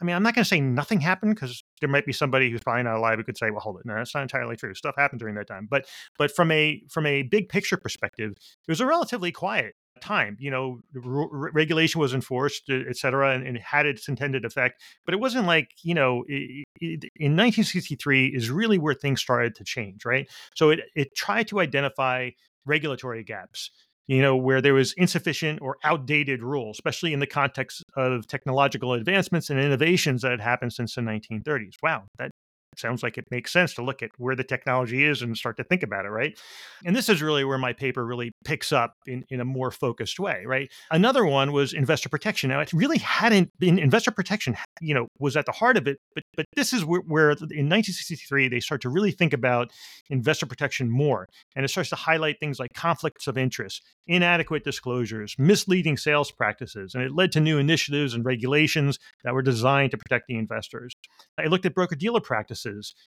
I 0.00 0.04
mean, 0.04 0.16
I'm 0.16 0.22
not 0.22 0.34
going 0.34 0.42
to 0.44 0.48
say 0.48 0.60
nothing 0.60 1.00
happened 1.00 1.34
because 1.34 1.62
there 1.80 1.88
might 1.88 2.06
be 2.06 2.12
somebody 2.12 2.50
who's 2.50 2.62
probably 2.62 2.84
not 2.84 2.96
alive 2.96 3.18
who 3.18 3.24
could 3.24 3.36
say, 3.36 3.50
well, 3.50 3.60
hold 3.60 3.78
it. 3.78 3.82
No, 3.84 3.94
that's 3.94 4.14
not 4.14 4.22
entirely 4.22 4.56
true. 4.56 4.74
Stuff 4.74 4.94
happened 4.96 5.20
during 5.20 5.34
that 5.34 5.48
time. 5.48 5.66
But 5.70 5.86
but 6.18 6.34
from 6.34 6.50
a 6.50 6.82
from 6.88 7.04
a 7.04 7.22
big 7.22 7.48
picture 7.48 7.76
perspective, 7.76 8.32
it 8.32 8.70
was 8.70 8.80
a 8.80 8.86
relatively 8.86 9.32
quiet 9.32 9.74
time. 10.00 10.36
You 10.40 10.50
know, 10.50 10.80
re- 10.92 11.50
regulation 11.52 12.00
was 12.00 12.14
enforced, 12.14 12.68
et 12.70 12.96
cetera, 12.96 13.34
and, 13.34 13.46
and, 13.46 13.58
had 13.58 13.86
its 13.86 14.08
intended 14.08 14.44
effect. 14.44 14.80
But 15.04 15.14
it 15.14 15.20
wasn't 15.20 15.46
like, 15.46 15.70
you 15.82 15.94
know, 15.94 16.24
it, 16.28 16.64
it, 16.80 17.04
in 17.16 17.36
1963 17.36 18.28
is 18.28 18.50
really 18.50 18.78
where 18.78 18.94
things 18.94 19.20
started 19.20 19.54
to 19.56 19.64
change, 19.64 20.04
right? 20.04 20.28
So 20.54 20.70
it, 20.70 20.80
it 20.94 21.14
tried 21.14 21.48
to 21.48 21.60
identify 21.60 22.30
regulatory 22.66 23.24
gaps 23.24 23.70
you 24.10 24.22
know, 24.22 24.36
where 24.36 24.60
there 24.60 24.74
was 24.74 24.92
insufficient 24.94 25.62
or 25.62 25.76
outdated 25.84 26.42
rules, 26.42 26.74
especially 26.74 27.12
in 27.12 27.20
the 27.20 27.28
context 27.28 27.84
of 27.96 28.26
technological 28.26 28.92
advancements 28.92 29.50
and 29.50 29.60
innovations 29.60 30.22
that 30.22 30.32
had 30.32 30.40
happened 30.40 30.72
since 30.72 30.96
the 30.96 31.00
1930s. 31.00 31.74
Wow, 31.80 32.06
that 32.18 32.32
sounds 32.78 33.02
like 33.02 33.18
it 33.18 33.24
makes 33.30 33.52
sense 33.52 33.74
to 33.74 33.82
look 33.82 34.02
at 34.02 34.10
where 34.18 34.36
the 34.36 34.44
technology 34.44 35.04
is 35.04 35.22
and 35.22 35.36
start 35.36 35.56
to 35.56 35.64
think 35.64 35.82
about 35.82 36.04
it, 36.04 36.10
right? 36.10 36.38
And 36.84 36.94
this 36.94 37.08
is 37.08 37.22
really 37.22 37.44
where 37.44 37.58
my 37.58 37.72
paper 37.72 38.04
really 38.04 38.32
picks 38.44 38.72
up 38.72 38.94
in, 39.06 39.24
in 39.28 39.40
a 39.40 39.44
more 39.44 39.70
focused 39.70 40.20
way, 40.20 40.44
right? 40.46 40.70
Another 40.90 41.24
one 41.24 41.52
was 41.52 41.72
investor 41.72 42.08
protection. 42.08 42.50
Now, 42.50 42.60
it 42.60 42.72
really 42.72 42.98
hadn't 42.98 43.50
been 43.58 43.78
investor 43.78 44.10
protection, 44.10 44.56
you 44.80 44.94
know, 44.94 45.08
was 45.18 45.36
at 45.36 45.46
the 45.46 45.52
heart 45.52 45.76
of 45.76 45.88
it, 45.88 45.98
but 46.14 46.24
but 46.36 46.46
this 46.54 46.72
is 46.72 46.84
where, 46.84 47.00
where 47.00 47.30
in 47.30 47.68
1963 47.68 48.48
they 48.48 48.60
start 48.60 48.80
to 48.82 48.88
really 48.88 49.10
think 49.10 49.32
about 49.32 49.70
investor 50.08 50.46
protection 50.46 50.88
more, 50.88 51.28
and 51.56 51.64
it 51.64 51.68
starts 51.68 51.90
to 51.90 51.96
highlight 51.96 52.38
things 52.40 52.58
like 52.58 52.72
conflicts 52.74 53.26
of 53.26 53.36
interest, 53.36 53.82
inadequate 54.06 54.64
disclosures, 54.64 55.34
misleading 55.38 55.96
sales 55.96 56.30
practices, 56.30 56.94
and 56.94 57.02
it 57.02 57.12
led 57.12 57.32
to 57.32 57.40
new 57.40 57.58
initiatives 57.58 58.14
and 58.14 58.24
regulations 58.24 58.98
that 59.24 59.34
were 59.34 59.42
designed 59.42 59.90
to 59.90 59.98
protect 59.98 60.26
the 60.28 60.36
investors. 60.36 60.92
I 61.38 61.46
looked 61.46 61.66
at 61.66 61.74
broker 61.74 61.96
dealer 61.96 62.20
practices 62.20 62.59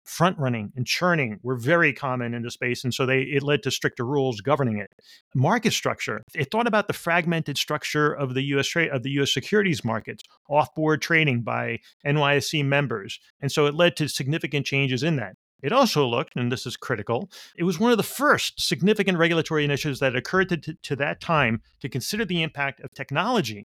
front 0.03 0.37
running 0.37 0.71
and 0.75 0.85
churning 0.85 1.39
were 1.43 1.55
very 1.55 1.93
common 1.93 2.33
in 2.33 2.43
the 2.43 2.51
space. 2.51 2.83
And 2.83 2.93
so 2.93 3.05
they 3.05 3.21
it 3.21 3.43
led 3.43 3.63
to 3.63 3.71
stricter 3.71 4.05
rules 4.05 4.41
governing 4.41 4.77
it. 4.77 4.89
Market 5.35 5.73
structure. 5.73 6.23
It 6.33 6.51
thought 6.51 6.67
about 6.67 6.87
the 6.87 6.93
fragmented 6.93 7.57
structure 7.57 8.11
of 8.11 8.33
the 8.33 8.43
US 8.55 8.67
trade 8.67 8.89
of 8.89 9.03
the 9.03 9.11
US 9.21 9.33
securities 9.33 9.83
markets, 9.83 10.23
off-board 10.49 11.01
trading 11.01 11.41
by 11.41 11.79
NYSE 12.05 12.65
members. 12.65 13.19
And 13.41 13.51
so 13.51 13.65
it 13.65 13.75
led 13.75 13.95
to 13.97 14.07
significant 14.07 14.65
changes 14.65 15.03
in 15.03 15.15
that. 15.17 15.35
It 15.61 15.73
also 15.73 16.07
looked, 16.07 16.35
and 16.35 16.51
this 16.51 16.65
is 16.65 16.77
critical, 16.77 17.29
it 17.55 17.63
was 17.63 17.79
one 17.79 17.91
of 17.91 17.97
the 17.97 18.03
first 18.03 18.61
significant 18.61 19.17
regulatory 19.17 19.65
initiatives 19.65 19.99
that 19.99 20.15
occurred 20.15 20.49
to, 20.49 20.73
to, 20.73 20.95
that 20.95 21.19
time 21.19 21.61
to 21.81 21.89
consider 21.89 22.23
the 22.23 22.41
impact 22.41 22.79
of 22.79 22.93
technology 22.93 23.67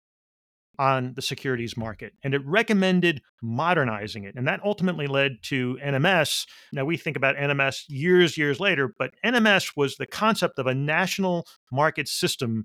on 0.79 1.13
the 1.15 1.21
securities 1.21 1.75
market. 1.75 2.13
And 2.23 2.33
it 2.33 2.41
recommended 2.45 3.21
modernizing 3.43 4.23
it. 4.23 4.35
And 4.35 4.47
that 4.47 4.61
ultimately 4.63 5.07
led 5.07 5.43
to 5.43 5.77
NMS. 5.83 6.47
Now, 6.71 6.85
we 6.85 6.95
think 6.95 7.17
about 7.17 7.35
NMS 7.35 7.83
years, 7.89 8.37
years 8.37 8.61
later, 8.61 8.95
but 8.97 9.11
NMS 9.23 9.73
was 9.75 9.97
the 9.97 10.07
concept 10.07 10.57
of 10.57 10.67
a 10.67 10.73
national 10.73 11.45
market 11.71 12.07
system 12.07 12.63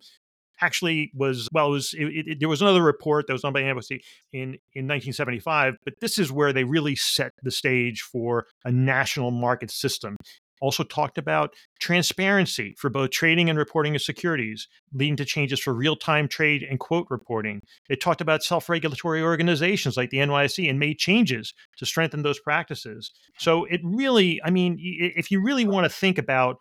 actually 0.61 1.11
was 1.16 1.48
well 1.53 1.66
it 1.66 1.70
was 1.70 1.94
it, 1.94 2.05
it, 2.05 2.40
there 2.40 2.48
was 2.48 2.62
another 2.62 2.81
report 2.81 3.27
that 3.27 3.33
was 3.33 3.42
done 3.42 3.53
by 3.53 3.61
Amnesty 3.61 4.05
in 4.33 4.50
in 4.72 4.87
1975 4.87 5.74
but 5.85 5.94
this 6.00 6.16
is 6.16 6.31
where 6.31 6.53
they 6.53 6.62
really 6.62 6.94
set 6.94 7.33
the 7.42 7.50
stage 7.50 8.03
for 8.03 8.46
a 8.64 8.70
national 8.70 9.33
market 9.33 9.68
system 9.68 10.16
also 10.61 10.85
talked 10.85 11.19
about 11.19 11.55
transparency 11.81 12.75
for 12.79 12.90
both 12.90 13.11
trading 13.11 13.51
and 13.51 13.59
reporting 13.59 13.95
of 13.95 14.03
securities, 14.03 14.69
leading 14.93 15.17
to 15.17 15.25
changes 15.25 15.61
for 15.61 15.75
real 15.75 15.97
time 15.97 16.29
trade 16.29 16.62
and 16.62 16.79
quote 16.79 17.07
reporting. 17.11 17.61
It 17.88 18.01
talked 18.01 18.21
about 18.21 18.43
self 18.43 18.69
regulatory 18.69 19.23
organizations 19.23 19.97
like 19.97 20.11
the 20.11 20.19
NYSE 20.19 20.69
and 20.69 20.79
made 20.79 20.99
changes 20.99 21.53
to 21.79 21.87
strengthen 21.87 22.23
those 22.23 22.40
practices. 22.40 23.11
So 23.38 23.64
it 23.64 23.81
really, 23.85 24.40
I 24.45 24.51
mean, 24.51 24.77
if 24.81 25.31
you 25.31 25.43
really 25.43 25.67
want 25.67 25.85
to 25.85 25.90
think 25.90 26.19
about 26.19 26.57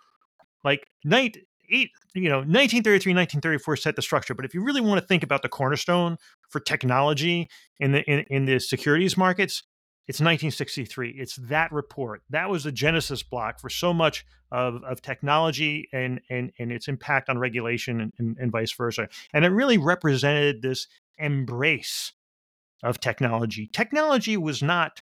like 0.63 0.87
night, 1.03 1.37
eight, 1.71 1.91
you 2.13 2.29
know, 2.29 2.37
1933, 2.37 3.13
1934 3.13 3.75
set 3.77 3.95
the 3.95 4.01
structure. 4.01 4.33
But 4.33 4.45
if 4.45 4.53
you 4.53 4.63
really 4.63 4.81
want 4.81 5.01
to 5.01 5.07
think 5.07 5.23
about 5.23 5.41
the 5.41 5.49
cornerstone 5.49 6.17
for 6.49 6.59
technology 6.59 7.49
in 7.79 7.91
the 7.91 8.03
in, 8.03 8.25
in 8.29 8.45
the 8.45 8.59
securities 8.59 9.17
markets, 9.17 9.63
it's 10.05 10.19
1963. 10.19 11.15
It's 11.17 11.35
that 11.37 11.71
report. 11.71 12.23
That 12.29 12.49
was 12.49 12.65
the 12.65 12.73
genesis 12.73 13.23
block 13.23 13.59
for 13.59 13.69
so 13.69 13.93
much 13.93 14.25
of, 14.51 14.83
of 14.83 15.01
technology 15.01 15.87
and, 15.93 16.19
and, 16.29 16.51
and 16.59 16.71
its 16.73 16.89
impact 16.89 17.29
on 17.29 17.37
regulation 17.37 18.01
and, 18.01 18.13
and, 18.19 18.37
and 18.37 18.51
vice 18.51 18.73
versa. 18.73 19.07
And 19.33 19.45
it 19.45 19.49
really 19.49 19.77
represented 19.77 20.61
this 20.61 20.87
embrace 21.17 22.11
of 22.83 22.99
technology. 22.99 23.69
Technology 23.71 24.35
was 24.35 24.61
not 24.61 25.01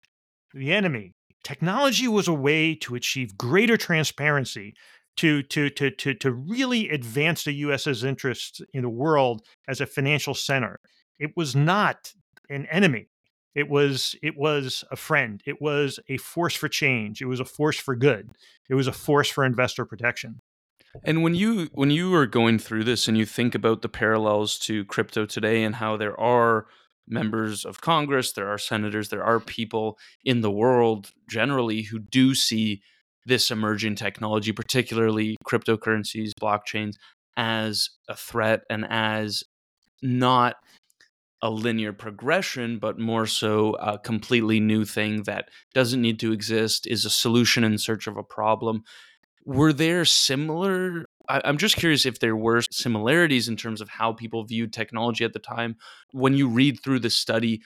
the 0.54 0.72
enemy. 0.72 1.12
Technology 1.44 2.08
was 2.08 2.30
a 2.30 2.34
way 2.34 2.74
to 2.76 2.96
achieve 2.96 3.38
greater 3.38 3.76
transparency, 3.76 4.74
to, 5.18 5.44
to, 5.44 5.70
to, 5.72 5.92
to, 5.92 6.14
to 6.14 6.32
really 6.32 6.90
advance 6.90 7.44
the 7.44 7.54
US's 7.54 8.04
interests 8.04 8.62
in 8.74 8.84
the 8.84 8.90
world 8.90 9.42
as 9.68 9.82
a 9.82 9.86
financial 9.86 10.34
center. 10.34 10.80
It 11.20 11.32
was 11.36 11.54
not 11.54 12.14
an 12.50 12.66
enemy. 12.68 13.10
It 13.56 13.70
was 13.70 14.16
it 14.22 14.38
was 14.38 14.84
a 14.92 14.96
friend. 14.96 15.42
It 15.46 15.62
was 15.62 16.00
a 16.10 16.18
force 16.18 16.56
for 16.56 16.68
change. 16.68 17.22
It 17.22 17.26
was 17.26 17.40
a 17.40 17.46
force 17.46 17.80
for 17.80 17.96
good. 17.96 18.32
It 18.70 18.76
was 18.76 18.88
a 18.88 18.92
force 18.92 19.30
for 19.30 19.46
investor 19.46 19.86
protection. 19.86 20.42
And 21.04 21.24
when 21.24 21.36
you 21.36 21.70
when 21.74 21.90
you 21.90 22.14
are 22.16 22.26
going 22.26 22.60
through 22.60 22.84
this 22.84 23.08
and 23.08 23.18
you 23.18 23.26
think 23.26 23.56
about 23.56 23.82
the 23.82 23.90
parallels 23.90 24.60
to 24.60 24.86
crypto 24.86 25.26
today 25.26 25.64
and 25.64 25.76
how 25.76 25.98
there 25.98 26.20
are 26.20 26.68
members 27.08 27.66
of 27.66 27.82
Congress, 27.82 28.34
there 28.34 28.50
are 28.50 28.58
senators, 28.58 29.10
there 29.10 29.24
are 29.24 29.40
people 29.40 29.98
in 30.24 30.42
the 30.42 30.52
world 30.52 31.12
generally 31.30 31.84
who 31.84 32.00
do 32.00 32.34
see 32.34 32.82
this 33.26 33.52
emerging 33.52 33.96
technology, 33.96 34.52
particularly 34.52 35.36
cryptocurrencies, 35.46 36.32
blockchains, 36.40 36.96
as 37.38 37.90
a 38.08 38.16
threat 38.16 38.62
and 38.70 38.86
as 38.90 39.44
not 40.02 40.56
a 41.42 41.50
linear 41.50 41.94
progression, 41.94 42.80
but 42.80 43.00
more 43.00 43.26
so 43.26 43.74
a 43.74 44.00
completely 44.00 44.60
new 44.60 44.86
thing 44.86 45.24
that 45.24 45.50
doesn't 45.74 46.02
need 46.02 46.20
to 46.20 46.32
exist, 46.32 46.88
is 46.88 47.06
a 47.06 47.10
solution 47.10 47.64
in 47.64 47.78
search 47.78 48.08
of 48.08 48.18
a 48.18 48.24
problem. 48.24 48.84
Were 49.46 49.74
there 49.74 50.06
similar? 50.06 51.06
I'm 51.28 51.58
just 51.58 51.76
curious 51.76 52.06
if 52.06 52.20
there 52.20 52.36
were 52.36 52.62
similarities 52.72 53.48
in 53.48 53.58
terms 53.58 53.82
of 53.82 53.90
how 53.90 54.14
people 54.14 54.44
viewed 54.44 54.74
technology 54.74 55.24
at 55.24 55.34
the 55.34 55.40
time. 55.40 55.76
When 56.12 56.36
you 56.36 56.48
read 56.48 56.80
through 56.84 57.00
the 57.00 57.10
study, 57.10 57.62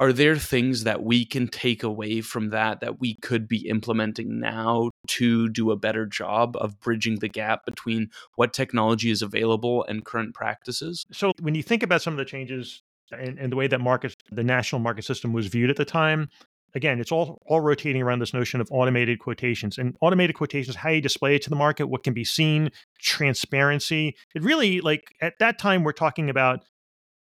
are 0.00 0.12
there 0.12 0.36
things 0.36 0.84
that 0.84 1.04
we 1.04 1.24
can 1.24 1.46
take 1.46 1.82
away 1.82 2.20
from 2.20 2.50
that 2.50 2.80
that 2.80 3.00
we 3.00 3.14
could 3.14 3.46
be 3.46 3.68
implementing 3.68 4.40
now 4.40 4.90
to 5.06 5.48
do 5.48 5.70
a 5.70 5.76
better 5.76 6.04
job 6.04 6.56
of 6.56 6.80
bridging 6.80 7.20
the 7.20 7.28
gap 7.28 7.64
between 7.64 8.10
what 8.34 8.52
technology 8.52 9.10
is 9.10 9.22
available 9.22 9.84
and 9.88 10.04
current 10.04 10.34
practices? 10.34 11.04
So, 11.12 11.32
when 11.40 11.54
you 11.54 11.62
think 11.62 11.82
about 11.82 12.02
some 12.02 12.14
of 12.14 12.18
the 12.18 12.24
changes 12.24 12.82
and, 13.12 13.38
and 13.38 13.52
the 13.52 13.56
way 13.56 13.66
that 13.66 13.80
market, 13.80 14.16
the 14.30 14.44
national 14.44 14.80
market 14.80 15.04
system 15.04 15.32
was 15.32 15.46
viewed 15.46 15.70
at 15.70 15.76
the 15.76 15.84
time, 15.84 16.28
again, 16.74 17.00
it's 17.00 17.12
all 17.12 17.42
all 17.46 17.60
rotating 17.60 18.02
around 18.02 18.18
this 18.18 18.34
notion 18.34 18.60
of 18.60 18.68
automated 18.70 19.18
quotations 19.18 19.78
and 19.78 19.96
automated 20.00 20.36
quotations. 20.36 20.76
How 20.76 20.90
you 20.90 21.00
display 21.00 21.36
it 21.36 21.42
to 21.42 21.50
the 21.50 21.56
market, 21.56 21.86
what 21.86 22.02
can 22.02 22.14
be 22.14 22.24
seen, 22.24 22.70
transparency. 23.00 24.16
It 24.34 24.42
really 24.42 24.80
like 24.80 25.14
at 25.20 25.34
that 25.38 25.58
time 25.58 25.84
we're 25.84 25.92
talking 25.92 26.28
about 26.28 26.64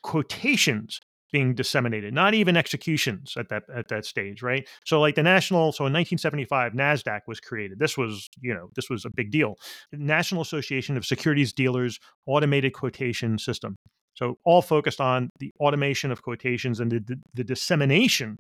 quotations 0.01 0.99
being 1.31 1.55
disseminated, 1.55 2.13
not 2.13 2.35
even 2.35 2.55
executions 2.55 3.33
at 3.37 3.49
that 3.49 3.63
at 3.73 3.87
that 3.87 4.05
stage, 4.05 4.43
right? 4.43 4.67
So 4.85 5.01
like 5.01 5.15
the 5.15 5.23
national, 5.23 5.71
so 5.71 5.85
in 5.85 5.93
1975, 5.93 6.73
Nasdaq 6.73 7.21
was 7.27 7.39
created. 7.39 7.79
This 7.79 7.97
was 7.97 8.29
you 8.39 8.53
know 8.53 8.69
this 8.75 8.89
was 8.89 9.05
a 9.05 9.09
big 9.09 9.31
deal. 9.31 9.55
National 9.91 10.41
Association 10.41 10.97
of 10.97 11.05
Securities 11.05 11.53
Dealers 11.53 11.99
Automated 12.27 12.73
Quotation 12.73 13.37
System. 13.37 13.75
So 14.23 14.37
all 14.45 14.61
focused 14.61 15.01
on 15.01 15.29
the 15.39 15.51
automation 15.59 16.09
of 16.09 16.21
quotations 16.21 16.79
and 16.79 16.89
the, 16.89 17.19
the, 17.33 17.43
dissemination 17.43 18.37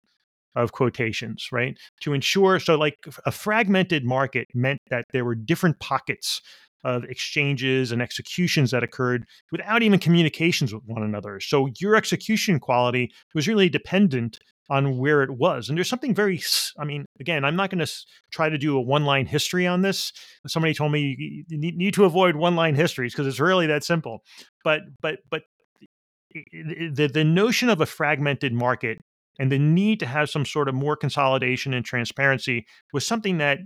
of 0.55 0.71
quotations, 0.71 1.49
right? 1.51 1.77
To 2.03 2.13
ensure, 2.13 2.57
so 2.61 2.75
like 2.75 2.95
a 3.25 3.31
fragmented 3.33 4.05
market 4.05 4.47
meant 4.53 4.79
that 4.89 5.03
there 5.11 5.25
were 5.25 5.35
different 5.35 5.81
pockets 5.81 6.39
of 6.85 7.03
exchanges 7.03 7.91
and 7.91 8.01
executions 8.01 8.71
that 8.71 8.81
occurred 8.81 9.25
without 9.51 9.83
even 9.83 9.99
communications 9.99 10.73
with 10.73 10.83
one 10.85 11.03
another. 11.03 11.41
So 11.41 11.67
your 11.81 11.97
execution 11.97 12.61
quality 12.61 13.11
was 13.35 13.49
really 13.49 13.67
dependent 13.67 14.39
on 14.69 14.97
where 14.97 15.21
it 15.21 15.31
was. 15.31 15.67
And 15.67 15.77
there's 15.77 15.89
something 15.89 16.15
very, 16.15 16.41
I 16.79 16.85
mean, 16.85 17.05
again, 17.19 17.43
I'm 17.43 17.57
not 17.57 17.69
going 17.69 17.85
to 17.85 17.91
try 18.31 18.47
to 18.47 18.57
do 18.57 18.77
a 18.77 18.81
one 18.81 19.03
line 19.03 19.25
history 19.25 19.67
on 19.67 19.81
this. 19.81 20.13
Somebody 20.47 20.73
told 20.73 20.93
me 20.93 21.45
you 21.49 21.57
need 21.57 21.93
to 21.95 22.05
avoid 22.05 22.37
one 22.37 22.55
line 22.55 22.75
histories 22.75 23.13
because 23.13 23.27
it's 23.27 23.41
really 23.41 23.67
that 23.67 23.83
simple. 23.83 24.23
But, 24.63 24.81
but, 25.01 25.19
but 25.29 25.41
the, 26.33 27.09
the 27.13 27.23
notion 27.23 27.69
of 27.69 27.81
a 27.81 27.85
fragmented 27.85 28.53
market 28.53 28.99
and 29.39 29.51
the 29.51 29.59
need 29.59 29.99
to 29.99 30.05
have 30.05 30.29
some 30.29 30.45
sort 30.45 30.69
of 30.69 30.75
more 30.75 30.95
consolidation 30.95 31.73
and 31.73 31.85
transparency 31.85 32.65
was 32.91 33.05
something 33.05 33.39
that 33.39 33.59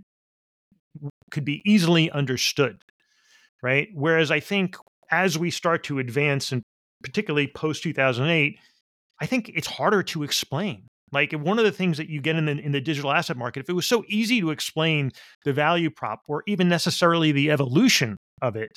could 1.32 1.46
be 1.46 1.62
easily 1.66 2.10
understood 2.12 2.82
right? 3.62 3.90
Whereas 3.94 4.32
I 4.32 4.40
think 4.40 4.76
as 5.12 5.38
we 5.38 5.52
start 5.52 5.84
to 5.86 6.00
advance, 6.00 6.52
and 6.52 6.64
particularly 7.04 7.48
post 7.48 7.84
2008, 7.84 8.60
I 9.20 9.26
think 9.26 9.50
it's 9.50 9.68
harder 9.68 10.04
to 10.04 10.24
explain. 10.24 10.88
Like 11.12 11.32
one 11.32 11.58
of 11.58 11.66
the 11.66 11.72
things 11.72 11.98
that 11.98 12.10
you 12.10 12.22
get 12.22 12.36
in 12.36 12.46
the 12.46 12.52
in 12.52 12.74
the 12.74 12.82
digital 12.82 13.12
asset 13.12 13.38
market, 13.38 13.62
if 13.62 13.70
it 13.70 13.74
was 13.74 13.86
so 13.86 14.04
easy 14.10 14.42
to 14.42 14.52
explain 14.52 15.12
the 15.46 15.54
value 15.54 15.90
prop 15.90 16.20
or 16.28 16.44
even 16.48 16.68
necessarily 16.68 17.32
the 17.32 17.50
evolution 17.50 18.18
of 18.42 18.58
it, 18.58 18.72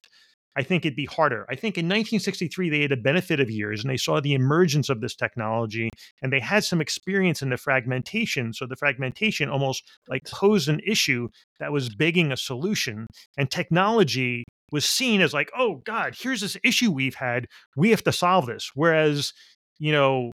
I 0.56 0.62
think 0.62 0.84
it'd 0.84 0.96
be 0.96 1.06
harder. 1.06 1.46
I 1.48 1.54
think 1.54 1.78
in 1.78 1.86
1963 1.86 2.70
they 2.70 2.82
had 2.82 2.92
a 2.92 2.96
benefit 2.96 3.38
of 3.40 3.50
years 3.50 3.82
and 3.82 3.90
they 3.90 3.96
saw 3.96 4.20
the 4.20 4.34
emergence 4.34 4.88
of 4.88 5.00
this 5.00 5.14
technology 5.14 5.90
and 6.22 6.32
they 6.32 6.40
had 6.40 6.64
some 6.64 6.80
experience 6.80 7.40
in 7.40 7.50
the 7.50 7.56
fragmentation. 7.56 8.52
So 8.52 8.66
the 8.66 8.76
fragmentation 8.76 9.48
almost 9.48 9.84
like 10.08 10.24
posed 10.24 10.68
an 10.68 10.80
issue 10.84 11.28
that 11.60 11.72
was 11.72 11.94
begging 11.94 12.32
a 12.32 12.36
solution. 12.36 13.06
And 13.38 13.50
technology 13.50 14.44
was 14.72 14.84
seen 14.84 15.20
as 15.20 15.32
like, 15.32 15.50
oh 15.56 15.76
God, 15.84 16.16
here's 16.18 16.40
this 16.40 16.56
issue 16.64 16.90
we've 16.90 17.14
had. 17.14 17.46
We 17.76 17.90
have 17.90 18.04
to 18.04 18.12
solve 18.12 18.46
this. 18.46 18.70
Whereas, 18.74 19.32
you 19.78 19.92
know, 19.92 20.32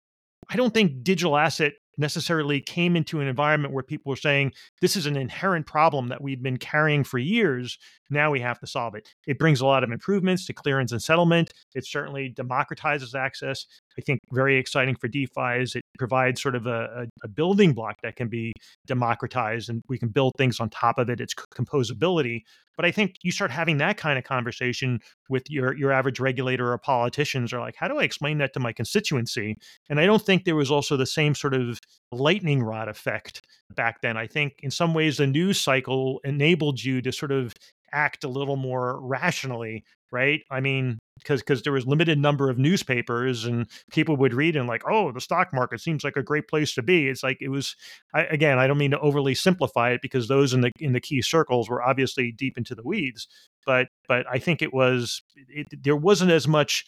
I 0.50 0.56
don't 0.58 0.74
think 0.74 1.04
digital 1.04 1.38
asset 1.38 1.74
necessarily 1.98 2.62
came 2.62 2.96
into 2.96 3.20
an 3.22 3.28
environment 3.28 3.74
where 3.74 3.84
people 3.84 4.10
were 4.10 4.18
saying 4.18 4.52
this 4.82 4.96
is 4.96 5.06
an 5.06 5.16
inherent 5.16 5.66
problem 5.66 6.08
that 6.08 6.22
we've 6.22 6.42
been 6.42 6.58
carrying 6.58 7.04
for 7.04 7.18
years 7.18 7.78
now 8.12 8.32
we 8.32 8.40
have 8.42 8.60
to 8.60 8.68
solve 8.68 8.96
it. 8.96 9.08
It 9.28 9.40
brings 9.40 9.62
a 9.62 9.66
lot 9.66 9.84
of 9.84 9.92
improvements 9.92 10.46
to 10.48 10.54
clearance 10.54 10.92
and 10.92 11.02
settlement. 11.02 11.52
It 11.76 11.86
certainly 11.86 12.34
democratizes 12.36 13.16
access. 13.16 13.66
I 13.98 14.02
think 14.02 14.20
very 14.32 14.58
exciting 14.58 14.96
for 14.96 15.08
defi 15.08 15.62
is 15.62 15.76
it 15.76 15.84
provides 15.98 16.42
sort 16.42 16.56
of 16.56 16.68
a, 16.68 17.08
a, 17.24 17.28
building 17.28 17.74
block 17.74 17.98
that 18.04 18.16
can 18.16 18.28
be 18.28 18.54
democratized 18.86 19.70
and 19.70 19.84
we 19.90 19.98
can 19.98 20.10
build 20.10 20.34
things 20.38 20.60
on 20.60 20.70
top 20.70 20.98
of 20.98 21.10
it. 21.10 21.20
It's 21.20 21.34
composability. 21.34 22.42
But 22.78 22.86
i 22.86 22.92
think 22.92 23.18
you 23.22 23.32
start 23.32 23.52
having 23.52 23.78
that 23.78 23.98
kind 23.98 24.18
of 24.18 24.24
conversation 24.24 25.02
with 25.30 25.44
your 25.50 25.76
your 25.76 25.92
average 25.92 26.20
regulator 26.20 26.72
or 26.72 26.78
politicians 26.78 27.54
are 27.54 27.60
like 27.60 27.76
how 27.76 27.88
do 27.88 28.00
i 28.00 28.04
explain 28.04 28.40
that 28.40 28.54
to 28.54 28.60
my 28.60 28.74
constituency? 28.74 29.58
And 29.90 30.00
i 30.00 30.06
don't 30.06 30.22
think 30.22 30.46
there 30.46 30.56
was 30.56 30.72
also 30.72 30.98
the 30.98 31.06
same 31.06 31.36
sort 31.36 31.54
of 31.54 31.80
lightning 32.12 32.64
rod 32.64 32.88
effect 32.88 33.46
back 33.76 34.02
then. 34.02 34.18
I 34.18 34.28
think 34.28 34.54
in 34.64 34.72
some 34.72 34.94
ways 34.94 35.18
the 35.18 35.28
news 35.28 35.60
cycle 35.60 36.20
enabled 36.24 36.84
you 36.84 37.02
to 37.02 37.12
sort 37.12 37.32
of 37.32 37.54
act 37.94 38.24
a 38.24 38.30
little 38.30 38.56
more 38.56 39.00
rationally, 39.02 39.84
right? 40.12 40.42
I 40.50 40.60
mean, 40.60 41.00
because 41.20 41.42
because 41.42 41.62
there 41.64 41.74
was 41.74 41.86
limited 41.86 42.20
number 42.20 42.50
of 42.50 42.58
newspapers 42.58 43.46
and 43.46 43.68
people 43.92 44.18
would 44.18 44.34
read 44.34 44.56
and 44.56 44.68
like, 44.68 44.84
oh, 44.90 45.12
the 45.12 45.22
stock 45.22 45.54
market 45.54 45.80
seems 45.80 46.04
like 46.04 46.16
a 46.16 46.24
great 46.24 46.48
place 46.48 46.74
to 46.76 46.82
be. 46.82 47.08
It's 47.08 47.24
like 47.24 47.38
it 47.42 47.50
was. 47.50 47.76
I, 48.14 48.24
again, 48.24 48.60
I 48.60 48.68
don't 48.68 48.78
mean 48.78 48.92
to 48.92 49.00
overly 49.00 49.36
simplify 49.36 49.92
it 49.92 50.02
because 50.02 50.28
those 50.28 50.54
in 50.54 50.62
the 50.62 50.72
in 50.80 50.94
the 50.94 51.02
key 51.02 51.22
circles 51.22 51.70
were 51.70 51.84
obviously 51.84 52.32
deep 52.32 52.58
into 52.58 52.76
the 52.76 52.84
weeds, 52.84 53.28
but 53.66 53.88
but 54.08 54.26
I 54.30 54.40
think 54.40 54.62
it 54.62 54.74
was 54.74 55.22
it, 55.36 55.68
there 55.84 55.96
wasn't 55.96 56.32
as 56.32 56.48
much 56.48 56.86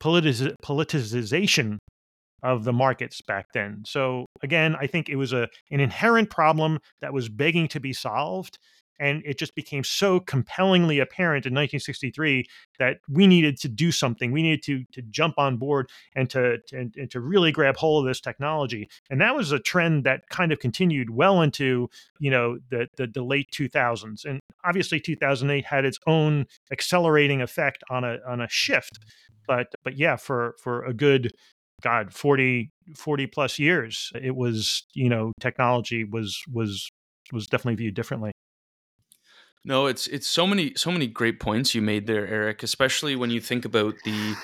politiz- 0.00 0.54
politicization 0.64 1.78
of 2.42 2.64
the 2.64 2.72
markets 2.72 3.20
back 3.26 3.46
then. 3.52 3.82
So 3.86 4.26
again, 4.42 4.76
I 4.80 4.86
think 4.86 5.08
it 5.08 5.16
was 5.16 5.32
a 5.32 5.48
an 5.70 5.80
inherent 5.80 6.30
problem 6.30 6.78
that 7.00 7.12
was 7.12 7.28
begging 7.28 7.68
to 7.68 7.80
be 7.80 7.92
solved 7.92 8.58
and 8.98 9.22
it 9.24 9.38
just 9.38 9.54
became 9.54 9.84
so 9.84 10.20
compellingly 10.20 10.98
apparent 10.98 11.46
in 11.46 11.52
1963 11.52 12.46
that 12.78 12.98
we 13.08 13.26
needed 13.26 13.58
to 13.60 13.68
do 13.68 13.92
something. 13.92 14.32
We 14.32 14.42
needed 14.42 14.62
to 14.64 14.84
to 14.92 15.02
jump 15.02 15.34
on 15.38 15.56
board 15.56 15.90
and 16.14 16.28
to, 16.30 16.58
to 16.68 16.76
and, 16.76 16.94
and 16.96 17.10
to 17.10 17.20
really 17.20 17.52
grab 17.52 17.76
hold 17.76 18.04
of 18.04 18.08
this 18.08 18.20
technology. 18.20 18.88
And 19.10 19.20
that 19.20 19.34
was 19.34 19.52
a 19.52 19.58
trend 19.58 20.04
that 20.04 20.28
kind 20.28 20.52
of 20.52 20.58
continued 20.58 21.10
well 21.10 21.42
into 21.42 21.88
you 22.18 22.30
know 22.30 22.58
the, 22.70 22.88
the 22.96 23.06
the, 23.06 23.28
late 23.28 23.48
2000s 23.52 24.24
and 24.24 24.40
obviously 24.64 24.98
2008 24.98 25.64
had 25.64 25.84
its 25.84 25.98
own 26.06 26.46
accelerating 26.72 27.42
effect 27.42 27.82
on 27.90 28.04
a 28.04 28.18
on 28.26 28.40
a 28.40 28.48
shift. 28.48 28.98
But 29.46 29.68
but 29.84 29.96
yeah 29.96 30.16
for 30.16 30.54
for 30.62 30.84
a 30.84 30.92
good 30.92 31.32
god 31.80 32.12
40 32.12 32.70
40 32.96 33.26
plus 33.28 33.58
years 33.58 34.10
it 34.20 34.34
was 34.34 34.84
you 34.94 35.08
know 35.08 35.32
technology 35.40 36.04
was 36.04 36.42
was 36.52 36.88
was 37.32 37.46
definitely 37.46 37.76
viewed 37.76 37.94
differently 37.94 38.32
no 39.68 39.86
it's 39.86 40.08
it's 40.08 40.26
so 40.26 40.46
many 40.46 40.72
so 40.74 40.90
many 40.90 41.06
great 41.06 41.38
points 41.38 41.74
you 41.74 41.80
made 41.80 42.08
there 42.08 42.26
eric 42.26 42.64
especially 42.64 43.14
when 43.14 43.30
you 43.30 43.40
think 43.40 43.64
about 43.64 43.94
the 44.04 44.34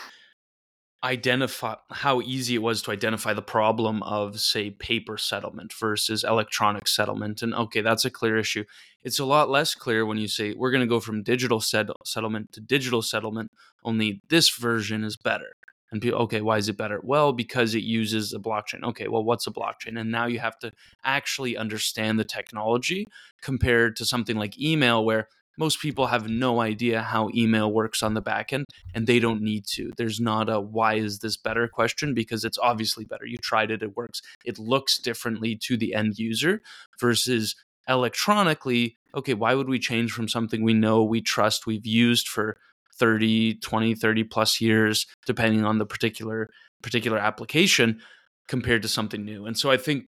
identify 1.05 1.75
how 1.91 2.23
easy 2.23 2.55
it 2.55 2.63
was 2.63 2.81
to 2.81 2.91
identify 2.91 3.35
the 3.35 3.43
problem 3.43 4.03
of 4.05 4.41
say 4.41 4.71
paper 4.71 5.19
settlement 5.19 5.71
versus 5.79 6.25
electronic 6.25 6.89
settlement 6.89 7.43
and 7.43 7.55
okay 7.55 7.83
that's 7.83 8.07
a 8.07 8.11
clear 8.11 8.39
issue. 8.39 8.65
It's 9.03 9.19
a 9.19 9.27
lot 9.27 9.51
less 9.51 9.75
clear 9.75 10.07
when 10.07 10.17
you 10.17 10.29
say 10.29 10.55
we're 10.55 10.71
going 10.71 10.81
to 10.81 10.87
go 10.87 11.01
from 11.01 11.23
digital 11.23 11.61
settlement 11.61 12.53
to 12.53 12.61
digital 12.63 13.03
settlement 13.03 13.51
only 13.85 14.23
this 14.31 14.49
version 14.49 15.05
is 15.05 15.19
better 15.19 15.53
and 15.95 16.03
people 16.03 16.19
okay 16.19 16.41
why 16.41 16.59
is 16.59 16.69
it 16.69 16.77
better? 16.77 17.01
Well 17.05 17.33
because 17.33 17.77
it 17.77 17.85
uses 17.85 18.33
a 18.33 18.41
blockchain. 18.41 18.83
Okay 18.83 19.07
well 19.07 19.23
what's 19.23 19.47
a 19.47 19.53
blockchain? 19.53 19.99
And 19.99 20.11
now 20.11 20.27
you 20.27 20.41
have 20.41 20.59
to 20.59 20.73
actually 21.05 21.57
understand 21.57 22.19
the 22.19 22.25
technology 22.25 23.07
compared 23.41 23.95
to 23.97 24.05
something 24.05 24.37
like 24.37 24.61
email 24.61 25.05
where 25.05 25.29
most 25.57 25.81
people 25.81 26.09
have 26.09 26.29
no 26.29 26.61
idea 26.61 27.01
how 27.01 27.31
email 27.33 27.73
works 27.73 28.03
on 28.03 28.15
the 28.15 28.21
back 28.21 28.53
end 28.53 28.65
and 28.93 29.07
they 29.07 29.21
don't 29.21 29.41
need 29.41 29.67
to. 29.67 29.93
There's 29.97 30.19
not 30.19 30.51
a 30.51 30.61
why 30.61 30.95
is 30.95 31.21
this 31.21 31.37
better? 31.37 31.69
question 31.69 32.13
because 32.13 32.45
it's 32.45 32.59
obviously 32.59 33.05
better. 33.05 33.25
You 33.25 33.39
tried 33.39 33.71
it 33.71 33.81
it 33.81 33.97
works. 33.97 34.21
It 34.45 34.59
looks 34.59 34.99
differently 34.99 35.55
to 35.63 35.77
the 35.77 35.95
end 35.95 36.19
user 36.19 36.61
versus 37.01 37.55
electronically 37.89 38.97
okay 39.15 39.35
why 39.35 39.55
would 39.55 39.69
we 39.69 39.79
change 39.79 40.11
from 40.11 40.27
something 40.27 40.65
we 40.65 40.73
know 40.73 41.05
we 41.05 41.21
trust 41.21 41.67
we've 41.67 41.87
used 41.87 42.27
for 42.27 42.57
30 42.99 43.55
20 43.57 43.95
30 43.95 44.25
plus 44.25 44.61
years 44.61 45.07
depending 45.27 45.65
on 45.65 45.79
the 45.79 45.87
particular 45.87 46.49
particular 46.83 47.19
application 47.19 48.01
compared 48.49 48.83
to 48.83 48.89
something 48.89 49.25
new. 49.25 49.47
And 49.47 49.57
so 49.57 49.71
i 49.71 49.77
think 49.77 50.05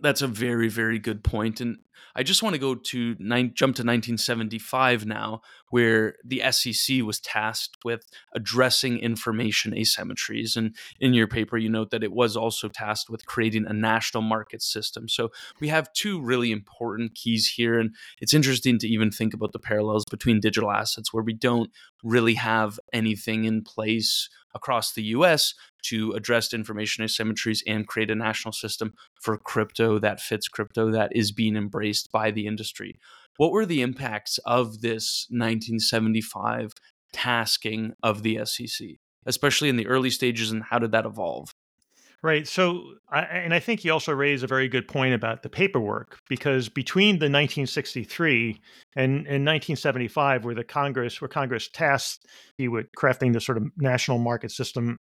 that's 0.00 0.22
a 0.22 0.26
very 0.26 0.68
very 0.68 0.98
good 0.98 1.22
point 1.22 1.60
and 1.60 1.76
i 2.14 2.22
just 2.22 2.42
want 2.42 2.54
to 2.54 2.60
go 2.60 2.74
to 2.74 3.16
nine, 3.18 3.52
jump 3.54 3.76
to 3.76 3.82
1975 3.82 5.06
now 5.06 5.40
where 5.72 6.16
the 6.22 6.42
sec 6.50 7.02
was 7.02 7.18
tasked 7.18 7.78
with 7.82 8.04
addressing 8.34 8.98
information 8.98 9.72
asymmetries. 9.72 10.54
And 10.54 10.76
in 11.00 11.14
your 11.14 11.26
paper 11.26 11.56
you 11.56 11.70
note 11.70 11.90
that 11.90 12.04
it 12.04 12.12
was 12.12 12.36
also 12.36 12.68
tasked 12.68 13.08
with 13.08 13.24
creating 13.24 13.64
a 13.66 13.72
national 13.72 14.22
market 14.22 14.62
system. 14.62 15.08
So 15.08 15.30
we 15.60 15.68
have 15.68 15.92
two 15.94 16.20
really 16.20 16.52
important 16.52 17.14
keys 17.14 17.54
here 17.56 17.78
and 17.78 17.94
it's 18.20 18.34
interesting 18.34 18.78
to 18.80 18.88
even 18.88 19.10
think 19.10 19.32
about 19.32 19.52
the 19.52 19.58
parallels 19.58 20.04
between 20.10 20.40
digital 20.40 20.70
assets 20.70 21.12
where 21.12 21.24
we 21.24 21.32
don't 21.32 21.70
really 22.04 22.34
have 22.34 22.78
anything 22.92 23.44
in 23.44 23.62
place 23.62 24.28
across 24.54 24.92
the 24.92 25.02
US 25.04 25.54
to 25.82 26.12
address 26.12 26.52
information 26.52 27.04
asymmetries 27.04 27.60
and 27.66 27.88
create 27.88 28.10
a 28.10 28.14
national 28.14 28.52
system 28.52 28.94
for 29.20 29.36
crypto 29.36 29.98
that 29.98 30.20
fits 30.20 30.48
crypto 30.48 30.90
that 30.90 31.14
is 31.14 31.32
being 31.32 31.56
embraced 31.56 31.91
by 32.12 32.30
the 32.30 32.46
industry. 32.46 32.98
What 33.36 33.52
were 33.52 33.66
the 33.66 33.82
impacts 33.82 34.38
of 34.38 34.80
this 34.80 35.26
1975 35.30 36.72
tasking 37.12 37.92
of 38.02 38.22
the 38.22 38.40
SEC, 38.44 38.88
especially 39.26 39.68
in 39.68 39.76
the 39.76 39.86
early 39.86 40.10
stages, 40.10 40.50
and 40.50 40.62
how 40.70 40.78
did 40.78 40.92
that 40.92 41.06
evolve? 41.06 41.54
Right. 42.22 42.46
So, 42.46 42.84
and 43.12 43.52
I 43.52 43.58
think 43.58 43.84
you 43.84 43.92
also 43.92 44.12
raise 44.12 44.44
a 44.44 44.46
very 44.46 44.68
good 44.68 44.86
point 44.86 45.12
about 45.12 45.42
the 45.42 45.48
paperwork 45.48 46.20
because 46.28 46.68
between 46.68 47.16
the 47.16 47.24
1963 47.24 48.60
and, 48.94 49.10
and 49.26 49.44
1975, 49.44 50.44
where 50.44 50.54
the 50.54 50.62
Congress, 50.62 51.20
where 51.20 51.28
Congress 51.28 51.68
tasked 51.72 52.26
you 52.58 52.70
with 52.70 52.86
crafting 52.96 53.32
the 53.32 53.40
sort 53.40 53.58
of 53.58 53.64
national 53.76 54.18
market 54.18 54.52
system 54.52 54.98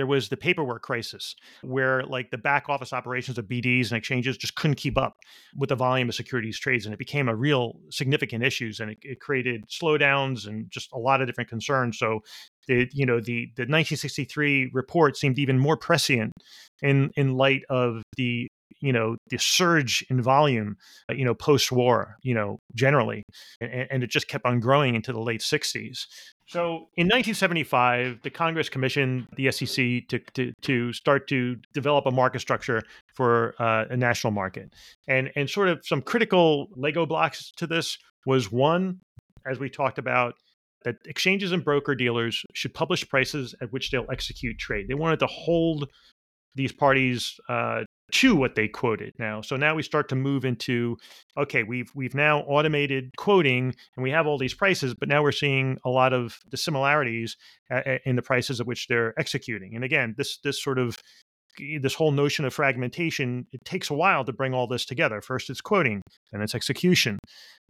there 0.00 0.06
was 0.06 0.30
the 0.30 0.36
paperwork 0.38 0.80
crisis 0.80 1.36
where 1.60 2.02
like 2.04 2.30
the 2.30 2.38
back 2.38 2.70
office 2.70 2.94
operations 2.94 3.36
of 3.36 3.44
BDs 3.44 3.90
and 3.90 3.98
exchanges 3.98 4.38
just 4.38 4.54
couldn't 4.54 4.76
keep 4.76 4.96
up 4.96 5.18
with 5.54 5.68
the 5.68 5.76
volume 5.76 6.08
of 6.08 6.14
securities 6.14 6.58
trades. 6.58 6.86
And 6.86 6.94
it 6.94 6.96
became 6.96 7.28
a 7.28 7.36
real 7.36 7.78
significant 7.90 8.42
issues 8.42 8.80
and 8.80 8.92
it, 8.92 8.98
it 9.02 9.20
created 9.20 9.68
slowdowns 9.68 10.46
and 10.46 10.70
just 10.70 10.88
a 10.94 10.98
lot 10.98 11.20
of 11.20 11.26
different 11.26 11.50
concerns. 11.50 11.98
So 11.98 12.20
the, 12.66 12.88
you 12.94 13.04
know, 13.04 13.20
the, 13.20 13.52
the 13.56 13.64
1963 13.64 14.70
report 14.72 15.18
seemed 15.18 15.38
even 15.38 15.58
more 15.58 15.76
prescient 15.76 16.32
in, 16.80 17.10
in 17.14 17.34
light 17.34 17.64
of 17.68 18.02
the 18.16 18.48
you 18.80 18.92
know 18.92 19.16
the 19.28 19.38
surge 19.38 20.04
in 20.10 20.20
volume 20.22 20.76
uh, 21.08 21.12
you 21.12 21.24
know 21.24 21.34
post-war 21.34 22.16
you 22.22 22.34
know 22.34 22.60
generally 22.74 23.24
and, 23.60 23.86
and, 23.90 24.02
it 24.02 24.10
just 24.10 24.28
kept 24.28 24.44
on 24.44 24.60
growing 24.60 24.94
into 24.94 25.12
the 25.12 25.20
late 25.20 25.40
60s 25.40 26.06
so 26.46 26.88
in 26.96 27.06
1975 27.06 28.20
the 28.22 28.30
congress 28.30 28.68
commissioned 28.68 29.26
the 29.36 29.50
sec 29.50 30.08
to, 30.08 30.18
to, 30.34 30.52
to 30.62 30.92
start 30.92 31.28
to 31.28 31.56
develop 31.72 32.06
a 32.06 32.10
market 32.10 32.40
structure 32.40 32.82
for 33.14 33.54
uh, 33.58 33.84
a 33.90 33.96
national 33.96 34.32
market 34.32 34.72
and 35.08 35.30
and 35.36 35.48
sort 35.48 35.68
of 35.68 35.80
some 35.84 36.00
critical 36.02 36.68
lego 36.76 37.06
blocks 37.06 37.52
to 37.56 37.66
this 37.66 37.98
was 38.26 38.50
one 38.50 39.00
as 39.46 39.58
we 39.58 39.68
talked 39.68 39.98
about 39.98 40.34
that 40.84 40.96
exchanges 41.04 41.52
and 41.52 41.64
broker 41.64 41.94
dealers 41.94 42.44
should 42.54 42.72
publish 42.72 43.06
prices 43.08 43.54
at 43.60 43.72
which 43.72 43.90
they'll 43.90 44.10
execute 44.10 44.58
trade. 44.58 44.88
They 44.88 44.94
wanted 44.94 45.20
to 45.20 45.26
hold 45.26 45.88
these 46.54 46.72
parties 46.72 47.38
uh, 47.48 47.82
to 48.12 48.36
what 48.36 48.54
they 48.54 48.68
quoted 48.68 49.14
now. 49.18 49.40
So 49.40 49.56
now 49.56 49.74
we 49.74 49.82
start 49.82 50.08
to 50.10 50.16
move 50.16 50.44
into 50.44 50.96
okay, 51.36 51.62
we've 51.62 51.90
we've 51.94 52.14
now 52.14 52.40
automated 52.40 53.16
quoting 53.16 53.74
and 53.96 54.02
we 54.02 54.10
have 54.10 54.26
all 54.26 54.38
these 54.38 54.54
prices, 54.54 54.94
but 54.94 55.08
now 55.08 55.22
we're 55.22 55.32
seeing 55.32 55.78
a 55.84 55.90
lot 55.90 56.12
of 56.12 56.38
the 56.50 56.56
similarities 56.56 57.36
uh, 57.70 57.98
in 58.04 58.16
the 58.16 58.22
prices 58.22 58.60
at 58.60 58.66
which 58.66 58.88
they're 58.88 59.18
executing. 59.18 59.74
And 59.74 59.84
again, 59.84 60.14
this 60.16 60.38
this 60.38 60.62
sort 60.62 60.78
of 60.78 60.98
this 61.80 61.94
whole 61.94 62.12
notion 62.12 62.44
of 62.44 62.54
fragmentation, 62.54 63.46
it 63.52 63.64
takes 63.64 63.90
a 63.90 63.94
while 63.94 64.24
to 64.24 64.32
bring 64.32 64.54
all 64.54 64.66
this 64.66 64.84
together. 64.84 65.20
First, 65.20 65.50
it's 65.50 65.60
quoting, 65.60 66.02
then 66.32 66.42
it's 66.42 66.54
execution. 66.54 67.18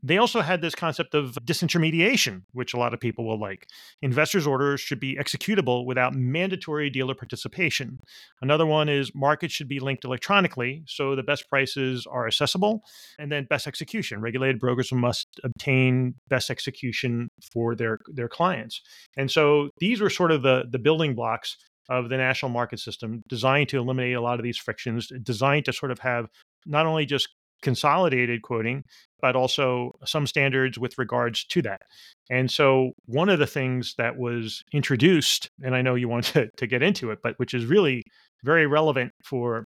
They 0.02 0.16
also 0.16 0.40
had 0.40 0.62
this 0.62 0.74
concept 0.74 1.14
of 1.14 1.36
disintermediation, 1.44 2.42
which 2.52 2.72
a 2.72 2.78
lot 2.78 2.94
of 2.94 3.00
people 3.00 3.26
will 3.26 3.38
like. 3.38 3.66
Investors' 4.00 4.46
orders 4.46 4.80
should 4.80 5.00
be 5.00 5.16
executable 5.16 5.84
without 5.84 6.14
mandatory 6.14 6.88
dealer 6.88 7.14
participation. 7.14 7.98
Another 8.40 8.64
one 8.64 8.88
is 8.88 9.12
markets 9.14 9.52
should 9.52 9.68
be 9.68 9.78
linked 9.78 10.04
electronically, 10.04 10.82
so 10.86 11.14
the 11.14 11.22
best 11.22 11.48
prices 11.50 12.06
are 12.10 12.26
accessible. 12.26 12.82
And 13.18 13.30
then 13.30 13.44
best 13.44 13.66
execution. 13.66 14.20
Regulated 14.22 14.58
brokers 14.58 14.90
must 14.92 15.28
obtain 15.44 16.14
best 16.28 16.50
execution 16.50 17.28
for 17.52 17.74
their, 17.74 17.98
their 18.06 18.28
clients. 18.28 18.80
And 19.16 19.30
so 19.30 19.70
these 19.80 20.00
were 20.00 20.10
sort 20.10 20.32
of 20.32 20.42
the, 20.42 20.64
the 20.70 20.78
building 20.78 21.14
blocks 21.14 21.56
of 21.90 22.08
the 22.08 22.16
national 22.16 22.50
market 22.50 22.78
system 22.78 23.22
designed 23.28 23.68
to 23.68 23.78
eliminate 23.78 24.14
a 24.14 24.20
lot 24.20 24.38
of 24.38 24.44
these 24.44 24.56
frictions, 24.56 25.12
designed 25.22 25.66
to 25.66 25.72
sort 25.72 25.90
of 25.90 25.98
have 25.98 26.28
not 26.64 26.86
only 26.86 27.04
just 27.04 27.28
consolidated 27.62 28.40
quoting, 28.42 28.84
but 29.20 29.36
also 29.36 29.92
some 30.06 30.26
standards 30.26 30.78
with 30.78 30.96
regards 30.96 31.44
to 31.44 31.60
that. 31.60 31.82
And 32.30 32.50
so, 32.50 32.92
one 33.06 33.28
of 33.28 33.38
the 33.38 33.46
things 33.46 33.94
that 33.98 34.16
was 34.16 34.62
introduced, 34.72 35.50
and 35.62 35.74
I 35.74 35.82
know 35.82 35.96
you 35.96 36.08
want 36.08 36.24
to, 36.32 36.48
to 36.56 36.66
get 36.66 36.82
into 36.82 37.10
it, 37.10 37.18
but 37.22 37.38
which 37.38 37.52
is 37.52 37.66
really 37.66 38.04
very 38.42 38.66
relevant 38.66 39.12
for 39.22 39.66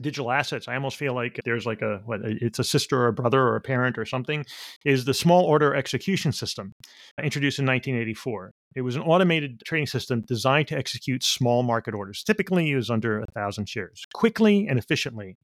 digital 0.00 0.30
assets 0.30 0.68
i 0.68 0.74
almost 0.74 0.96
feel 0.96 1.14
like 1.14 1.40
there's 1.44 1.66
like 1.66 1.82
a 1.82 2.00
what 2.04 2.20
it's 2.22 2.58
a 2.58 2.64
sister 2.64 2.98
or 2.98 3.08
a 3.08 3.12
brother 3.12 3.40
or 3.40 3.56
a 3.56 3.60
parent 3.60 3.98
or 3.98 4.04
something 4.04 4.44
is 4.84 5.04
the 5.04 5.14
small 5.14 5.44
order 5.44 5.74
execution 5.74 6.32
system 6.32 6.72
introduced 7.22 7.58
in 7.58 7.66
1984 7.66 8.52
it 8.74 8.82
was 8.82 8.96
an 8.96 9.02
automated 9.02 9.62
trading 9.64 9.86
system 9.86 10.22
designed 10.26 10.68
to 10.68 10.76
execute 10.76 11.22
small 11.24 11.62
market 11.62 11.94
orders 11.94 12.22
typically 12.22 12.74
was 12.74 12.90
under 12.90 13.20
a 13.20 13.26
thousand 13.34 13.68
shares 13.68 14.04
quickly 14.14 14.66
and 14.68 14.78
efficiently 14.78 15.36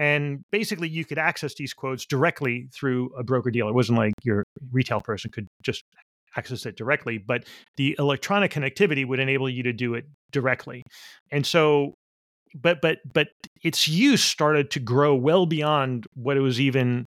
and 0.00 0.42
basically, 0.50 0.88
you 0.88 1.04
could 1.04 1.18
access 1.18 1.54
these 1.54 1.74
quotes 1.74 2.06
directly 2.06 2.68
through 2.72 3.10
a 3.18 3.22
broker 3.22 3.50
dealer. 3.50 3.68
It 3.68 3.74
wasn't 3.74 3.98
like 3.98 4.14
your 4.22 4.44
retail 4.72 5.02
person 5.02 5.30
could 5.30 5.46
just 5.62 5.84
access 6.36 6.64
it 6.64 6.74
directly, 6.74 7.18
but 7.18 7.44
the 7.76 7.96
electronic 7.98 8.50
connectivity 8.50 9.06
would 9.06 9.18
enable 9.18 9.48
you 9.48 9.62
to 9.64 9.74
do 9.74 9.92
it 9.92 10.06
directly. 10.30 10.82
And 11.30 11.46
so, 11.46 11.94
but 12.54 12.80
but 12.80 12.98
but 13.12 13.28
its 13.62 13.88
use 13.88 14.22
started 14.22 14.70
to 14.72 14.80
grow 14.80 15.14
well 15.14 15.46
beyond 15.46 16.06
what 16.14 16.36
it 16.36 16.40
was 16.40 16.60
even 16.60 17.06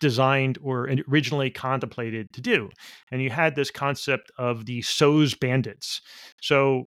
designed 0.00 0.58
or 0.62 0.88
originally 1.08 1.50
contemplated 1.50 2.26
to 2.32 2.40
do. 2.40 2.70
And 3.10 3.22
you 3.22 3.30
had 3.30 3.54
this 3.54 3.70
concept 3.70 4.30
of 4.38 4.66
the 4.66 4.82
SOES 4.82 5.34
bandits. 5.34 6.00
So 6.40 6.86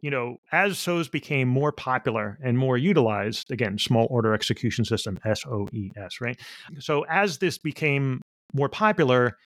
you 0.00 0.10
know, 0.10 0.36
as 0.52 0.78
SOES 0.78 1.08
became 1.08 1.48
more 1.48 1.72
popular 1.72 2.38
and 2.44 2.58
more 2.58 2.76
utilized, 2.76 3.50
again, 3.50 3.78
small 3.78 4.06
order 4.10 4.34
execution 4.34 4.84
system, 4.84 5.18
S 5.24 5.46
O 5.46 5.66
E 5.72 5.92
S, 5.96 6.20
right? 6.20 6.38
So 6.78 7.06
as 7.08 7.38
this 7.38 7.56
became 7.56 8.20
more 8.52 8.68
popular, 8.68 9.38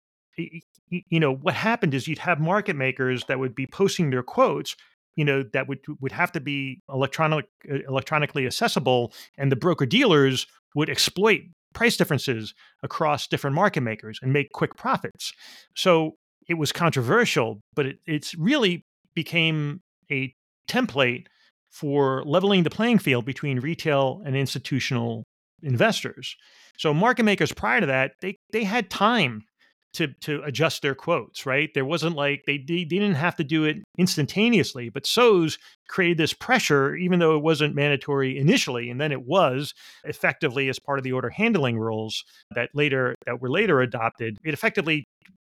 you 0.89 1.19
know, 1.19 1.35
what 1.35 1.53
happened 1.53 1.93
is 1.93 2.07
you'd 2.07 2.17
have 2.17 2.39
market 2.39 2.75
makers 2.75 3.23
that 3.27 3.37
would 3.37 3.53
be 3.53 3.67
posting 3.67 4.09
their 4.09 4.23
quotes 4.23 4.75
you 5.17 5.25
know 5.25 5.43
that 5.51 5.67
would 5.67 5.79
would 5.99 6.13
have 6.13 6.31
to 6.31 6.39
be 6.39 6.81
electronic 6.87 7.45
electronically 7.87 8.45
accessible 8.45 9.11
and 9.37 9.51
the 9.51 9.57
broker 9.57 9.85
dealers 9.85 10.47
would 10.75 10.89
exploit 10.89 11.41
price 11.73 11.97
differences 11.97 12.53
across 12.81 13.27
different 13.27 13.55
market 13.55 13.81
makers 13.81 14.19
and 14.21 14.31
make 14.31 14.49
quick 14.53 14.77
profits 14.77 15.33
so 15.75 16.15
it 16.47 16.53
was 16.53 16.71
controversial 16.71 17.59
but 17.75 17.85
it 17.85 17.97
it's 18.05 18.33
really 18.35 18.85
became 19.13 19.81
a 20.09 20.33
template 20.69 21.25
for 21.69 22.23
leveling 22.25 22.63
the 22.63 22.69
playing 22.69 22.99
field 22.99 23.25
between 23.25 23.59
retail 23.59 24.21
and 24.25 24.35
institutional 24.35 25.23
investors. 25.61 26.35
So 26.77 26.93
market 26.93 27.23
makers 27.23 27.51
prior 27.51 27.81
to 27.81 27.87
that, 27.87 28.11
they 28.21 28.37
they 28.51 28.63
had 28.63 28.89
time 28.89 29.43
to 29.93 30.07
to 30.21 30.41
adjust 30.43 30.81
their 30.81 30.95
quotes, 30.95 31.45
right? 31.45 31.69
There 31.73 31.85
wasn't 31.85 32.15
like 32.15 32.43
they, 32.45 32.57
they 32.57 32.83
didn't 32.83 33.15
have 33.15 33.35
to 33.37 33.43
do 33.43 33.63
it 33.63 33.77
instantaneously, 33.97 34.89
but 34.89 35.07
SOES 35.07 35.57
created 35.87 36.17
this 36.17 36.33
pressure, 36.33 36.95
even 36.95 37.19
though 37.19 37.35
it 37.35 37.43
wasn't 37.43 37.75
mandatory 37.75 38.37
initially, 38.37 38.89
and 38.89 38.99
then 38.99 39.11
it 39.11 39.25
was 39.25 39.73
effectively 40.03 40.69
as 40.69 40.79
part 40.79 40.99
of 40.99 41.03
the 41.03 41.13
order 41.13 41.29
handling 41.29 41.77
rules 41.79 42.23
that 42.53 42.69
later 42.73 43.15
that 43.25 43.41
were 43.41 43.49
later 43.49 43.81
adopted. 43.81 44.37
It 44.43 44.53
effectively 44.53 45.07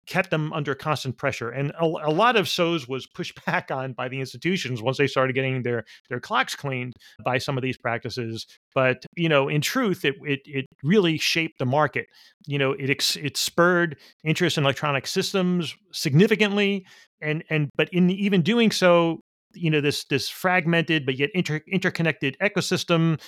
kept 0.10 0.32
them 0.32 0.52
under 0.52 0.74
constant 0.74 1.18
pressure. 1.18 1.52
And 1.52 1.72
a, 1.80 1.86
a, 1.86 2.12
lot 2.12 2.36
of 2.36 2.50
SOES 2.50 2.88
was 2.88 3.06
pushed 3.06 3.46
back 3.46 3.72
on 3.72 3.94
by 3.94 4.10
the 4.10 4.20
institutions 4.20 4.82
once 4.82 4.98
they 4.98 5.08
started 5.08 5.34
getting 5.34 5.62
their 5.64 5.86
their 6.10 6.20
clocks 6.20 6.56
cleaned 6.56 6.94
by 7.24 7.38
some 7.38 7.58
of 7.58 7.62
these 7.62 7.78
practices. 7.78 8.46
But 8.74 9.06
you 9.16 9.30
know, 9.30 9.48
in 9.48 9.62
truth, 9.62 10.04
it 10.04 10.16
it, 10.24 10.42
it 10.46 10.66
really 10.84 11.18
shaped 11.18 11.60
the 11.60 11.66
market. 11.66 12.08
You 12.48 12.58
know, 12.58 12.74
it 12.74 12.90
it 12.90 13.38
spurred 13.38 13.98
interest 14.26 14.58
in 14.58 14.64
electronic 14.64 15.08
systems 15.08 15.76
significantly, 15.94 16.86
and 17.22 17.44
and 17.50 17.70
but 17.78 17.88
in 17.94 18.10
even 18.10 18.42
doing 18.42 18.72
so, 18.72 19.22
you 19.54 19.70
know, 19.70 19.80
this 19.80 20.06
this 20.06 20.28
fragmented 20.28 21.06
but 21.06 21.18
yet 21.18 21.30
inter, 21.36 21.62
interconnected 21.72 22.36
ecosystem, 22.42 23.22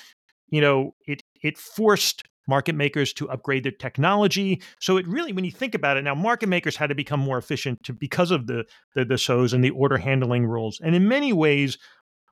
you 0.49 0.61
know, 0.61 0.95
it 1.07 1.21
it 1.43 1.57
forced 1.57 2.23
market 2.51 2.75
makers 2.75 3.13
to 3.13 3.29
upgrade 3.29 3.63
their 3.63 3.71
technology. 3.71 4.61
So 4.81 4.97
it 4.97 5.07
really, 5.07 5.31
when 5.31 5.45
you 5.45 5.51
think 5.51 5.73
about 5.73 5.95
it, 5.95 6.03
now 6.03 6.13
market 6.13 6.49
makers 6.49 6.75
had 6.75 6.89
to 6.89 6.95
become 6.95 7.21
more 7.21 7.37
efficient 7.37 7.81
to, 7.85 7.93
because 7.93 8.29
of 8.29 8.45
the, 8.47 8.65
the 8.93 9.05
the 9.05 9.17
SOES 9.17 9.53
and 9.53 9.63
the 9.63 9.69
order 9.69 9.97
handling 9.97 10.45
rules. 10.45 10.81
And 10.83 10.93
in 10.93 11.07
many 11.07 11.31
ways, 11.31 11.77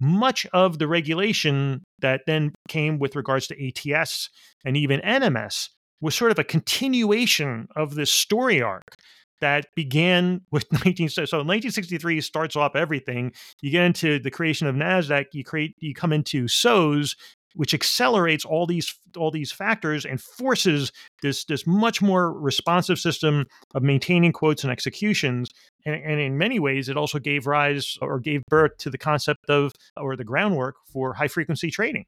much 0.01 0.45
of 0.51 0.77
the 0.77 0.87
regulation 0.87 1.85
that 1.99 2.21
then 2.27 2.51
came 2.67 2.99
with 2.99 3.15
regards 3.15 3.47
to 3.47 3.55
ATS 3.67 4.29
and 4.65 4.75
even 4.75 4.99
NMS 5.01 5.69
was 6.01 6.15
sort 6.15 6.31
of 6.31 6.39
a 6.39 6.43
continuation 6.43 7.67
of 7.75 7.95
this 7.95 8.11
story 8.11 8.61
arc 8.61 8.95
that 9.41 9.67
began 9.75 10.41
with 10.51 10.71
19 10.71 11.09
so 11.09 11.21
1963 11.21 12.21
starts 12.21 12.55
off 12.55 12.75
everything 12.75 13.31
you 13.61 13.71
get 13.71 13.83
into 13.83 14.19
the 14.19 14.31
creation 14.31 14.67
of 14.67 14.75
nasdaq 14.75 15.25
you 15.33 15.43
create 15.43 15.75
you 15.79 15.93
come 15.93 16.13
into 16.13 16.47
SOES 16.47 17.15
which 17.55 17.73
accelerates 17.73 18.45
all 18.45 18.65
these 18.65 18.93
all 19.17 19.31
these 19.31 19.51
factors 19.51 20.05
and 20.05 20.21
forces 20.21 20.91
this 21.21 21.45
this 21.45 21.65
much 21.65 22.01
more 22.01 22.31
responsive 22.31 22.99
system 22.99 23.45
of 23.73 23.83
maintaining 23.83 24.31
quotes 24.31 24.63
and 24.63 24.71
executions. 24.71 25.49
And, 25.85 25.95
and, 25.95 26.19
in 26.19 26.37
many 26.37 26.59
ways 26.59 26.89
it 26.89 26.97
also 26.97 27.19
gave 27.19 27.47
rise 27.47 27.97
or 28.01 28.19
gave 28.19 28.41
birth 28.49 28.77
to 28.79 28.89
the 28.89 28.97
concept 28.97 29.49
of 29.49 29.71
or 29.95 30.17
the 30.17 30.25
groundwork 30.25 30.75
for 30.91 31.13
high 31.13 31.29
frequency 31.29 31.71
trading. 31.71 32.03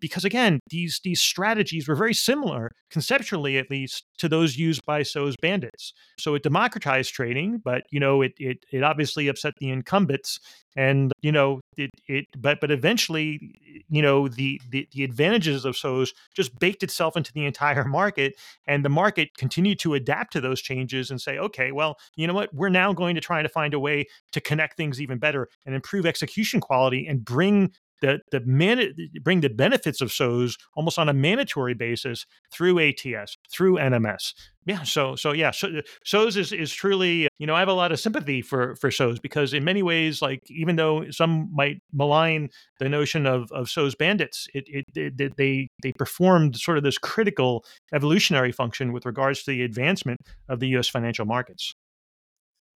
Because 0.00 0.24
again 0.24 0.60
these 0.70 1.00
these 1.02 1.20
strategies 1.20 1.88
were 1.88 1.96
very 1.96 2.14
similar 2.14 2.70
conceptually 2.90 3.58
at 3.58 3.70
least 3.70 4.04
to 4.18 4.28
those 4.28 4.56
used 4.56 4.82
by 4.86 5.02
SOES 5.02 5.36
bandits. 5.42 5.92
So 6.18 6.34
it 6.34 6.42
democratized 6.42 7.12
trading 7.12 7.60
but 7.64 7.82
you 7.90 8.00
know 8.00 8.22
it 8.22 8.32
it, 8.38 8.58
it 8.72 8.82
obviously 8.82 9.28
upset 9.28 9.54
the 9.58 9.70
incumbents 9.70 10.38
and 10.76 11.12
you 11.22 11.32
know 11.32 11.60
it, 11.76 11.90
it 12.06 12.26
but 12.38 12.60
but 12.60 12.70
eventually 12.70 13.84
you 13.88 14.02
know 14.02 14.28
the, 14.28 14.60
the 14.70 14.88
the 14.92 15.02
advantages 15.02 15.64
of 15.64 15.76
SOES 15.76 16.12
just 16.34 16.58
baked 16.58 16.82
itself 16.82 17.16
into 17.16 17.32
the 17.32 17.44
entire 17.44 17.84
market 17.84 18.34
and 18.66 18.84
the 18.84 18.88
market 18.88 19.36
continued 19.36 19.78
to 19.80 19.94
adapt 19.94 20.32
to 20.32 20.40
those 20.40 20.60
changes 20.60 21.10
and 21.10 21.20
say 21.20 21.38
okay 21.38 21.72
well 21.72 21.96
you 22.16 22.26
know 22.26 22.34
what? 22.34 22.52
We're 22.54 22.68
now 22.68 22.92
going 22.92 23.14
to 23.14 23.20
try 23.20 23.42
to 23.42 23.48
find 23.48 23.74
a 23.74 23.80
way 23.80 24.06
to 24.32 24.40
connect 24.40 24.76
things 24.76 25.00
even 25.00 25.18
better 25.18 25.48
and 25.64 25.74
improve 25.74 26.06
execution 26.06 26.60
quality 26.60 27.06
and 27.06 27.24
bring 27.24 27.72
the 28.02 28.20
the 28.30 28.40
man 28.40 28.92
bring 29.22 29.40
the 29.40 29.48
benefits 29.48 30.00
of 30.00 30.12
SOES 30.12 30.56
almost 30.74 30.98
on 30.98 31.08
a 31.08 31.12
mandatory 31.12 31.74
basis 31.74 32.26
through 32.52 32.78
ATS, 32.78 33.36
through 33.50 33.76
NMS. 33.76 34.32
Yeah, 34.66 34.82
so 34.82 35.14
so 35.14 35.32
yeah, 35.32 35.52
so, 35.52 35.80
SOES 36.04 36.36
is 36.36 36.52
is 36.52 36.72
truly 36.72 37.28
you 37.38 37.46
know 37.46 37.54
I 37.54 37.60
have 37.60 37.68
a 37.68 37.72
lot 37.72 37.92
of 37.92 38.00
sympathy 38.00 38.42
for 38.42 38.74
for 38.76 38.90
SOES 38.90 39.20
because 39.20 39.54
in 39.54 39.64
many 39.64 39.82
ways, 39.82 40.20
like 40.20 40.40
even 40.50 40.76
though 40.76 41.08
some 41.10 41.48
might 41.52 41.78
malign 41.92 42.48
the 42.80 42.88
notion 42.88 43.26
of 43.26 43.50
of 43.52 43.70
SOES 43.70 43.94
bandits, 43.94 44.48
it, 44.54 44.64
it, 44.66 44.84
it 44.96 45.36
they 45.36 45.68
they 45.82 45.92
performed 45.92 46.56
sort 46.56 46.78
of 46.78 46.84
this 46.84 46.98
critical 46.98 47.64
evolutionary 47.94 48.52
function 48.52 48.92
with 48.92 49.06
regards 49.06 49.44
to 49.44 49.50
the 49.50 49.62
advancement 49.62 50.20
of 50.48 50.60
the 50.60 50.68
U.S. 50.68 50.88
financial 50.88 51.26
markets. 51.26 51.74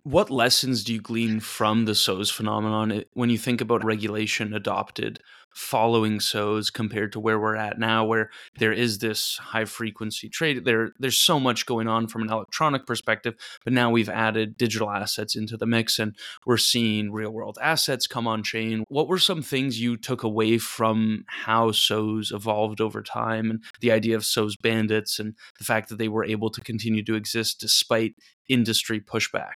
What 0.03 0.31
lessons 0.31 0.83
do 0.83 0.95
you 0.95 1.01
glean 1.01 1.41
from 1.41 1.85
the 1.85 1.95
SOES 1.95 2.31
phenomenon 2.31 2.91
eh, 2.91 3.03
when 3.13 3.29
you 3.29 3.37
think 3.37 3.61
about 3.61 3.85
regulation 3.85 4.55
adopted 4.55 5.21
following 5.55 6.21
SOES 6.21 6.71
compared 6.71 7.13
to 7.13 7.21
where 7.21 7.39
we're 7.39 7.57
at 7.57 7.79
now, 7.79 8.07
where 8.07 8.31
there 8.59 8.73
is 8.73 8.99
this 8.99 9.37
high 9.37 9.67
frequency 9.67 10.31
trade? 10.31 10.65
There, 10.65 10.93
there's 10.99 11.19
so 11.19 11.39
much 11.39 11.67
going 11.67 11.87
on 11.87 12.07
from 12.07 12.23
an 12.23 12.31
electronic 12.31 12.87
perspective, 12.87 13.35
but 13.63 13.75
now 13.75 13.91
we've 13.91 14.09
added 14.09 14.57
digital 14.57 14.89
assets 14.89 15.37
into 15.37 15.59
the 15.59 15.67
mix 15.67 15.99
and 15.99 16.17
we're 16.47 16.57
seeing 16.57 17.13
real 17.13 17.31
world 17.31 17.59
assets 17.61 18.07
come 18.07 18.27
on 18.27 18.43
chain. 18.43 18.85
What 18.89 19.09
were 19.09 19.19
some 19.19 19.43
things 19.43 19.83
you 19.83 19.99
took 19.99 20.23
away 20.23 20.57
from 20.57 21.25
how 21.27 21.73
SOES 21.73 22.33
evolved 22.33 22.81
over 22.81 23.03
time 23.03 23.51
and 23.51 23.63
the 23.81 23.93
idea 23.93 24.17
of 24.17 24.25
SOES 24.25 24.57
bandits 24.57 25.19
and 25.19 25.35
the 25.59 25.65
fact 25.65 25.91
that 25.91 25.99
they 25.99 26.09
were 26.09 26.25
able 26.25 26.49
to 26.49 26.63
continue 26.63 27.05
to 27.05 27.17
exist 27.17 27.61
despite 27.61 28.15
industry 28.49 28.99
pushback? 28.99 29.55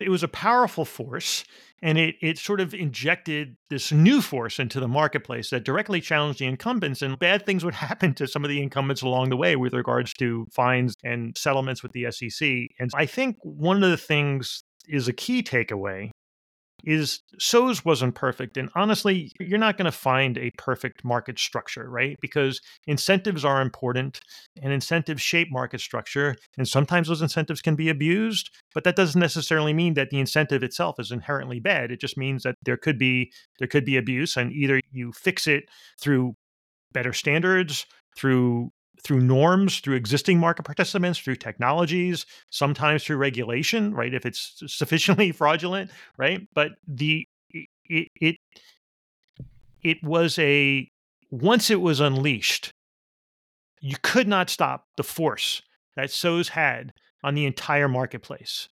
It 0.00 0.08
was 0.08 0.22
a 0.22 0.28
powerful 0.28 0.84
force, 0.84 1.44
and 1.82 1.98
it 1.98 2.16
it 2.20 2.38
sort 2.38 2.60
of 2.60 2.74
injected 2.74 3.56
this 3.70 3.92
new 3.92 4.20
force 4.20 4.58
into 4.58 4.80
the 4.80 4.88
marketplace 4.88 5.50
that 5.50 5.64
directly 5.64 6.00
challenged 6.00 6.40
the 6.40 6.46
incumbents, 6.46 7.02
and 7.02 7.18
bad 7.18 7.46
things 7.46 7.64
would 7.64 7.74
happen 7.88 8.14
to 8.14 8.26
some 8.26 8.44
of 8.44 8.50
the 8.50 8.62
incumbents 8.62 9.02
along 9.02 9.30
the 9.30 9.36
way 9.36 9.56
with 9.56 9.74
regards 9.74 10.12
to 10.14 10.46
fines 10.52 10.94
and 11.04 11.36
settlements 11.36 11.82
with 11.82 11.92
the 11.92 12.10
SEC. 12.10 12.48
And 12.78 12.90
I 12.94 13.06
think 13.06 13.36
one 13.42 13.82
of 13.82 13.90
the 13.90 13.96
things 13.96 14.64
is 14.88 15.08
a 15.08 15.12
key 15.12 15.42
takeaway 15.42 16.10
is 16.84 17.20
SOES 17.38 17.84
wasn't 17.84 18.14
perfect. 18.14 18.56
And 18.56 18.68
honestly, 18.74 19.32
you're 19.40 19.58
not 19.58 19.76
going 19.76 19.86
to 19.86 19.92
find 19.92 20.38
a 20.38 20.50
perfect 20.58 21.04
market 21.04 21.38
structure, 21.38 21.88
right? 21.88 22.16
Because 22.20 22.60
incentives 22.86 23.44
are 23.44 23.60
important 23.60 24.20
and 24.62 24.72
incentives 24.72 25.22
shape 25.22 25.48
market 25.50 25.80
structure. 25.80 26.36
And 26.56 26.68
sometimes 26.68 27.08
those 27.08 27.22
incentives 27.22 27.60
can 27.60 27.76
be 27.76 27.88
abused, 27.88 28.50
but 28.74 28.84
that 28.84 28.96
doesn't 28.96 29.20
necessarily 29.20 29.72
mean 29.72 29.94
that 29.94 30.10
the 30.10 30.20
incentive 30.20 30.62
itself 30.62 31.00
is 31.00 31.10
inherently 31.10 31.60
bad. 31.60 31.90
It 31.90 32.00
just 32.00 32.16
means 32.16 32.42
that 32.42 32.54
there 32.64 32.76
could 32.76 32.98
be 32.98 33.32
there 33.58 33.68
could 33.68 33.84
be 33.84 33.96
abuse 33.96 34.36
and 34.36 34.52
either 34.52 34.80
you 34.92 35.12
fix 35.12 35.46
it 35.46 35.64
through 36.00 36.34
better 36.92 37.12
standards, 37.12 37.86
through 38.16 38.70
through 39.06 39.20
norms, 39.20 39.78
through 39.78 39.94
existing 39.94 40.40
market 40.40 40.64
participants, 40.64 41.20
through 41.20 41.36
technologies, 41.36 42.26
sometimes 42.50 43.04
through 43.04 43.16
regulation, 43.16 43.94
right? 43.94 44.12
If 44.12 44.26
it's 44.26 44.62
sufficiently 44.66 45.30
fraudulent, 45.32 45.92
right? 46.18 46.48
But 46.54 46.72
the 46.88 47.28
it 47.84 48.08
it 48.20 48.36
it 49.82 50.02
was 50.02 50.36
a 50.40 50.90
once 51.30 51.70
it 51.70 51.80
was 51.80 52.00
unleashed, 52.00 52.72
you 53.80 53.96
could 54.02 54.26
not 54.26 54.50
stop 54.50 54.86
the 54.96 55.04
force 55.04 55.62
that 55.94 56.10
SOES 56.10 56.48
had 56.48 56.92
on 57.22 57.36
the 57.36 57.46
entire 57.46 57.88
marketplace. 57.88 58.68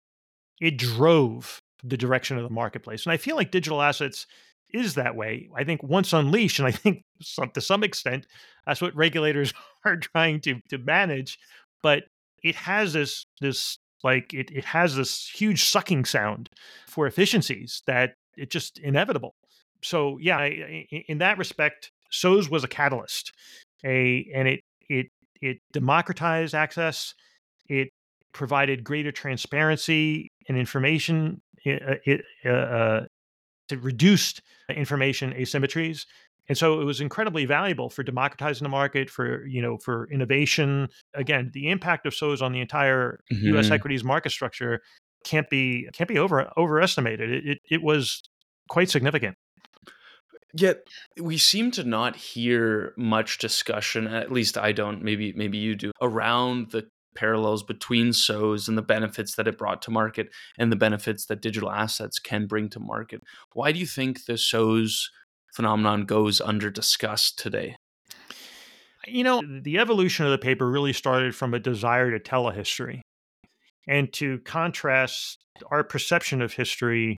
It 0.62 0.78
drove 0.78 1.60
the 1.84 1.98
direction 1.98 2.38
of 2.38 2.44
the 2.44 2.50
marketplace. 2.50 3.04
And 3.04 3.12
I 3.12 3.18
feel 3.18 3.36
like 3.36 3.50
digital 3.50 3.82
assets 3.82 4.26
is 4.72 4.94
that 4.94 5.16
way. 5.16 5.48
I 5.56 5.64
think 5.64 5.82
once 5.82 6.12
unleashed, 6.12 6.58
and 6.58 6.68
I 6.68 6.72
think 6.72 7.04
some, 7.20 7.50
to 7.50 7.60
some 7.60 7.84
extent, 7.84 8.26
that's 8.66 8.80
what 8.80 8.94
regulators 8.94 9.52
are 9.84 9.96
trying 9.96 10.40
to 10.42 10.60
to 10.70 10.78
manage. 10.78 11.38
But 11.82 12.04
it 12.42 12.54
has 12.56 12.92
this 12.92 13.26
this 13.40 13.78
like 14.04 14.34
it 14.34 14.50
it 14.50 14.64
has 14.64 14.96
this 14.96 15.28
huge 15.28 15.64
sucking 15.64 16.04
sound 16.04 16.50
for 16.86 17.06
efficiencies 17.06 17.82
that 17.86 18.14
it's 18.36 18.52
just 18.52 18.78
inevitable. 18.78 19.34
So 19.82 20.18
yeah, 20.20 20.38
I, 20.38 20.86
in 21.08 21.18
that 21.18 21.38
respect, 21.38 21.90
SOES 22.10 22.48
was 22.48 22.64
a 22.64 22.68
catalyst, 22.68 23.32
a 23.84 24.26
and 24.34 24.48
it 24.48 24.60
it 24.88 25.06
it 25.40 25.58
democratized 25.72 26.54
access. 26.54 27.14
It 27.68 27.90
provided 28.32 28.84
greater 28.84 29.12
transparency 29.12 30.30
and 30.48 30.56
information. 30.56 31.42
It 31.64 32.24
uh, 32.44 33.02
it 33.72 33.82
reduced 33.82 34.42
information 34.68 35.32
asymmetries. 35.32 36.06
And 36.48 36.58
so 36.58 36.80
it 36.80 36.84
was 36.84 37.00
incredibly 37.00 37.44
valuable 37.44 37.88
for 37.88 38.02
democratizing 38.02 38.64
the 38.64 38.68
market 38.68 39.08
for 39.08 39.46
you 39.46 39.62
know 39.62 39.78
for 39.78 40.08
innovation. 40.10 40.88
Again 41.14 41.50
the 41.54 41.70
impact 41.70 42.06
of 42.06 42.14
SOES 42.14 42.42
on 42.42 42.52
the 42.52 42.60
entire 42.60 43.20
mm-hmm. 43.32 43.56
us 43.56 43.70
equities 43.70 44.04
market 44.04 44.32
structure 44.32 44.80
can't 45.24 45.48
be 45.48 45.88
can't 45.92 46.08
be 46.08 46.18
over 46.18 46.50
overestimated. 46.56 47.30
It, 47.30 47.46
it, 47.46 47.58
it 47.70 47.82
was 47.82 48.22
quite 48.68 48.90
significant. 48.90 49.36
Yet 50.54 50.86
we 51.18 51.38
seem 51.38 51.70
to 51.72 51.84
not 51.84 52.16
hear 52.16 52.92
much 52.98 53.38
discussion, 53.38 54.06
at 54.06 54.30
least 54.30 54.58
I 54.58 54.72
don't, 54.72 55.02
maybe 55.02 55.32
maybe 55.32 55.58
you 55.58 55.74
do, 55.74 55.92
around 56.02 56.72
the 56.72 56.86
parallels 57.14 57.62
between 57.62 58.12
SOES 58.12 58.68
and 58.68 58.76
the 58.76 58.82
benefits 58.82 59.34
that 59.34 59.48
it 59.48 59.58
brought 59.58 59.82
to 59.82 59.90
market 59.90 60.30
and 60.58 60.70
the 60.70 60.76
benefits 60.76 61.26
that 61.26 61.42
digital 61.42 61.70
assets 61.70 62.18
can 62.18 62.46
bring 62.46 62.68
to 62.70 62.80
market. 62.80 63.22
Why 63.52 63.72
do 63.72 63.78
you 63.78 63.86
think 63.86 64.24
the 64.24 64.38
SOES 64.38 65.10
phenomenon 65.54 66.04
goes 66.04 66.40
under 66.40 66.70
discussed 66.70 67.38
today? 67.38 67.76
You 69.06 69.24
know, 69.24 69.42
the 69.62 69.78
evolution 69.78 70.24
of 70.26 70.32
the 70.32 70.38
paper 70.38 70.70
really 70.70 70.92
started 70.92 71.34
from 71.34 71.54
a 71.54 71.58
desire 71.58 72.10
to 72.10 72.20
tell 72.20 72.48
a 72.48 72.52
history 72.52 73.02
and 73.88 74.12
to 74.14 74.38
contrast 74.40 75.38
our 75.70 75.82
perception 75.82 76.40
of 76.40 76.52
history 76.52 77.16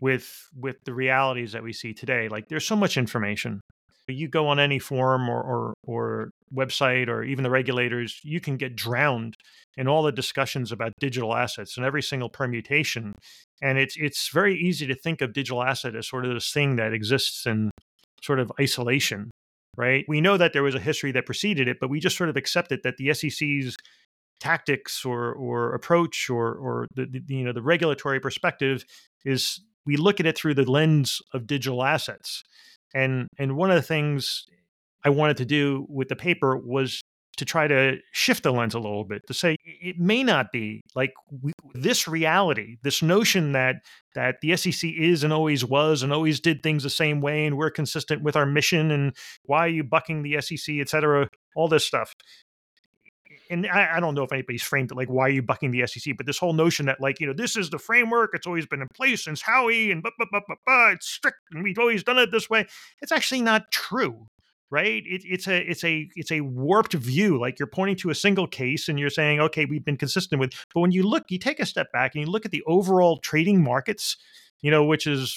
with 0.00 0.48
with 0.54 0.76
the 0.84 0.94
realities 0.94 1.52
that 1.52 1.62
we 1.62 1.72
see 1.72 1.92
today. 1.92 2.28
Like 2.28 2.48
there's 2.48 2.66
so 2.66 2.76
much 2.76 2.96
information 2.96 3.60
you 4.08 4.28
go 4.28 4.48
on 4.48 4.58
any 4.58 4.78
forum 4.78 5.28
or, 5.28 5.40
or, 5.40 5.74
or 5.84 6.30
website 6.54 7.08
or 7.08 7.22
even 7.22 7.44
the 7.44 7.50
regulators, 7.50 8.20
you 8.22 8.40
can 8.40 8.56
get 8.56 8.76
drowned 8.76 9.36
in 9.76 9.88
all 9.88 10.02
the 10.02 10.12
discussions 10.12 10.72
about 10.72 10.92
digital 11.00 11.34
assets 11.34 11.76
and 11.76 11.86
every 11.86 12.02
single 12.02 12.28
permutation. 12.28 13.14
And 13.62 13.78
it's 13.78 13.96
it's 13.96 14.28
very 14.28 14.56
easy 14.58 14.86
to 14.86 14.94
think 14.94 15.20
of 15.20 15.32
digital 15.32 15.62
asset 15.62 15.94
as 15.94 16.08
sort 16.08 16.24
of 16.24 16.34
this 16.34 16.52
thing 16.52 16.76
that 16.76 16.92
exists 16.92 17.46
in 17.46 17.70
sort 18.22 18.40
of 18.40 18.52
isolation, 18.60 19.30
right? 19.76 20.04
We 20.08 20.20
know 20.20 20.36
that 20.36 20.52
there 20.52 20.62
was 20.62 20.74
a 20.74 20.80
history 20.80 21.12
that 21.12 21.26
preceded 21.26 21.68
it, 21.68 21.78
but 21.80 21.90
we 21.90 22.00
just 22.00 22.16
sort 22.16 22.30
of 22.30 22.36
accepted 22.36 22.80
that 22.82 22.96
the 22.96 23.14
SEC's 23.14 23.76
tactics 24.40 25.04
or 25.04 25.32
or 25.32 25.72
approach 25.72 26.28
or 26.28 26.52
or 26.54 26.86
the, 26.94 27.06
the 27.06 27.22
you 27.28 27.44
know 27.44 27.52
the 27.52 27.62
regulatory 27.62 28.18
perspective 28.18 28.84
is 29.24 29.60
we 29.86 29.96
look 29.96 30.20
at 30.20 30.26
it 30.26 30.36
through 30.36 30.54
the 30.54 30.68
lens 30.68 31.22
of 31.32 31.46
digital 31.46 31.84
assets 31.84 32.42
and 32.94 33.28
and 33.38 33.56
one 33.56 33.70
of 33.70 33.76
the 33.76 33.82
things 33.82 34.44
I 35.04 35.10
wanted 35.10 35.36
to 35.38 35.44
do 35.44 35.86
with 35.88 36.08
the 36.08 36.16
paper 36.16 36.56
was 36.56 37.02
to 37.38 37.44
try 37.44 37.66
to 37.66 37.96
shift 38.12 38.42
the 38.42 38.52
lens 38.52 38.74
a 38.74 38.78
little 38.78 39.04
bit 39.04 39.22
to 39.26 39.34
say 39.34 39.56
it 39.64 39.98
may 39.98 40.22
not 40.22 40.52
be 40.52 40.82
like 40.94 41.12
we, 41.42 41.52
this 41.74 42.06
reality 42.06 42.76
this 42.82 43.02
notion 43.02 43.52
that 43.52 43.76
that 44.14 44.36
the 44.42 44.54
SEC 44.56 44.90
is 44.90 45.24
and 45.24 45.32
always 45.32 45.64
was 45.64 46.02
and 46.02 46.12
always 46.12 46.40
did 46.40 46.62
things 46.62 46.82
the 46.82 46.90
same 46.90 47.20
way 47.20 47.46
and 47.46 47.56
we're 47.56 47.70
consistent 47.70 48.22
with 48.22 48.36
our 48.36 48.46
mission 48.46 48.90
and 48.90 49.16
why 49.44 49.60
are 49.60 49.68
you 49.68 49.82
bucking 49.82 50.22
the 50.22 50.40
SEC 50.40 50.74
et 50.78 50.88
cetera 50.88 51.28
all 51.56 51.68
this 51.68 51.84
stuff 51.84 52.14
and 53.52 53.66
I, 53.66 53.96
I, 53.96 54.00
don't 54.00 54.14
know 54.14 54.22
if 54.22 54.32
anybody's 54.32 54.62
framed 54.62 54.90
it 54.90 54.96
like 54.96 55.08
why 55.08 55.26
are 55.26 55.30
you 55.30 55.42
bucking 55.42 55.70
the 55.70 55.86
SEC, 55.86 56.16
but 56.16 56.26
this 56.26 56.38
whole 56.38 56.54
notion 56.54 56.86
that 56.86 57.00
like 57.00 57.20
you 57.20 57.26
know 57.26 57.32
this 57.32 57.56
is 57.56 57.70
the 57.70 57.78
framework, 57.78 58.30
it's 58.32 58.46
always 58.46 58.66
been 58.66 58.80
in 58.80 58.88
place 58.94 59.24
since 59.24 59.42
Howey, 59.42 59.92
and 59.92 60.02
blah, 60.02 60.12
blah, 60.16 60.26
blah, 60.30 60.40
blah, 60.46 60.56
blah, 60.66 60.90
it's 60.90 61.06
strict, 61.06 61.38
and 61.52 61.62
we've 61.62 61.78
always 61.78 62.02
done 62.02 62.18
it 62.18 62.32
this 62.32 62.48
way. 62.48 62.66
It's 63.02 63.12
actually 63.12 63.42
not 63.42 63.70
true, 63.70 64.26
right? 64.70 65.02
It, 65.04 65.22
it's 65.24 65.46
a 65.46 65.58
it's 65.58 65.84
a 65.84 66.08
it's 66.16 66.32
a 66.32 66.40
warped 66.40 66.94
view. 66.94 67.38
Like 67.38 67.58
you're 67.58 67.68
pointing 67.68 67.96
to 67.96 68.10
a 68.10 68.14
single 68.14 68.46
case 68.46 68.88
and 68.88 68.98
you're 68.98 69.10
saying, 69.10 69.40
okay, 69.40 69.66
we've 69.66 69.84
been 69.84 69.98
consistent 69.98 70.40
with. 70.40 70.52
But 70.74 70.80
when 70.80 70.92
you 70.92 71.02
look, 71.02 71.24
you 71.28 71.38
take 71.38 71.60
a 71.60 71.66
step 71.66 71.92
back 71.92 72.14
and 72.14 72.24
you 72.24 72.30
look 72.30 72.46
at 72.46 72.50
the 72.50 72.62
overall 72.66 73.18
trading 73.18 73.62
markets, 73.62 74.16
you 74.62 74.70
know, 74.70 74.84
which 74.84 75.06
is 75.06 75.36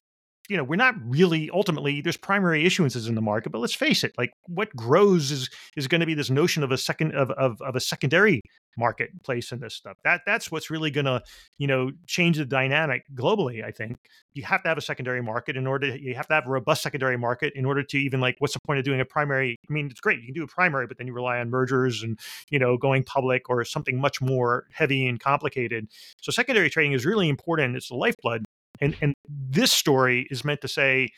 you 0.50 0.58
know, 0.58 0.64
we're 0.64 0.76
not 0.76 0.96
really 1.02 1.50
ultimately 1.52 2.02
there's 2.02 2.18
primary 2.18 2.64
issuances 2.64 3.08
in 3.08 3.16
the 3.16 3.22
market, 3.22 3.52
but 3.52 3.60
let's 3.60 3.76
face 3.76 4.04
it, 4.04 4.14
like 4.18 4.32
what 4.48 4.76
grows 4.76 5.32
is 5.32 5.50
is 5.76 5.88
going 5.88 6.02
to 6.02 6.06
be 6.06 6.14
this 6.14 6.30
notion 6.30 6.64
of 6.64 6.72
a 6.72 6.78
second 6.78 7.14
of, 7.14 7.32
of 7.32 7.62
of 7.62 7.76
a 7.76 7.80
secondary 7.80 8.42
marketplace 8.78 9.52
in 9.52 9.60
this 9.60 9.74
stuff. 9.74 9.98
That 10.04 10.22
that's 10.26 10.52
what's 10.52 10.70
really 10.70 10.92
going 10.92 11.06
to, 11.06 11.22
you 11.58 11.68
know, 11.68 11.92
change 12.08 12.38
the 12.38 12.46
dynamic 12.46 13.04
globally, 13.14 13.64
I 13.64 13.72
think. 13.72 13.98
You 14.34 14.44
have 14.44 14.64
to 14.64 14.70
have 14.70 14.78
a 14.78 14.82
secondary 14.82 15.22
market 15.22 15.56
in 15.56 15.66
order 15.66 15.92
to, 15.92 16.02
you 16.02 16.14
have 16.16 16.28
to 16.28 16.34
have 16.34 16.46
a 16.46 16.50
robust 16.50 16.84
secondary 16.84 17.18
market 17.18 17.54
in 17.56 17.66
order 17.66 17.84
to 17.84 17.98
even 17.98 18.20
like 18.20 18.36
what's 18.40 18.54
the 18.54 18.60
point 18.66 18.80
of 18.80 18.86
doing 18.86 19.00
a 19.00 19.06
primary? 19.06 19.56
I 19.70 19.74
mean, 19.74 19.88
it's 19.88 20.02
great. 20.02 20.20
You 20.20 20.26
can 20.26 20.34
do 20.34 20.44
a 20.44 20.48
primary, 20.48 20.88
but 20.88 20.98
then 20.98 21.08
you 21.08 21.14
rely 21.14 21.40
on 21.40 21.50
mergers 21.50 22.04
and, 22.04 22.20
you 22.50 22.60
know, 22.60 22.78
going 22.78 23.04
public 23.04 23.50
or 23.50 23.64
something 23.64 24.00
much 24.00 24.22
more 24.22 24.66
heavy 24.72 25.08
and 25.08 25.20
complicated. 25.20 25.88
So 26.22 26.32
secondary 26.32 26.70
trading 26.70 26.94
is 26.94 27.06
really 27.06 27.30
important. 27.30 27.76
It's 27.76 27.90
the 27.90 27.96
lifeblood 27.96 28.46
and 28.82 28.96
and 29.02 29.14
this 29.28 29.72
story 29.72 30.28
is 30.30 30.44
meant 30.44 30.62
to 30.62 30.68
say 30.68 31.10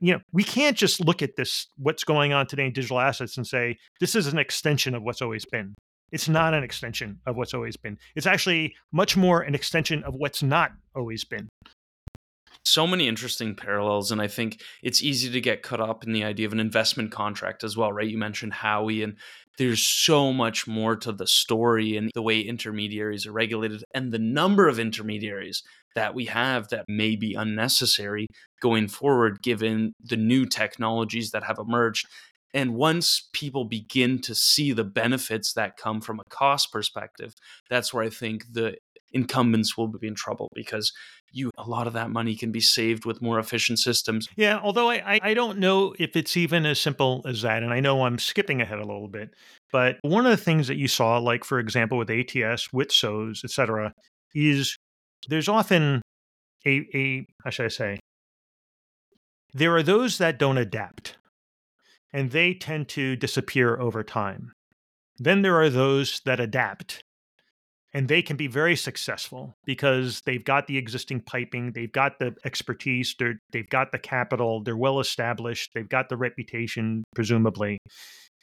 you 0.00 0.12
know 0.12 0.20
we 0.32 0.42
can't 0.42 0.76
just 0.76 1.04
look 1.04 1.22
at 1.22 1.36
this 1.36 1.66
what's 1.76 2.04
going 2.04 2.32
on 2.32 2.46
today 2.46 2.66
in 2.66 2.72
digital 2.72 2.98
assets 2.98 3.36
and 3.36 3.46
say 3.46 3.76
this 4.00 4.14
is 4.14 4.26
an 4.26 4.38
extension 4.38 4.94
of 4.94 5.02
what's 5.02 5.22
always 5.22 5.44
been. 5.44 5.74
It's 6.12 6.28
not 6.28 6.54
an 6.54 6.64
extension 6.64 7.20
of 7.26 7.36
what's 7.36 7.54
always 7.54 7.76
been. 7.76 7.96
It's 8.16 8.26
actually 8.26 8.74
much 8.92 9.16
more 9.16 9.42
an 9.42 9.54
extension 9.54 10.02
of 10.02 10.14
what's 10.14 10.42
not 10.42 10.72
always 10.96 11.24
been. 11.24 11.48
So 12.64 12.86
many 12.86 13.08
interesting 13.08 13.54
parallels 13.54 14.12
and 14.12 14.20
i 14.20 14.28
think 14.28 14.60
it's 14.82 15.02
easy 15.02 15.30
to 15.30 15.40
get 15.40 15.62
caught 15.62 15.80
up 15.80 16.04
in 16.04 16.12
the 16.12 16.24
idea 16.24 16.46
of 16.46 16.52
an 16.52 16.60
investment 16.60 17.10
contract 17.10 17.64
as 17.64 17.76
well 17.76 17.92
right? 17.92 18.08
You 18.08 18.18
mentioned 18.18 18.52
Howey 18.52 19.02
and 19.02 19.16
there's 19.56 19.82
so 19.82 20.32
much 20.32 20.66
more 20.66 20.96
to 20.96 21.12
the 21.12 21.26
story 21.26 21.96
and 21.96 22.10
the 22.14 22.22
way 22.22 22.40
intermediaries 22.40 23.26
are 23.26 23.32
regulated 23.32 23.84
and 23.94 24.12
the 24.12 24.18
number 24.18 24.68
of 24.68 24.78
intermediaries 24.78 25.62
that 25.94 26.14
we 26.14 26.26
have 26.26 26.68
that 26.68 26.84
may 26.88 27.16
be 27.16 27.34
unnecessary 27.34 28.26
going 28.60 28.88
forward 28.88 29.42
given 29.42 29.92
the 30.02 30.16
new 30.16 30.46
technologies 30.46 31.30
that 31.30 31.44
have 31.44 31.58
emerged 31.58 32.06
and 32.52 32.74
once 32.74 33.28
people 33.32 33.64
begin 33.64 34.20
to 34.20 34.34
see 34.34 34.72
the 34.72 34.84
benefits 34.84 35.52
that 35.52 35.76
come 35.76 36.00
from 36.00 36.18
a 36.20 36.30
cost 36.30 36.72
perspective 36.72 37.32
that's 37.68 37.92
where 37.92 38.04
i 38.04 38.10
think 38.10 38.44
the 38.52 38.76
incumbents 39.12 39.76
will 39.76 39.88
be 39.88 40.06
in 40.06 40.14
trouble 40.14 40.48
because 40.54 40.92
you 41.32 41.50
a 41.58 41.68
lot 41.68 41.86
of 41.86 41.92
that 41.92 42.10
money 42.10 42.34
can 42.34 42.52
be 42.52 42.60
saved 42.60 43.04
with 43.04 43.22
more 43.22 43.38
efficient 43.38 43.78
systems. 43.78 44.28
Yeah, 44.36 44.58
although 44.62 44.90
I, 44.90 45.20
I 45.22 45.34
don't 45.34 45.58
know 45.58 45.94
if 45.98 46.16
it's 46.16 46.36
even 46.36 46.66
as 46.66 46.80
simple 46.80 47.22
as 47.24 47.42
that, 47.42 47.62
and 47.62 47.72
I 47.72 47.80
know 47.80 48.04
I'm 48.04 48.18
skipping 48.18 48.60
ahead 48.60 48.78
a 48.78 48.84
little 48.86 49.08
bit, 49.08 49.30
but 49.72 49.98
one 50.02 50.26
of 50.26 50.30
the 50.30 50.42
things 50.42 50.68
that 50.68 50.76
you 50.76 50.88
saw, 50.88 51.18
like 51.18 51.44
for 51.44 51.58
example 51.58 51.98
with 51.98 52.10
ATS, 52.10 52.72
with 52.72 52.90
SOES, 52.90 53.42
et 53.44 53.50
cetera, 53.50 53.92
is 54.34 54.76
there's 55.28 55.48
often 55.48 56.02
a 56.66 56.86
a 56.94 57.26
how 57.44 57.50
should 57.50 57.66
I 57.66 57.68
say 57.68 57.98
there 59.52 59.74
are 59.74 59.82
those 59.82 60.18
that 60.18 60.38
don't 60.38 60.58
adapt 60.58 61.16
and 62.12 62.30
they 62.30 62.54
tend 62.54 62.88
to 62.88 63.16
disappear 63.16 63.78
over 63.80 64.02
time. 64.02 64.52
Then 65.18 65.42
there 65.42 65.60
are 65.60 65.70
those 65.70 66.20
that 66.24 66.40
adapt 66.40 67.02
and 67.92 68.08
they 68.08 68.22
can 68.22 68.36
be 68.36 68.46
very 68.46 68.76
successful 68.76 69.56
because 69.64 70.22
they've 70.24 70.44
got 70.44 70.66
the 70.66 70.78
existing 70.78 71.20
piping, 71.22 71.72
they've 71.72 71.92
got 71.92 72.18
the 72.20 72.34
expertise, 72.44 73.14
they've 73.52 73.68
got 73.68 73.90
the 73.90 73.98
capital, 73.98 74.62
they're 74.62 74.76
well 74.76 75.00
established, 75.00 75.70
they've 75.74 75.88
got 75.88 76.08
the 76.08 76.16
reputation, 76.16 77.02
presumably, 77.14 77.78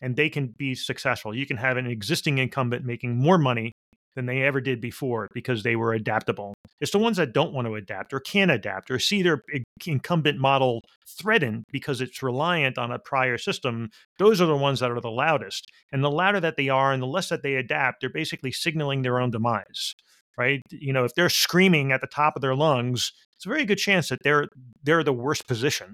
and 0.02 0.18
they 0.18 0.30
can 0.30 0.54
be 0.58 0.76
successful. 0.76 1.34
You 1.34 1.46
can 1.46 1.58
have 1.58 1.78
an 1.78 1.88
existing 1.88 2.40
incumbent 2.40 2.86
making 2.86 3.18
more 3.18 3.38
money 3.38 3.72
than 4.18 4.26
they 4.26 4.42
ever 4.42 4.60
did 4.60 4.82
before 4.82 5.30
because 5.32 5.62
they 5.62 5.76
were 5.76 5.94
adaptable. 5.94 6.56
It's 6.82 6.92
the 6.92 6.98
ones 6.98 7.18
that 7.18 7.34
don't 7.34 7.54
want 7.54 7.68
to 7.68 7.76
adapt 7.76 8.12
or 8.14 8.20
can't 8.20 8.50
adapt 8.50 8.90
or 8.90 8.98
see 8.98 9.22
their 9.22 9.44
incumbent 9.86 10.40
model 10.40 10.82
threatened 11.08 11.66
because 11.72 12.02
it's 12.02 12.24
reliant 12.24 12.80
on 12.80 12.92
a 12.92 12.98
prior 12.98 13.38
system. 13.38 13.90
Those 14.18 14.42
are 14.42 14.48
the 14.48 14.58
ones 14.58 14.80
that 14.80 14.90
are 14.90 15.00
the 15.00 15.12
loudest. 15.12 15.72
And 15.92 16.04
the 16.04 16.10
louder 16.10 16.40
that 16.40 16.58
they 16.58 16.68
are 16.68 16.92
and 16.92 17.02
the 17.02 17.08
less 17.08 17.30
that 17.30 17.44
they 17.44 17.56
adapt, 17.56 18.02
they're 18.02 18.10
basically 18.10 18.52
signaling 18.52 19.04
their 19.04 19.22
own 19.22 19.30
demise. 19.30 19.94
Right? 20.36 20.62
You 20.72 20.94
know, 20.94 21.04
if 21.04 21.14
they're 21.16 21.30
screaming 21.30 21.92
at 21.92 22.02
the 22.02 22.08
top 22.08 22.36
of 22.36 22.42
their 22.42 22.56
lungs, 22.56 23.12
it's 23.36 23.46
a 23.46 23.50
very 23.50 23.66
good 23.66 23.78
chance 23.78 24.10
that 24.10 24.20
they're 24.24 24.48
they're 24.84 25.04
the 25.04 25.14
worst 25.14 25.48
position 25.48 25.94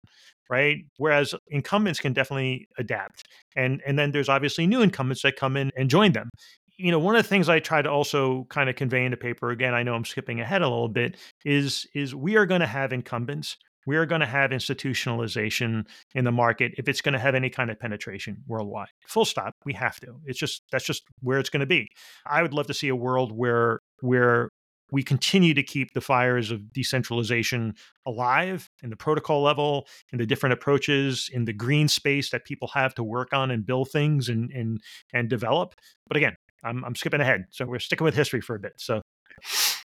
right 0.50 0.86
whereas 0.98 1.34
incumbents 1.50 2.00
can 2.00 2.14
definitely 2.14 2.68
adapt 2.78 3.24
and 3.56 3.82
and 3.86 3.98
then 3.98 4.12
there's 4.12 4.30
obviously 4.30 4.68
new 4.68 4.82
incumbents 4.82 5.22
that 5.24 5.36
come 5.36 5.56
in 5.58 5.72
and 5.78 5.90
join 5.90 6.12
them 6.14 6.30
you 6.78 6.92
know 6.92 7.00
one 7.00 7.16
of 7.16 7.24
the 7.24 7.30
things 7.30 7.50
i 7.50 7.60
try 7.60 7.82
to 7.82 7.90
also 7.90 8.46
kind 8.50 8.70
of 8.70 8.76
convey 8.76 9.06
in 9.06 9.12
the 9.12 9.18
paper 9.18 9.52
again 9.52 9.74
i 9.74 9.84
know 9.84 9.94
i'm 9.94 10.06
skipping 10.06 10.40
ahead 10.40 10.62
a 10.62 10.68
little 10.68 10.88
bit 10.88 11.18
is 11.46 11.88
is 11.94 12.16
we 12.16 12.36
are 12.36 12.46
going 12.46 12.62
to 12.62 12.68
have 12.68 12.94
incumbents. 12.94 13.58
We 13.86 13.98
are 13.98 14.06
going 14.06 14.22
to 14.22 14.28
have 14.28 14.52
institutionalization 14.52 15.86
in 16.16 16.24
the 16.24 16.32
market 16.32 16.72
if 16.78 16.88
it's 16.88 17.02
going 17.02 17.14
to 17.14 17.20
have 17.20 17.36
any 17.36 17.50
kind 17.50 17.70
of 17.70 17.78
penetration 17.80 18.38
worldwide. 18.48 18.88
Full 19.08 19.26
stop 19.26 19.56
we 19.66 19.74
have 19.74 20.00
to. 20.00 20.16
It's 20.26 20.40
just 20.40 20.64
that's 20.72 20.86
just 20.86 21.04
where 21.22 21.38
it's 21.38 21.50
going 21.50 21.60
to 21.60 21.66
be. 21.66 21.90
I 22.26 22.42
would 22.42 22.54
love 22.54 22.68
to 22.68 22.74
see 22.74 22.88
a 22.88 22.96
world 22.96 23.34
where 23.34 23.82
where 24.00 24.50
we 24.92 25.04
continue 25.04 25.54
to 25.56 25.64
keep 25.64 25.94
the 25.94 26.02
fires 26.02 26.52
of 26.52 26.72
decentralization 26.72 27.74
alive 28.06 28.70
in 28.84 28.92
the 28.92 28.96
protocol 28.96 29.42
level, 29.42 29.88
in 30.12 30.20
the 30.20 30.26
different 30.26 30.54
approaches, 30.54 31.30
in 31.34 31.46
the 31.46 31.54
green 31.54 31.88
space 31.88 32.30
that 32.30 32.46
people 32.46 32.70
have 32.70 32.94
to 32.96 33.04
work 33.04 33.34
on 33.34 33.50
and 33.50 33.66
build 33.66 33.90
things 33.92 34.30
and 34.30 34.50
and 34.52 34.80
and 35.12 35.30
develop. 35.30 35.76
But 36.08 36.16
again, 36.16 36.36
I'm, 36.64 36.84
I'm 36.86 36.96
skipping 36.96 37.22
ahead. 37.22 37.46
So 37.52 37.66
we're 37.66 37.80
sticking 37.80 38.06
with 38.06 38.16
history 38.16 38.42
for 38.42 38.56
a 38.56 38.60
bit. 38.60 38.74
So. 38.78 39.02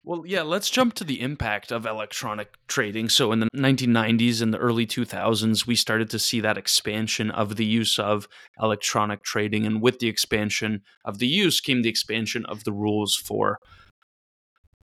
Well, 0.03 0.23
yeah, 0.25 0.41
let's 0.41 0.71
jump 0.71 0.95
to 0.95 1.03
the 1.03 1.21
impact 1.21 1.71
of 1.71 1.85
electronic 1.85 2.57
trading. 2.67 3.09
So, 3.09 3.31
in 3.31 3.39
the 3.39 3.49
1990s 3.55 4.41
and 4.41 4.51
the 4.51 4.57
early 4.57 4.87
2000s, 4.87 5.67
we 5.67 5.75
started 5.75 6.09
to 6.09 6.17
see 6.17 6.39
that 6.39 6.57
expansion 6.57 7.29
of 7.29 7.55
the 7.55 7.65
use 7.65 7.99
of 7.99 8.27
electronic 8.59 9.23
trading. 9.23 9.65
And 9.67 9.79
with 9.79 9.99
the 9.99 10.07
expansion 10.07 10.81
of 11.05 11.19
the 11.19 11.27
use 11.27 11.61
came 11.61 11.83
the 11.83 11.89
expansion 11.89 12.45
of 12.47 12.63
the 12.63 12.73
rules 12.73 13.15
for. 13.15 13.59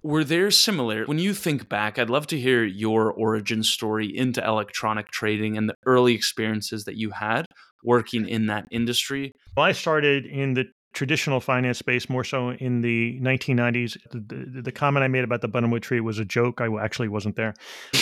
Were 0.04 0.22
there 0.22 0.52
similar? 0.52 1.04
When 1.06 1.18
you 1.18 1.34
think 1.34 1.68
back, 1.68 1.98
I'd 1.98 2.10
love 2.10 2.28
to 2.28 2.38
hear 2.38 2.64
your 2.64 3.12
origin 3.12 3.64
story 3.64 4.16
into 4.16 4.44
electronic 4.44 5.10
trading 5.10 5.58
and 5.58 5.68
the 5.68 5.74
early 5.84 6.14
experiences 6.14 6.84
that 6.84 6.96
you 6.96 7.10
had 7.10 7.44
working 7.84 8.28
in 8.28 8.46
that 8.46 8.66
industry. 8.70 9.32
Well, 9.56 9.66
I 9.66 9.72
started 9.72 10.24
in 10.24 10.54
the 10.54 10.66
traditional 10.98 11.38
finance 11.38 11.78
space 11.78 12.10
more 12.10 12.24
so 12.24 12.50
in 12.50 12.80
the 12.80 13.20
1990s. 13.20 13.96
The, 14.10 14.18
the, 14.18 14.62
the, 14.62 14.72
comment 14.72 15.04
I 15.04 15.06
made 15.06 15.22
about 15.22 15.42
the 15.42 15.48
buttonwood 15.48 15.80
tree 15.80 16.00
was 16.00 16.18
a 16.18 16.24
joke. 16.24 16.60
I 16.60 16.66
actually 16.82 17.06
wasn't 17.06 17.36
there, 17.36 17.54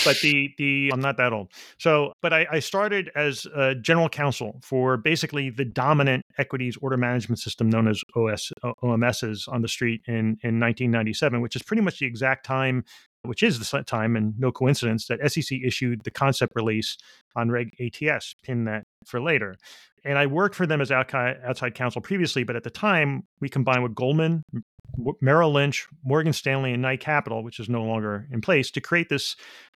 but 0.03 0.18
the 0.22 0.55
the 0.57 0.90
I'm 0.94 1.01
not 1.01 1.18
that 1.18 1.30
old. 1.30 1.53
So, 1.78 2.14
but 2.22 2.32
I, 2.32 2.47
I 2.51 2.59
started 2.61 3.11
as 3.14 3.47
a 3.55 3.74
general 3.74 4.09
counsel 4.09 4.61
for 4.62 4.97
basically 4.97 5.51
the 5.51 5.66
dominant 5.66 6.24
equities 6.38 6.78
order 6.80 6.97
management 6.97 7.38
system 7.38 7.68
known 7.68 7.86
as 7.86 8.03
OS 8.14 8.51
OMSs 8.82 9.47
on 9.47 9.61
the 9.61 9.68
street 9.68 10.01
in 10.07 10.38
in 10.42 10.59
1997, 10.59 11.42
which 11.42 11.55
is 11.55 11.62
pretty 11.62 11.82
much 11.82 11.99
the 11.99 12.07
exact 12.07 12.47
time 12.47 12.82
which 13.22 13.42
is 13.42 13.59
the 13.59 13.82
time 13.82 14.14
and 14.14 14.38
no 14.38 14.53
coincidence 14.53 15.09
that 15.09 15.18
SEC 15.30 15.59
issued 15.64 16.05
the 16.05 16.12
concept 16.12 16.53
release 16.55 16.97
on 17.34 17.51
Reg 17.51 17.74
ATS, 17.80 18.36
pin 18.44 18.64
that 18.66 18.84
for 19.07 19.20
later 19.20 19.57
and 20.07 20.18
I 20.18 20.26
worked 20.26 20.54
for 20.54 20.66
them 20.66 20.80
as 20.80 20.92
outside 20.92 21.74
counsel 21.74 22.00
previously, 22.00 22.44
but 22.44 22.54
at 22.54 22.62
the 22.62 22.70
time 22.70 23.24
we 23.40 23.48
combined 23.48 23.82
with 23.82 23.94
Goldman, 23.94 24.44
Merrill 25.20 25.52
Lynch, 25.52 25.88
Morgan 26.04 26.32
Stanley, 26.32 26.72
and 26.72 26.80
Knight 26.80 27.00
Capital, 27.00 27.42
which 27.42 27.59
is 27.59 27.68
no 27.68 27.82
longer 27.82 28.28
in 28.30 28.40
place, 28.40 28.70
to 28.70 28.80
create 28.80 29.09
this 29.09 29.34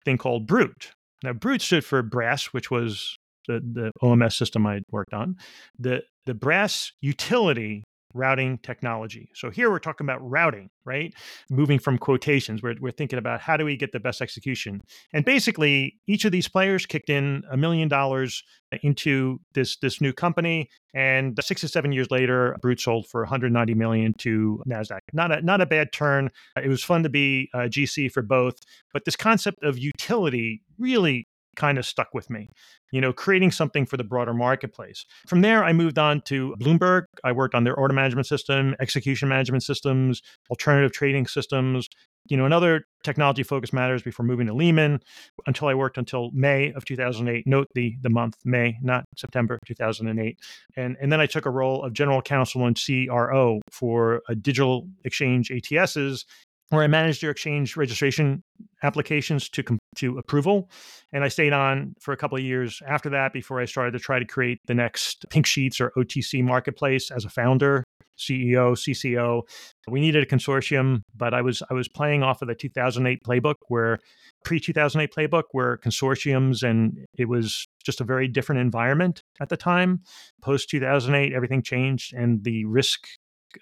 thing 0.05 0.19
called 0.19 0.47
BRUT. 0.47 0.93
Now, 1.23 1.33
BRUT 1.33 1.63
stood 1.63 1.85
for 1.85 2.03
Brass, 2.03 2.47
which 2.47 2.73
was 2.73 3.17
the, 3.47 3.61
the 3.61 3.93
OMS 4.03 4.37
system 4.37 4.67
I 4.67 4.81
worked 4.91 5.15
on. 5.15 5.37
The 5.79 6.03
the 6.27 6.35
Brass 6.35 6.91
utility 7.01 7.85
routing 8.15 8.59
technology. 8.59 9.29
So 9.35 9.51
here 9.51 9.71
we're 9.71 9.79
talking 9.79 10.07
about 10.07 10.19
routing, 10.29 10.71
right? 10.85 11.13
Moving 11.51 11.79
from 11.79 11.99
quotations, 11.99 12.63
we're, 12.63 12.77
we're 12.81 12.91
thinking 12.91 13.19
about 13.19 13.41
how 13.41 13.57
do 13.57 13.65
we 13.65 13.77
get 13.77 13.93
the 13.93 14.01
best 14.01 14.21
execution. 14.21 14.83
And 15.13 15.25
basically, 15.25 15.97
each 16.07 16.25
of 16.25 16.33
these 16.33 16.49
players 16.49 16.87
kicked 16.87 17.11
in 17.11 17.43
a 17.51 17.57
million 17.57 17.89
dollars 17.89 18.43
into 18.83 19.39
this 19.55 19.77
this 19.79 20.01
new 20.01 20.13
company, 20.13 20.69
and 20.95 21.39
six 21.41 21.61
to 21.61 21.69
seven 21.69 21.93
years 21.93 22.11
later, 22.11 22.57
BRUT 22.61 22.81
sold 22.81 23.07
for 23.07 23.23
190 23.23 23.75
million 23.75 24.15
to 24.19 24.63
Nasdaq. 24.69 25.01
Not 25.13 25.31
a 25.31 25.43
not 25.43 25.61
a 25.61 25.67
bad 25.67 25.93
turn. 25.93 26.31
It 26.63 26.69
was 26.69 26.83
fun 26.83 27.03
to 27.03 27.09
be 27.09 27.49
uh, 27.55 27.65
a 27.65 27.69
GC 27.69 28.11
for 28.11 28.23
both, 28.23 28.57
but 28.93 29.05
this 29.05 29.17
concept 29.17 29.63
of 29.63 29.79
utility 29.79 30.63
really 30.79 31.26
kind 31.57 31.79
of 31.79 31.87
stuck 31.87 32.15
with 32.15 32.31
me, 32.31 32.49
you 32.93 33.01
know, 33.01 33.13
creating 33.13 33.51
something 33.51 33.87
for 33.87 33.97
the 33.97 34.05
broader 34.05 34.35
marketplace. 34.35 35.05
From 35.27 35.41
there, 35.41 35.65
I 35.65 35.73
moved 35.73 35.99
on 35.99 36.21
to 36.23 36.55
Bloomberg. 36.61 37.05
I 37.25 37.33
worked 37.33 37.55
on 37.55 37.65
their 37.65 37.75
order 37.75 37.95
management 37.95 38.27
system, 38.27 38.77
execution 38.81 39.29
management 39.29 39.63
systems, 39.63 40.23
alternative 40.51 40.93
trading 40.93 41.27
systems, 41.27 41.89
you 42.29 42.37
know, 42.37 42.45
another 42.45 42.85
technology 43.03 43.43
focus 43.43 43.73
matters 43.73 44.03
before 44.03 44.27
moving 44.27 44.47
to 44.47 44.55
Lehman 44.55 45.01
until 45.47 45.69
I 45.69 45.75
worked 45.75 45.99
until 45.99 46.31
May 46.33 46.73
of 46.73 46.85
2008. 46.85 47.47
Note 47.47 47.69
the 47.75 47.97
the 48.03 48.11
month 48.11 48.37
May, 48.45 48.79
not 48.83 49.05
September 49.17 49.59
2008. 49.67 50.39
And 50.77 50.97
and 51.01 51.13
then 51.13 51.21
I 51.21 51.27
took 51.27 51.47
a 51.47 51.51
role 51.51 51.83
of 51.83 51.93
general 51.93 52.23
counsel 52.23 52.67
and 52.67 52.79
CRO 52.79 53.61
for 53.71 54.23
a 54.29 54.35
digital 54.35 54.89
exchange 55.05 55.51
ATSs 55.51 56.25
where 56.71 56.83
I 56.83 56.87
managed 56.87 57.23
their 57.23 57.31
exchange 57.31 57.77
registration 57.77 58.43
applications 58.83 59.49
to 59.51 59.65
to 59.97 60.19
approval, 60.19 60.71
and 61.13 61.25
I 61.25 61.29
stayed 61.29 61.53
on 61.53 61.95
for 62.01 62.13
a 62.13 62.17
couple 62.17 62.37
of 62.37 62.45
years 62.45 62.83
after 62.87 63.11
that 63.11 63.33
before 63.33 63.61
I 63.61 63.65
started 63.65 63.93
to 63.93 63.99
try 63.99 64.19
to 64.19 64.25
create 64.25 64.61
the 64.67 64.75
next 64.75 65.25
Pink 65.31 65.47
Sheets 65.47 65.81
or 65.81 65.93
OTC 65.97 66.43
marketplace 66.43 67.11
as 67.11 67.25
a 67.25 67.31
founder, 67.31 67.85
CEO, 68.19 68.73
CCO. 68.77 69.43
We 69.89 70.01
needed 70.01 70.23
a 70.23 70.27
consortium, 70.27 71.03
but 71.15 71.35
I 71.35 71.43
was 71.43 71.63
I 71.71 71.75
was 71.75 71.89
playing 71.89 72.23
off 72.23 72.43
of 72.43 72.49
the 72.49 72.55
2008 72.55 73.23
playbook 73.23 73.57
where 73.69 73.99
pre 74.45 74.61
2008 74.61 75.15
playbook 75.15 75.45
where 75.53 75.79
consortiums 75.79 76.63
and 76.63 77.07
it 77.17 77.27
was 77.27 77.67
just 77.85 78.01
a 78.01 78.05
very 78.05 78.29
different 78.29 78.61
environment 78.61 79.23
at 79.41 79.49
the 79.49 79.57
time. 79.57 80.03
Post 80.43 80.71
2008, 80.71 81.33
everything 81.33 81.63
changed 81.63 82.15
and 82.15 82.43
the 82.45 82.65
risk 82.65 83.07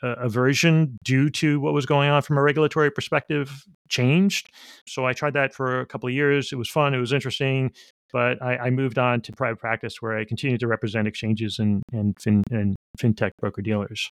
uh, 0.03 0.17
aversion 0.19 0.97
due 1.05 1.31
to 1.31 1.61
what 1.61 1.75
was 1.75 1.87
going 1.87 2.11
on 2.11 2.23
from 2.23 2.39
a 2.39 2.43
regulatory 2.43 2.91
perspective 2.91 3.65
changed. 3.89 4.51
So 4.87 5.07
I 5.07 5.13
tried 5.13 5.35
that 5.35 5.55
for 5.55 5.81
a 5.81 5.87
couple 5.87 6.09
of 6.09 6.15
years. 6.15 6.53
It 6.53 6.57
was 6.57 6.69
fun. 6.69 6.95
It 6.95 6.99
was 6.99 7.13
interesting. 7.13 7.73
But 8.13 8.41
I, 8.41 8.57
I 8.57 8.71
moved 8.71 8.99
on 8.99 9.21
to 9.23 9.33
private 9.33 9.59
practice 9.59 10.01
where 10.01 10.17
I 10.17 10.25
continued 10.25 10.61
to 10.61 10.69
represent 10.69 11.09
exchanges 11.09 11.59
and, 11.59 11.83
and, 11.93 12.17
fin, 12.21 12.45
and 12.51 12.77
fintech 12.99 13.33
broker 13.41 13.61
dealers. 13.61 14.11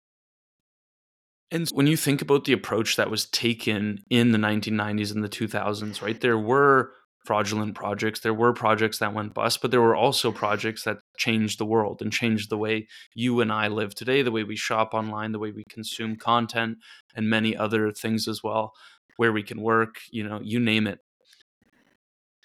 And 1.50 1.68
when 1.72 1.86
you 1.86 1.96
think 1.96 2.22
about 2.22 2.44
the 2.44 2.52
approach 2.52 2.96
that 2.96 3.10
was 3.10 3.26
taken 3.26 4.02
in 4.08 4.32
the 4.32 4.38
1990s 4.38 5.12
and 5.12 5.24
the 5.24 5.28
2000s, 5.28 6.00
right, 6.00 6.20
there 6.20 6.38
were 6.38 6.92
fraudulent 7.24 7.74
projects. 7.74 8.20
There 8.20 8.34
were 8.34 8.52
projects 8.52 8.98
that 8.98 9.14
went 9.14 9.34
bust, 9.34 9.60
but 9.60 9.70
there 9.70 9.80
were 9.80 9.96
also 9.96 10.32
projects 10.32 10.84
that 10.84 10.98
changed 11.18 11.58
the 11.58 11.66
world 11.66 12.00
and 12.00 12.12
changed 12.12 12.50
the 12.50 12.58
way 12.58 12.86
you 13.14 13.40
and 13.40 13.52
I 13.52 13.68
live 13.68 13.94
today, 13.94 14.22
the 14.22 14.32
way 14.32 14.42
we 14.42 14.56
shop 14.56 14.94
online, 14.94 15.32
the 15.32 15.38
way 15.38 15.50
we 15.50 15.64
consume 15.68 16.16
content, 16.16 16.78
and 17.14 17.28
many 17.28 17.56
other 17.56 17.92
things 17.92 18.26
as 18.26 18.42
well, 18.42 18.72
where 19.16 19.32
we 19.32 19.42
can 19.42 19.60
work, 19.60 19.96
you 20.10 20.24
know, 20.26 20.40
you 20.42 20.58
name 20.58 20.86
it. 20.86 21.00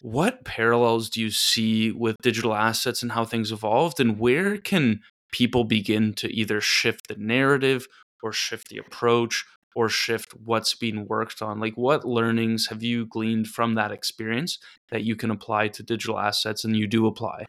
What 0.01 0.43
parallels 0.45 1.09
do 1.09 1.21
you 1.21 1.32
see 1.32 1.91
with 1.91 2.17
digital 2.21 2.53
assets 2.53 3.01
and 3.01 3.13
how 3.13 3.26
things 3.26 3.51
evolved, 3.51 3.99
and 3.99 4.19
where 4.19 4.57
can 4.57 4.99
people 5.32 5.63
begin 5.63 6.13
to 6.13 6.32
either 6.32 6.61
shift 6.61 7.07
the 7.07 7.15
narrative 7.17 7.88
or 8.21 8.32
shift 8.32 8.69
the 8.69 8.78
approach 8.78 9.45
or 9.76 9.89
shift 9.89 10.34
what's 10.43 10.73
being 10.73 11.05
worked 11.07 11.41
on? 11.41 11.59
Like, 11.59 11.76
what 11.76 12.05
learnings 12.05 12.67
have 12.67 12.82
you 12.82 13.05
gleaned 13.05 13.47
from 13.47 13.76
that 13.76 13.91
experience 13.91 14.57
that 14.89 15.03
you 15.03 15.15
can 15.15 15.30
apply 15.30 15.67
to 15.69 15.84
digital 15.84 16.17
assets 16.17 16.63
and 16.63 16.76
you 16.76 16.88
do 16.88 17.05
apply? 17.05 17.45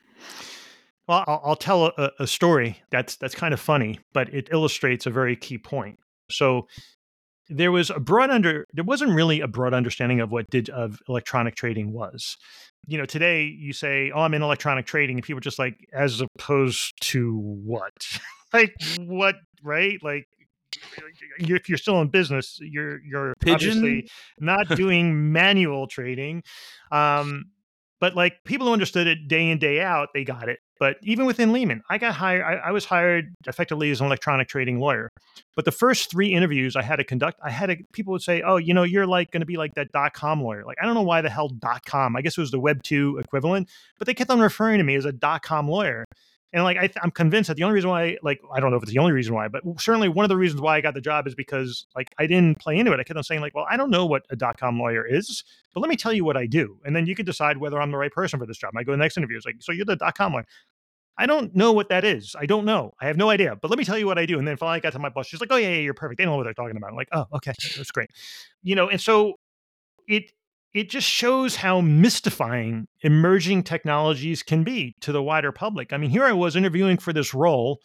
Well, 1.08 1.24
I'll, 1.26 1.40
I'll 1.44 1.56
tell 1.56 1.86
a, 1.86 2.10
a, 2.18 2.26
story 2.26 2.82
that's 2.90 3.16
that's 3.16 3.34
kind 3.34 3.54
of 3.54 3.60
funny, 3.60 4.00
but 4.12 4.32
it 4.34 4.48
illustrates 4.50 5.06
a 5.06 5.10
very 5.10 5.36
key 5.36 5.56
point. 5.56 6.00
So 6.30 6.66
there 7.48 7.70
was 7.70 7.90
a 7.90 8.00
broad 8.00 8.30
under 8.30 8.66
there 8.72 8.84
wasn't 8.84 9.12
really 9.12 9.40
a 9.40 9.46
broad 9.46 9.72
understanding 9.72 10.20
of 10.20 10.32
what 10.32 10.50
did 10.50 10.68
of 10.70 10.98
electronic 11.08 11.54
trading 11.54 11.92
was. 11.92 12.36
You 12.88 12.98
know, 12.98 13.04
today 13.04 13.44
you 13.44 13.72
say, 13.72 14.10
"Oh, 14.12 14.20
I'm 14.20 14.34
in 14.34 14.42
electronic 14.42 14.86
trading," 14.86 15.16
and 15.16 15.24
people 15.24 15.38
are 15.38 15.40
just 15.40 15.60
like, 15.60 15.76
as 15.92 16.20
opposed 16.20 16.94
to 17.02 17.38
what? 17.38 17.92
like 18.52 18.74
what? 18.98 19.36
Right? 19.62 19.98
Like 20.02 20.26
if 21.38 21.68
you're 21.68 21.78
still 21.78 22.00
in 22.00 22.08
business, 22.08 22.58
you're 22.60 23.00
you're 23.04 23.34
Pigeon? 23.40 23.54
obviously 23.54 24.10
not 24.38 24.68
doing 24.76 25.32
manual 25.32 25.86
trading. 25.86 26.42
Um, 26.90 27.46
but 28.00 28.14
like 28.14 28.44
people 28.44 28.66
who 28.66 28.72
understood 28.72 29.06
it 29.06 29.26
day 29.26 29.50
in 29.50 29.58
day 29.58 29.80
out, 29.80 30.08
they 30.14 30.24
got 30.24 30.48
it. 30.48 30.58
But 30.78 30.98
even 31.02 31.24
within 31.24 31.52
Lehman, 31.52 31.82
I 31.88 31.96
got 31.96 32.14
hired. 32.14 32.42
I, 32.42 32.68
I 32.68 32.70
was 32.70 32.84
hired 32.84 33.34
effectively 33.46 33.90
as 33.90 34.00
an 34.00 34.06
electronic 34.06 34.46
trading 34.46 34.78
lawyer. 34.78 35.08
But 35.54 35.64
the 35.64 35.72
first 35.72 36.10
three 36.10 36.34
interviews 36.34 36.76
I 36.76 36.82
had 36.82 36.96
to 36.96 37.04
conduct, 37.04 37.40
I 37.42 37.50
had 37.50 37.66
to, 37.70 37.76
people 37.94 38.12
would 38.12 38.20
say, 38.20 38.42
"Oh, 38.42 38.58
you 38.58 38.74
know, 38.74 38.82
you're 38.82 39.06
like 39.06 39.30
going 39.30 39.40
to 39.40 39.46
be 39.46 39.56
like 39.56 39.72
that 39.74 39.90
dot 39.92 40.12
com 40.12 40.42
lawyer." 40.42 40.64
Like 40.66 40.76
I 40.80 40.84
don't 40.84 40.94
know 40.94 41.02
why 41.02 41.22
the 41.22 41.30
hell 41.30 41.48
dot 41.48 41.86
com. 41.86 42.14
I 42.14 42.20
guess 42.20 42.36
it 42.36 42.42
was 42.42 42.50
the 42.50 42.60
Web 42.60 42.82
two 42.82 43.16
equivalent, 43.18 43.70
but 43.98 44.06
they 44.06 44.12
kept 44.12 44.30
on 44.30 44.40
referring 44.40 44.76
to 44.78 44.84
me 44.84 44.96
as 44.96 45.06
a 45.06 45.12
dot 45.12 45.42
com 45.42 45.66
lawyer. 45.66 46.04
And 46.52 46.62
like 46.64 46.76
I 46.76 46.88
am 47.02 47.10
convinced 47.10 47.48
that 47.48 47.56
the 47.56 47.64
only 47.64 47.74
reason 47.74 47.90
why, 47.90 48.16
like 48.22 48.40
I 48.54 48.60
don't 48.60 48.70
know 48.70 48.76
if 48.76 48.82
it's 48.82 48.92
the 48.92 48.98
only 48.98 49.12
reason 49.12 49.34
why, 49.34 49.48
but 49.48 49.62
certainly 49.78 50.08
one 50.08 50.24
of 50.24 50.28
the 50.28 50.36
reasons 50.36 50.60
why 50.60 50.76
I 50.76 50.80
got 50.80 50.94
the 50.94 51.00
job 51.00 51.26
is 51.26 51.34
because 51.34 51.86
like 51.94 52.08
I 52.18 52.26
didn't 52.26 52.58
play 52.58 52.78
into 52.78 52.92
it. 52.92 53.00
I 53.00 53.04
kept 53.04 53.16
on 53.16 53.24
saying 53.24 53.40
like, 53.40 53.54
well, 53.54 53.66
I 53.68 53.76
don't 53.76 53.90
know 53.90 54.06
what 54.06 54.24
a 54.30 54.36
dot 54.36 54.58
com 54.58 54.78
lawyer 54.78 55.04
is, 55.04 55.44
but 55.74 55.80
let 55.80 55.88
me 55.90 55.96
tell 55.96 56.12
you 56.12 56.24
what 56.24 56.36
I 56.36 56.46
do, 56.46 56.78
and 56.84 56.94
then 56.96 57.06
you 57.06 57.14
can 57.14 57.26
decide 57.26 57.58
whether 57.58 57.80
I'm 57.80 57.90
the 57.90 57.98
right 57.98 58.12
person 58.12 58.38
for 58.38 58.46
this 58.46 58.58
job. 58.58 58.72
I 58.76 58.84
go 58.84 58.92
to 58.92 58.96
the 58.96 59.02
next 59.02 59.16
interview. 59.16 59.36
It's 59.36 59.46
like, 59.46 59.56
so 59.60 59.72
you're 59.72 59.84
the 59.84 59.96
dot 59.96 60.16
com 60.16 60.32
lawyer. 60.32 60.46
I 61.18 61.24
don't 61.24 61.56
know 61.56 61.72
what 61.72 61.88
that 61.88 62.04
is. 62.04 62.36
I 62.38 62.44
don't 62.44 62.66
know. 62.66 62.92
I 63.00 63.06
have 63.06 63.16
no 63.16 63.30
idea. 63.30 63.56
But 63.56 63.70
let 63.70 63.78
me 63.78 63.86
tell 63.86 63.96
you 63.96 64.06
what 64.06 64.18
I 64.18 64.26
do. 64.26 64.38
And 64.38 64.46
then 64.46 64.58
finally 64.58 64.76
I 64.76 64.80
got 64.80 64.92
to 64.92 64.98
my 64.98 65.08
boss. 65.08 65.26
She's 65.26 65.40
like, 65.40 65.50
oh, 65.50 65.56
yeah, 65.56 65.70
yeah, 65.70 65.78
you're 65.78 65.94
perfect. 65.94 66.18
They 66.18 66.26
know 66.26 66.36
what 66.36 66.44
they're 66.44 66.52
talking 66.52 66.76
about. 66.76 66.90
I'm 66.90 66.94
like, 66.96 67.08
oh, 67.12 67.24
okay. 67.36 67.54
That's 67.74 67.90
great. 67.90 68.10
You 68.62 68.74
know, 68.74 68.90
and 68.90 69.00
so 69.00 69.38
it 70.06 70.32
it 70.76 70.90
just 70.90 71.08
shows 71.08 71.56
how 71.56 71.80
mystifying 71.80 72.86
emerging 73.00 73.62
technologies 73.62 74.42
can 74.42 74.62
be 74.62 74.94
to 75.00 75.10
the 75.10 75.22
wider 75.22 75.50
public. 75.50 75.90
I 75.90 75.96
mean, 75.96 76.10
here 76.10 76.24
I 76.24 76.32
was 76.32 76.54
interviewing 76.54 76.98
for 76.98 77.14
this 77.14 77.32
role. 77.32 77.80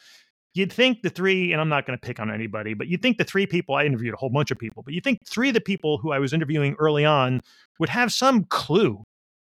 You'd 0.53 0.73
think 0.73 1.01
the 1.01 1.09
three, 1.09 1.53
and 1.53 1.61
I'm 1.61 1.69
not 1.69 1.85
going 1.85 1.97
to 1.97 2.05
pick 2.05 2.19
on 2.19 2.29
anybody, 2.29 2.73
but 2.73 2.87
you'd 2.87 3.01
think 3.01 3.17
the 3.17 3.23
three 3.23 3.45
people, 3.45 3.75
I 3.75 3.85
interviewed 3.85 4.13
a 4.13 4.17
whole 4.17 4.29
bunch 4.29 4.51
of 4.51 4.59
people, 4.59 4.83
but 4.83 4.93
you 4.93 4.99
think 4.99 5.19
three 5.25 5.47
of 5.47 5.53
the 5.53 5.61
people 5.61 5.99
who 5.99 6.11
I 6.11 6.19
was 6.19 6.33
interviewing 6.33 6.75
early 6.79 7.05
on 7.05 7.39
would 7.79 7.87
have 7.87 8.11
some 8.11 8.43
clue 8.43 9.01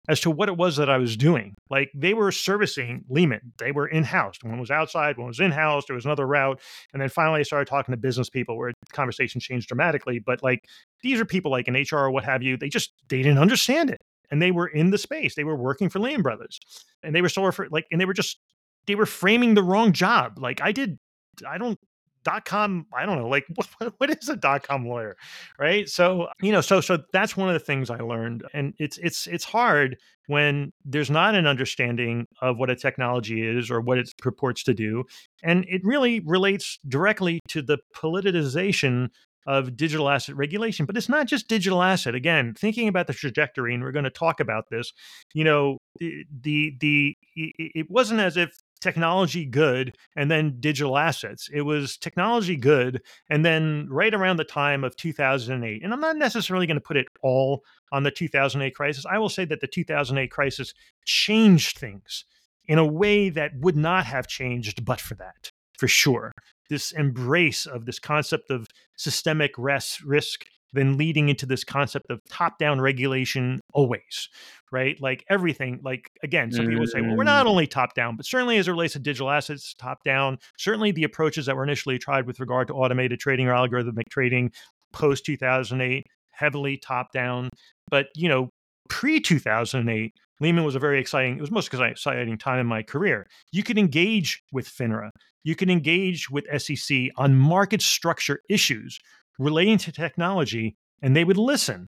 as 0.09 0.19
to 0.21 0.31
what 0.31 0.49
it 0.49 0.57
was 0.57 0.75
that 0.75 0.89
I 0.89 0.97
was 0.97 1.15
doing. 1.15 1.53
Like 1.69 1.91
they 1.95 2.13
were 2.13 2.31
servicing 2.31 3.05
Lehman. 3.09 3.53
They 3.59 3.71
were 3.71 3.87
in 3.87 4.03
house. 4.03 4.35
One 4.41 4.59
was 4.59 4.71
outside, 4.71 5.17
one 5.17 5.27
was 5.27 5.39
in 5.39 5.51
house. 5.51 5.85
There 5.85 5.95
was 5.95 6.03
another 6.03 6.25
route. 6.27 6.59
And 6.91 7.01
then 7.01 7.09
finally 7.09 7.39
I 7.39 7.43
started 7.43 7.69
talking 7.69 7.93
to 7.93 7.97
business 7.97 8.29
people 8.29 8.57
where 8.57 8.71
the 8.71 8.91
conversation 8.91 9.39
changed 9.39 9.67
dramatically. 9.67 10.19
But 10.19 10.41
like 10.41 10.65
these 11.03 11.19
are 11.19 11.25
people 11.25 11.51
like 11.51 11.67
in 11.67 11.73
HR 11.75 11.97
or 11.97 12.11
what 12.11 12.23
have 12.23 12.43
you, 12.43 12.57
they 12.57 12.69
just 12.69 12.91
they 13.09 13.17
didn't 13.17 13.39
understand 13.39 13.89
it. 13.89 14.01
And 14.31 14.41
they 14.41 14.51
were 14.51 14.67
in 14.67 14.91
the 14.91 14.97
space. 14.97 15.33
They 15.35 15.43
were 15.43 15.55
working 15.55 15.89
for 15.89 15.99
Lehman 15.99 16.21
Brothers. 16.21 16.59
And 17.01 17.15
they 17.15 17.21
were 17.21 17.29
so 17.29 17.51
for 17.51 17.67
like 17.71 17.85
and 17.91 17.99
they 17.99 18.05
were 18.05 18.13
just 18.13 18.39
they 18.87 18.95
were 18.95 19.05
framing 19.05 19.53
the 19.53 19.63
wrong 19.63 19.91
job. 19.91 20.39
Like 20.39 20.61
I 20.61 20.71
did 20.71 20.99
I 21.47 21.57
don't 21.57 21.79
dot 22.23 22.45
com 22.45 22.85
i 22.93 23.05
don't 23.05 23.17
know 23.17 23.27
like 23.27 23.45
what, 23.77 23.93
what 23.97 24.09
is 24.09 24.29
a 24.29 24.35
dot 24.35 24.63
com 24.63 24.85
lawyer 24.87 25.15
right 25.57 25.87
so 25.89 26.27
you 26.41 26.51
know 26.51 26.61
so 26.61 26.81
so 26.81 26.97
that's 27.13 27.37
one 27.37 27.47
of 27.47 27.53
the 27.53 27.59
things 27.59 27.89
i 27.89 27.97
learned 27.97 28.43
and 28.53 28.73
it's 28.77 28.97
it's 28.97 29.27
it's 29.27 29.45
hard 29.45 29.97
when 30.27 30.71
there's 30.85 31.09
not 31.09 31.33
an 31.33 31.47
understanding 31.47 32.25
of 32.41 32.57
what 32.57 32.69
a 32.69 32.75
technology 32.75 33.41
is 33.41 33.71
or 33.71 33.81
what 33.81 33.97
it 33.97 34.11
purports 34.19 34.63
to 34.63 34.73
do 34.73 35.03
and 35.43 35.65
it 35.67 35.81
really 35.83 36.19
relates 36.21 36.77
directly 36.87 37.39
to 37.47 37.61
the 37.61 37.77
politicization 37.95 39.07
of 39.47 39.75
digital 39.75 40.09
asset 40.09 40.35
regulation 40.35 40.85
but 40.85 40.97
it's 40.97 41.09
not 41.09 41.27
just 41.27 41.47
digital 41.47 41.81
asset 41.81 42.15
again 42.15 42.53
thinking 42.53 42.87
about 42.87 43.07
the 43.07 43.13
trajectory 43.13 43.73
and 43.73 43.83
we're 43.83 43.91
going 43.91 44.03
to 44.03 44.09
talk 44.09 44.39
about 44.39 44.69
this 44.69 44.91
you 45.33 45.43
know 45.43 45.77
the 45.99 46.25
the, 46.41 46.75
the 46.79 47.15
it 47.35 47.89
wasn't 47.89 48.19
as 48.19 48.37
if 48.37 48.51
technology 48.79 49.45
good 49.45 49.95
and 50.15 50.29
then 50.29 50.57
digital 50.59 50.97
assets. 50.97 51.49
It 51.51 51.61
was 51.61 51.97
technology 51.97 52.55
good 52.55 53.01
and 53.29 53.45
then 53.45 53.87
right 53.89 54.13
around 54.13 54.37
the 54.37 54.43
time 54.43 54.83
of 54.83 54.95
2008. 54.95 55.83
And 55.83 55.93
I'm 55.93 55.99
not 55.99 56.17
necessarily 56.17 56.65
going 56.65 56.77
to 56.77 56.81
put 56.81 56.97
it 56.97 57.07
all 57.21 57.63
on 57.91 58.03
the 58.03 58.11
2008 58.11 58.75
crisis. 58.75 59.05
I 59.05 59.17
will 59.17 59.29
say 59.29 59.45
that 59.45 59.61
the 59.61 59.67
2008 59.67 60.31
crisis 60.31 60.73
changed 61.05 61.77
things 61.77 62.25
in 62.67 62.77
a 62.77 62.85
way 62.85 63.29
that 63.29 63.51
would 63.59 63.75
not 63.75 64.05
have 64.05 64.27
changed 64.27 64.85
but 64.85 65.01
for 65.01 65.15
that, 65.15 65.51
for 65.77 65.87
sure. 65.87 66.31
This 66.69 66.91
embrace 66.91 67.65
of 67.65 67.85
this 67.85 67.99
concept 67.99 68.51
of 68.51 68.67
systemic 68.95 69.51
risk 69.57 70.45
then 70.73 70.97
leading 70.97 71.29
into 71.29 71.45
this 71.45 71.63
concept 71.63 72.09
of 72.09 72.21
top 72.29 72.59
down 72.59 72.79
regulation 72.79 73.59
always, 73.73 74.29
right? 74.71 74.99
Like 75.01 75.25
everything, 75.29 75.79
like 75.83 76.11
again, 76.23 76.51
some 76.51 76.67
people 76.67 76.85
say, 76.85 77.01
well, 77.01 77.15
we're 77.15 77.23
not 77.23 77.45
mm. 77.45 77.49
only 77.49 77.67
top 77.67 77.95
down, 77.95 78.15
but 78.15 78.25
certainly 78.25 78.57
as 78.57 78.67
it 78.67 78.71
relates 78.71 78.93
to 78.93 78.99
digital 78.99 79.29
assets, 79.29 79.73
top 79.73 80.03
down. 80.03 80.37
Certainly 80.57 80.91
the 80.91 81.03
approaches 81.03 81.47
that 81.47 81.55
were 81.55 81.63
initially 81.63 81.97
tried 81.97 82.27
with 82.27 82.39
regard 82.39 82.67
to 82.67 82.73
automated 82.73 83.19
trading 83.19 83.47
or 83.47 83.53
algorithmic 83.53 84.09
trading 84.09 84.51
post 84.93 85.25
2008, 85.25 86.05
heavily 86.31 86.77
top 86.77 87.11
down. 87.11 87.49
But, 87.89 88.07
you 88.15 88.29
know, 88.29 88.49
pre 88.89 89.19
2008, 89.19 90.13
Lehman 90.41 90.63
was 90.63 90.75
a 90.75 90.79
very 90.79 90.99
exciting, 90.99 91.37
it 91.37 91.41
was 91.41 91.51
most 91.51 91.73
exciting 91.73 92.37
time 92.37 92.59
in 92.59 92.67
my 92.67 92.83
career. 92.83 93.27
You 93.51 93.63
could 93.63 93.77
engage 93.77 94.41
with 94.51 94.67
FINRA, 94.67 95.11
you 95.43 95.55
could 95.55 95.69
engage 95.69 96.29
with 96.29 96.45
SEC 96.61 97.09
on 97.17 97.35
market 97.35 97.81
structure 97.81 98.41
issues 98.49 98.99
relating 99.37 99.77
to 99.79 99.91
technology 99.91 100.75
and 101.01 101.15
they 101.15 101.23
would 101.23 101.37
listen. 101.37 101.87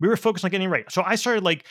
We 0.00 0.08
were 0.08 0.16
focused 0.16 0.44
on 0.44 0.50
getting 0.50 0.68
right. 0.68 0.90
So 0.90 1.02
I 1.04 1.16
started 1.16 1.44
like 1.44 1.66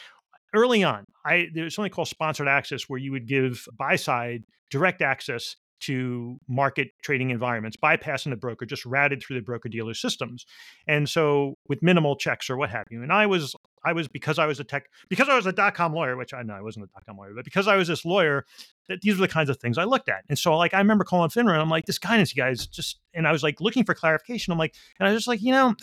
early 0.53 0.83
on, 0.83 1.05
I 1.25 1.47
there's 1.53 1.75
something 1.75 1.91
called 1.91 2.07
sponsored 2.07 2.47
access 2.47 2.83
where 2.87 2.99
you 2.99 3.11
would 3.11 3.27
give 3.27 3.65
buy 3.77 3.95
side 3.95 4.43
direct 4.69 5.01
access 5.01 5.55
to 5.81 6.37
market 6.47 6.89
trading 7.03 7.29
environments, 7.29 7.77
bypassing 7.77 8.29
the 8.29 8.35
broker, 8.35 8.65
just 8.65 8.85
routed 8.85 9.21
through 9.21 9.35
the 9.35 9.41
broker 9.41 9.69
dealer 9.69 9.93
systems. 9.93 10.45
And 10.87 11.07
so 11.09 11.55
with 11.67 11.81
minimal 11.81 12.15
checks 12.15 12.49
or 12.49 12.57
what 12.57 12.69
have 12.69 12.85
you. 12.89 13.03
And 13.03 13.11
I 13.11 13.25
was 13.25 13.55
I 13.83 13.93
was 13.93 14.07
because 14.07 14.39
I 14.39 14.45
was 14.45 14.59
a 14.59 14.63
tech 14.63 14.85
because 15.09 15.27
I 15.27 15.35
was 15.35 15.45
a 15.45 15.51
dot 15.51 15.73
com 15.73 15.93
lawyer, 15.93 16.15
which 16.15 16.33
I 16.33 16.43
know 16.43 16.53
I 16.53 16.61
wasn't 16.61 16.85
a 16.85 16.87
dot 16.93 17.05
com 17.05 17.17
lawyer, 17.17 17.33
but 17.35 17.45
because 17.45 17.67
I 17.67 17.75
was 17.75 17.87
this 17.87 18.05
lawyer, 18.05 18.45
that 18.87 19.01
these 19.01 19.19
were 19.19 19.27
the 19.27 19.33
kinds 19.33 19.49
of 19.49 19.57
things 19.57 19.77
I 19.77 19.83
looked 19.83 20.09
at. 20.09 20.23
And 20.29 20.37
so 20.37 20.57
like 20.57 20.73
I 20.73 20.77
remember 20.77 21.03
calling 21.03 21.29
FINRA 21.29 21.53
and 21.53 21.61
I'm 21.61 21.69
like, 21.69 21.85
this 21.85 21.99
guidance, 21.99 22.35
you 22.35 22.41
guys 22.41 22.67
just 22.67 22.99
and 23.13 23.27
I 23.27 23.31
was 23.31 23.43
like 23.43 23.59
looking 23.59 23.83
for 23.83 23.93
clarification. 23.93 24.53
I'm 24.53 24.59
like, 24.59 24.75
and 24.99 25.07
I 25.07 25.11
was 25.11 25.21
just 25.21 25.27
like, 25.27 25.41
you 25.41 25.51
know, 25.51 25.75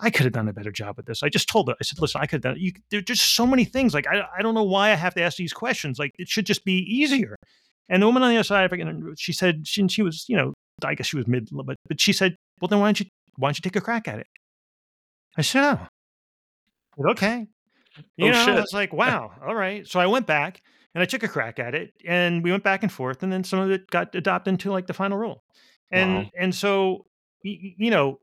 I 0.00 0.10
could 0.10 0.24
have 0.24 0.32
done 0.32 0.48
a 0.48 0.52
better 0.52 0.72
job 0.72 0.96
with 0.96 1.06
this. 1.06 1.22
I 1.22 1.28
just 1.28 1.48
told 1.48 1.68
her, 1.68 1.76
I 1.80 1.84
said, 1.84 2.00
listen, 2.00 2.20
I 2.20 2.26
could 2.26 2.38
have 2.38 2.54
done 2.54 2.56
it. 2.56 2.60
You, 2.60 2.72
there's 2.90 3.04
just 3.04 3.36
so 3.36 3.46
many 3.46 3.64
things. 3.64 3.94
Like, 3.94 4.08
I, 4.08 4.22
I 4.36 4.42
don't 4.42 4.54
know 4.54 4.64
why 4.64 4.90
I 4.90 4.94
have 4.94 5.14
to 5.14 5.22
ask 5.22 5.36
these 5.36 5.52
questions. 5.52 5.96
Like, 5.96 6.12
it 6.18 6.28
should 6.28 6.44
just 6.44 6.64
be 6.64 6.78
easier. 6.78 7.36
And 7.88 8.02
the 8.02 8.06
woman 8.06 8.22
on 8.22 8.30
the 8.30 8.36
other 8.36 8.44
side, 8.44 8.70
she 9.18 9.32
said, 9.32 9.66
she, 9.66 9.86
she 9.88 10.02
was, 10.02 10.24
you 10.28 10.36
know, 10.36 10.54
I 10.84 10.94
guess 10.94 11.06
she 11.06 11.16
was 11.16 11.26
mid, 11.26 11.48
but, 11.52 11.76
but 11.88 12.00
she 12.00 12.12
said, 12.12 12.36
well, 12.60 12.68
then 12.68 12.80
why 12.80 12.86
don't 12.86 13.00
you, 13.00 13.06
why 13.36 13.48
don't 13.48 13.58
you 13.58 13.62
take 13.62 13.76
a 13.76 13.80
crack 13.80 14.08
at 14.08 14.18
it? 14.18 14.26
I 15.36 15.42
said, 15.42 15.64
oh, 15.64 15.86
said, 16.96 17.10
okay. 17.10 17.46
You 18.16 18.28
Oh, 18.28 18.32
know, 18.32 18.52
I 18.56 18.60
was 18.60 18.72
like, 18.72 18.92
wow, 18.92 19.32
all 19.46 19.54
right. 19.54 19.86
So 19.86 20.00
I 20.00 20.06
went 20.06 20.26
back 20.26 20.62
and 20.94 21.02
I 21.02 21.06
took 21.06 21.22
a 21.22 21.28
crack 21.28 21.58
at 21.58 21.74
it 21.74 21.92
and 22.06 22.42
we 22.42 22.50
went 22.50 22.64
back 22.64 22.82
and 22.82 22.90
forth 22.92 23.22
and 23.22 23.32
then 23.32 23.44
some 23.44 23.58
of 23.60 23.70
it 23.70 23.88
got 23.90 24.14
adopted 24.14 24.52
into 24.52 24.70
like 24.70 24.86
the 24.86 24.94
final 24.94 25.18
rule. 25.18 25.42
And 25.90 26.10
Wow. 26.16 26.30
and 26.38 26.54
so 26.54 27.06
you 27.42 27.90
know, 27.90 28.20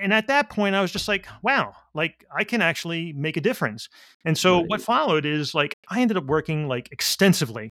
and 0.00 0.12
at 0.12 0.26
that 0.28 0.50
point 0.50 0.74
I 0.74 0.80
was 0.82 0.92
just 0.92 1.08
like, 1.08 1.26
wow, 1.42 1.72
like 1.94 2.24
I 2.36 2.44
can 2.44 2.62
actually 2.62 3.12
make 3.12 3.36
a 3.36 3.40
difference. 3.40 3.88
And 4.24 4.36
so 4.36 4.60
what 4.60 4.80
followed 4.80 5.24
is 5.24 5.54
like 5.54 5.74
I 5.88 6.00
ended 6.00 6.16
up 6.16 6.24
working 6.26 6.68
like 6.68 6.88
extensively 6.92 7.70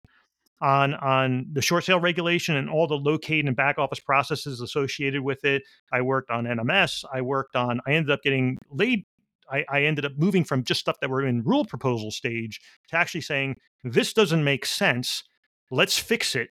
on 0.62 0.94
on 0.96 1.46
the 1.52 1.62
short 1.62 1.84
sale 1.84 2.00
regulation 2.00 2.56
and 2.56 2.70
all 2.70 2.88
the 2.88 2.96
locate 2.96 3.46
and 3.46 3.56
back 3.56 3.78
office 3.78 4.00
processes 4.00 4.62
associated 4.62 5.22
with 5.22 5.44
it. 5.44 5.64
I 5.92 6.02
worked 6.02 6.30
on 6.30 6.46
NMS. 6.46 7.04
I 7.14 7.22
worked 7.22 7.56
on. 7.56 7.82
I 7.86 7.92
ended 7.92 8.12
up 8.12 8.22
getting 8.24 8.58
laid. 8.72 9.06
I, 9.52 9.64
I 9.70 9.84
ended 9.84 10.06
up 10.06 10.14
moving 10.18 10.44
from 10.44 10.64
just 10.64 10.80
stuff 10.80 11.00
that 11.02 11.10
were 11.10 11.26
in 11.26 11.44
rule 11.44 11.66
proposal 11.66 12.10
stage 12.10 12.60
to 12.90 12.98
actually 12.98 13.22
saying 13.22 13.58
this 13.84 14.14
doesn't 14.14 14.44
make 14.44 14.66
sense. 14.66 15.24
Let's 15.70 15.98
fix 15.98 16.36
it, 16.36 16.50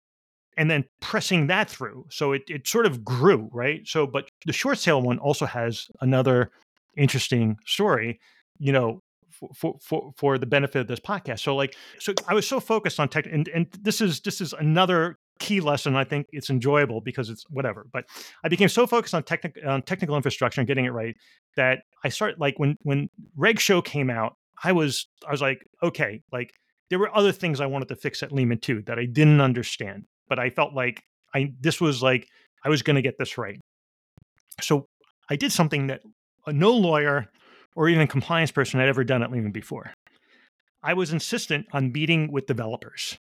and 0.56 0.70
then 0.70 0.84
pressing 1.00 1.48
that 1.48 1.68
through. 1.68 2.06
So 2.10 2.32
it 2.32 2.42
it 2.48 2.68
sort 2.68 2.86
of 2.86 3.04
grew 3.04 3.50
right. 3.52 3.86
So, 3.86 4.06
but 4.06 4.30
the 4.46 4.52
short 4.52 4.78
sale 4.78 5.02
one 5.02 5.18
also 5.18 5.44
has 5.46 5.88
another 6.00 6.50
interesting 6.96 7.58
story. 7.66 8.20
You 8.58 8.72
know, 8.72 9.02
for, 9.54 9.76
for 9.80 10.12
for 10.16 10.38
the 10.38 10.46
benefit 10.46 10.80
of 10.80 10.86
this 10.86 11.00
podcast. 11.00 11.40
So 11.40 11.56
like 11.56 11.76
so 11.98 12.14
I 12.26 12.34
was 12.34 12.46
so 12.46 12.60
focused 12.60 13.00
on 13.00 13.08
tech 13.08 13.26
and, 13.26 13.48
and 13.48 13.66
this 13.80 14.00
is 14.00 14.20
this 14.20 14.40
is 14.40 14.52
another 14.52 15.18
key 15.38 15.60
lesson. 15.60 15.96
I 15.96 16.04
think 16.04 16.26
it's 16.32 16.50
enjoyable 16.50 17.00
because 17.00 17.30
it's 17.30 17.44
whatever. 17.50 17.86
But 17.92 18.04
I 18.44 18.48
became 18.48 18.68
so 18.68 18.86
focused 18.86 19.14
on 19.14 19.22
technical 19.22 19.68
on 19.68 19.82
technical 19.82 20.16
infrastructure 20.16 20.60
and 20.60 20.68
getting 20.68 20.84
it 20.84 20.92
right 20.92 21.14
that 21.56 21.80
I 22.04 22.08
started 22.08 22.38
like 22.38 22.58
when 22.58 22.76
when 22.82 23.08
Reg 23.36 23.60
SHO 23.60 23.82
came 23.82 24.10
out, 24.10 24.34
I 24.62 24.72
was 24.72 25.08
I 25.26 25.30
was 25.30 25.40
like, 25.40 25.62
okay, 25.82 26.22
like 26.32 26.52
there 26.90 26.98
were 26.98 27.14
other 27.16 27.32
things 27.32 27.60
I 27.60 27.66
wanted 27.66 27.88
to 27.88 27.96
fix 27.96 28.22
at 28.22 28.32
Lehman 28.32 28.58
too 28.58 28.82
that 28.86 28.98
I 28.98 29.06
didn't 29.06 29.40
understand. 29.40 30.04
But 30.28 30.38
I 30.38 30.50
felt 30.50 30.74
like 30.74 31.02
I 31.34 31.52
this 31.60 31.80
was 31.80 32.02
like 32.02 32.26
I 32.64 32.68
was 32.68 32.82
gonna 32.82 33.02
get 33.02 33.18
this 33.18 33.38
right. 33.38 33.58
So 34.60 34.86
I 35.30 35.36
did 35.36 35.52
something 35.52 35.88
that 35.88 36.00
no 36.46 36.72
lawyer 36.72 37.28
or 37.76 37.88
even 37.88 38.06
compliance 38.06 38.50
person 38.50 38.80
had 38.80 38.88
ever 38.88 39.04
done 39.04 39.22
at 39.22 39.30
Lehman 39.30 39.52
before. 39.52 39.92
I 40.82 40.94
was 40.94 41.12
insistent 41.12 41.66
on 41.72 41.92
meeting 41.92 42.30
with 42.30 42.46
developers 42.46 43.18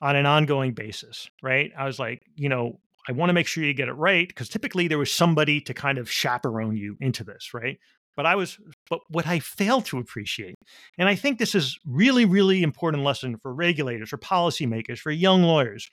on 0.00 0.16
an 0.16 0.26
ongoing 0.26 0.72
basis, 0.72 1.28
right? 1.42 1.70
I 1.76 1.86
was 1.86 1.98
like, 1.98 2.22
you 2.36 2.48
know, 2.48 2.78
I 3.08 3.12
want 3.12 3.30
to 3.30 3.34
make 3.34 3.46
sure 3.46 3.64
you 3.64 3.74
get 3.74 3.88
it 3.88 3.94
right 3.94 4.28
because 4.28 4.48
typically 4.48 4.88
there 4.88 4.98
was 4.98 5.12
somebody 5.12 5.60
to 5.62 5.74
kind 5.74 5.98
of 5.98 6.10
chaperone 6.10 6.76
you 6.76 6.96
into 7.00 7.24
this, 7.24 7.54
right? 7.54 7.78
But 8.16 8.26
I 8.26 8.34
was, 8.34 8.58
but 8.90 9.00
what 9.08 9.26
I 9.26 9.38
failed 9.38 9.86
to 9.86 9.98
appreciate, 9.98 10.56
and 10.98 11.08
I 11.08 11.14
think 11.14 11.38
this 11.38 11.54
is 11.54 11.78
really, 11.86 12.24
really 12.24 12.62
important 12.62 13.04
lesson 13.04 13.36
for 13.42 13.54
regulators, 13.54 14.08
for 14.08 14.18
policymakers, 14.18 14.98
for 14.98 15.12
young 15.12 15.44
lawyers. 15.44 15.88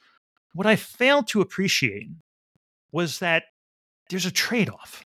What 0.54 0.68
I 0.68 0.76
failed 0.76 1.28
to 1.30 1.42
appreciate 1.42 2.08
was 2.92 3.20
that 3.20 3.44
there's 4.10 4.26
a 4.26 4.32
trade 4.32 4.70
off. 4.70 5.04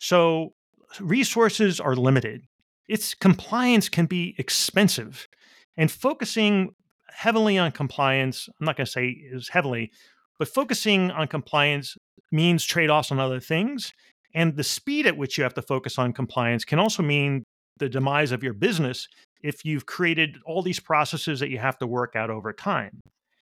So 0.00 0.52
resources 1.00 1.80
are 1.80 1.94
limited. 1.94 2.42
Its 2.88 3.14
compliance 3.14 3.88
can 3.88 4.06
be 4.06 4.34
expensive. 4.38 5.28
And 5.76 5.90
focusing 5.90 6.74
heavily 7.10 7.58
on 7.58 7.72
compliance, 7.72 8.48
I'm 8.60 8.66
not 8.66 8.76
going 8.76 8.86
to 8.86 8.90
say 8.90 9.08
is 9.08 9.48
heavily, 9.48 9.90
but 10.38 10.48
focusing 10.48 11.10
on 11.10 11.28
compliance 11.28 11.96
means 12.30 12.64
trade 12.64 12.90
offs 12.90 13.10
on 13.10 13.18
other 13.18 13.40
things. 13.40 13.92
And 14.34 14.56
the 14.56 14.64
speed 14.64 15.06
at 15.06 15.16
which 15.16 15.36
you 15.36 15.44
have 15.44 15.54
to 15.54 15.62
focus 15.62 15.98
on 15.98 16.12
compliance 16.12 16.64
can 16.64 16.78
also 16.78 17.02
mean 17.02 17.44
the 17.78 17.88
demise 17.88 18.32
of 18.32 18.42
your 18.42 18.52
business 18.52 19.08
if 19.42 19.64
you've 19.64 19.86
created 19.86 20.38
all 20.44 20.62
these 20.62 20.80
processes 20.80 21.40
that 21.40 21.50
you 21.50 21.58
have 21.58 21.78
to 21.78 21.86
work 21.86 22.16
out 22.16 22.30
over 22.30 22.52
time. 22.52 23.00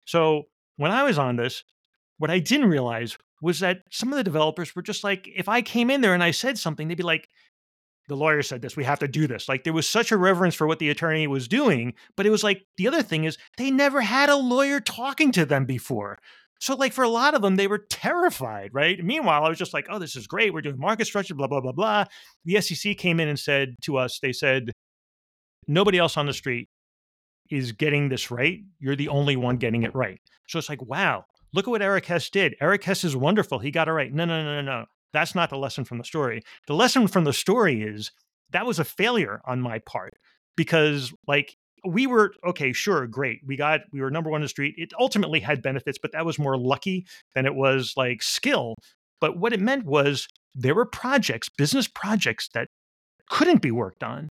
So 0.04 0.44
when 0.76 0.90
I 0.90 1.02
was 1.02 1.18
on 1.18 1.36
this, 1.36 1.64
what 2.18 2.30
I 2.30 2.38
didn't 2.38 2.68
realize 2.68 3.16
was 3.42 3.60
that 3.60 3.82
some 3.90 4.12
of 4.12 4.16
the 4.16 4.24
developers 4.24 4.74
were 4.74 4.82
just 4.82 5.04
like, 5.04 5.28
if 5.34 5.48
I 5.48 5.60
came 5.60 5.90
in 5.90 6.00
there 6.00 6.14
and 6.14 6.22
I 6.22 6.30
said 6.30 6.56
something, 6.56 6.88
they'd 6.88 6.94
be 6.94 7.02
like, 7.02 7.28
the 8.08 8.16
lawyer 8.16 8.42
said 8.42 8.62
this, 8.62 8.76
we 8.76 8.84
have 8.84 9.00
to 9.00 9.08
do 9.08 9.26
this. 9.26 9.48
Like 9.48 9.64
there 9.64 9.72
was 9.72 9.88
such 9.88 10.12
a 10.12 10.16
reverence 10.16 10.54
for 10.54 10.66
what 10.66 10.78
the 10.78 10.90
attorney 10.90 11.26
was 11.26 11.48
doing. 11.48 11.94
But 12.16 12.24
it 12.24 12.30
was 12.30 12.44
like, 12.44 12.64
the 12.76 12.88
other 12.88 13.02
thing 13.02 13.24
is, 13.24 13.36
they 13.58 13.70
never 13.70 14.00
had 14.00 14.28
a 14.28 14.36
lawyer 14.36 14.80
talking 14.80 15.32
to 15.32 15.44
them 15.44 15.66
before. 15.66 16.18
So, 16.60 16.76
like 16.76 16.92
for 16.92 17.02
a 17.02 17.08
lot 17.08 17.34
of 17.34 17.42
them, 17.42 17.56
they 17.56 17.66
were 17.66 17.84
terrified, 17.90 18.70
right? 18.72 19.02
Meanwhile, 19.04 19.44
I 19.44 19.48
was 19.48 19.58
just 19.58 19.74
like, 19.74 19.86
oh, 19.90 19.98
this 19.98 20.14
is 20.14 20.28
great. 20.28 20.54
We're 20.54 20.62
doing 20.62 20.78
market 20.78 21.06
structure, 21.06 21.34
blah, 21.34 21.48
blah, 21.48 21.60
blah, 21.60 21.72
blah. 21.72 22.04
The 22.44 22.60
SEC 22.60 22.96
came 22.98 23.18
in 23.18 23.28
and 23.28 23.38
said 23.38 23.74
to 23.82 23.96
us, 23.96 24.20
they 24.20 24.32
said, 24.32 24.70
nobody 25.66 25.98
else 25.98 26.16
on 26.16 26.26
the 26.26 26.32
street 26.32 26.68
is 27.50 27.72
getting 27.72 28.08
this 28.08 28.30
right. 28.30 28.60
You're 28.78 28.94
the 28.94 29.08
only 29.08 29.34
one 29.34 29.56
getting 29.56 29.82
it 29.82 29.94
right. 29.94 30.20
So 30.46 30.58
it's 30.58 30.68
like, 30.68 30.82
wow, 30.82 31.24
look 31.52 31.66
at 31.66 31.70
what 31.70 31.82
Eric 31.82 32.06
Hess 32.06 32.30
did. 32.30 32.54
Eric 32.60 32.84
Hess 32.84 33.04
is 33.04 33.16
wonderful. 33.16 33.58
He 33.58 33.70
got 33.70 33.88
it 33.88 33.92
right. 33.92 34.12
No, 34.12 34.24
no, 34.24 34.42
no, 34.42 34.54
no, 34.56 34.62
no. 34.62 34.86
That's 35.12 35.34
not 35.34 35.50
the 35.50 35.58
lesson 35.58 35.84
from 35.84 35.98
the 35.98 36.04
story. 36.04 36.42
The 36.66 36.74
lesson 36.74 37.06
from 37.06 37.24
the 37.24 37.32
story 37.32 37.82
is 37.82 38.10
that 38.50 38.66
was 38.66 38.78
a 38.78 38.84
failure 38.84 39.40
on 39.44 39.60
my 39.60 39.78
part 39.80 40.14
because, 40.56 41.12
like, 41.26 41.56
we 41.84 42.06
were 42.06 42.32
okay, 42.46 42.72
sure, 42.72 43.06
great. 43.06 43.40
We 43.44 43.56
got, 43.56 43.80
we 43.92 44.00
were 44.00 44.10
number 44.10 44.30
one 44.30 44.40
in 44.40 44.44
the 44.44 44.48
street. 44.48 44.74
It 44.78 44.92
ultimately 44.98 45.40
had 45.40 45.62
benefits, 45.62 45.98
but 45.98 46.12
that 46.12 46.24
was 46.24 46.38
more 46.38 46.56
lucky 46.56 47.06
than 47.34 47.44
it 47.44 47.54
was 47.54 47.94
like 47.96 48.22
skill. 48.22 48.76
But 49.20 49.36
what 49.36 49.52
it 49.52 49.60
meant 49.60 49.84
was 49.84 50.28
there 50.54 50.74
were 50.74 50.86
projects, 50.86 51.48
business 51.48 51.88
projects 51.88 52.48
that 52.54 52.68
couldn't 53.28 53.62
be 53.62 53.70
worked 53.70 54.02
on 54.02 54.28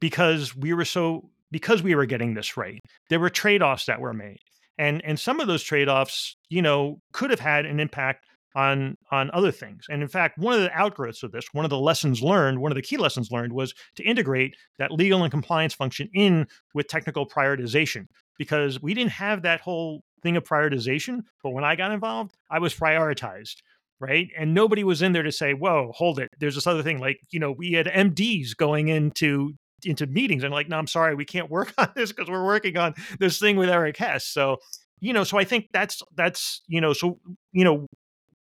because 0.00 0.56
we 0.56 0.72
were 0.72 0.84
so 0.84 1.30
because 1.50 1.82
we 1.82 1.94
were 1.94 2.06
getting 2.06 2.34
this 2.34 2.56
right. 2.56 2.80
There 3.10 3.20
were 3.20 3.30
trade-offs 3.30 3.86
that 3.86 4.00
were 4.00 4.12
made. 4.12 4.38
And 4.78 5.04
and 5.04 5.18
some 5.18 5.40
of 5.40 5.46
those 5.46 5.62
trade-offs, 5.62 6.36
you 6.48 6.62
know, 6.62 7.00
could 7.12 7.30
have 7.30 7.40
had 7.40 7.66
an 7.66 7.80
impact 7.80 8.26
on 8.54 8.96
on 9.10 9.30
other 9.32 9.50
things. 9.50 9.86
And 9.88 10.02
in 10.02 10.08
fact, 10.08 10.38
one 10.38 10.54
of 10.54 10.60
the 10.60 10.72
outgrowths 10.72 11.22
of 11.22 11.32
this, 11.32 11.46
one 11.52 11.64
of 11.64 11.70
the 11.70 11.78
lessons 11.78 12.22
learned, 12.22 12.60
one 12.60 12.72
of 12.72 12.76
the 12.76 12.82
key 12.82 12.96
lessons 12.96 13.30
learned 13.30 13.52
was 13.52 13.74
to 13.96 14.02
integrate 14.04 14.56
that 14.78 14.92
legal 14.92 15.22
and 15.22 15.30
compliance 15.30 15.74
function 15.74 16.08
in 16.14 16.46
with 16.74 16.88
technical 16.88 17.26
prioritization 17.26 18.06
because 18.38 18.82
we 18.82 18.94
didn't 18.94 19.12
have 19.12 19.42
that 19.42 19.60
whole 19.60 20.02
thing 20.22 20.36
of 20.36 20.44
prioritization, 20.44 21.22
but 21.42 21.50
when 21.50 21.64
I 21.64 21.76
got 21.76 21.92
involved, 21.92 22.34
I 22.50 22.58
was 22.58 22.74
prioritized 22.74 23.56
right? 24.00 24.28
And 24.36 24.52
nobody 24.52 24.84
was 24.84 25.02
in 25.02 25.12
there 25.12 25.22
to 25.22 25.32
say, 25.32 25.54
"Whoa, 25.54 25.92
hold 25.94 26.18
it." 26.18 26.30
There's 26.38 26.56
this 26.56 26.66
other 26.66 26.82
thing, 26.82 26.98
like 26.98 27.20
you 27.30 27.38
know, 27.38 27.52
we 27.52 27.72
had 27.72 27.86
MDs 27.86 28.54
going 28.54 28.88
into 28.88 29.54
into 29.86 30.06
meetings 30.06 30.44
and 30.44 30.52
like, 30.52 30.68
"No, 30.68 30.78
I'm 30.78 30.86
sorry, 30.86 31.14
we 31.14 31.24
can't 31.24 31.50
work 31.50 31.72
on 31.78 31.90
this 31.94 32.12
because 32.12 32.30
we're 32.30 32.44
working 32.44 32.76
on 32.76 32.94
this 33.18 33.38
thing 33.38 33.56
with 33.56 33.68
Eric 33.68 33.96
Hess." 33.96 34.26
So, 34.26 34.58
you 35.00 35.12
know, 35.12 35.24
so 35.24 35.38
I 35.38 35.44
think 35.44 35.68
that's 35.72 36.02
that's 36.14 36.62
you 36.66 36.80
know, 36.80 36.92
so 36.92 37.18
you 37.52 37.64
know, 37.64 37.86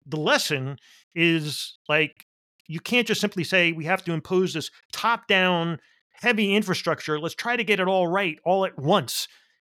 the 0.06 0.18
lesson 0.18 0.76
is 1.14 1.78
like 1.88 2.24
you 2.66 2.80
can't 2.80 3.06
just 3.06 3.20
simply 3.20 3.44
say 3.44 3.72
we 3.72 3.84
have 3.84 4.04
to 4.04 4.12
impose 4.12 4.54
this 4.54 4.70
top 4.92 5.26
down 5.26 5.78
heavy 6.12 6.54
infrastructure. 6.54 7.18
Let's 7.18 7.34
try 7.34 7.56
to 7.56 7.64
get 7.64 7.80
it 7.80 7.88
all 7.88 8.06
right 8.06 8.38
all 8.44 8.64
at 8.64 8.78
once, 8.78 9.28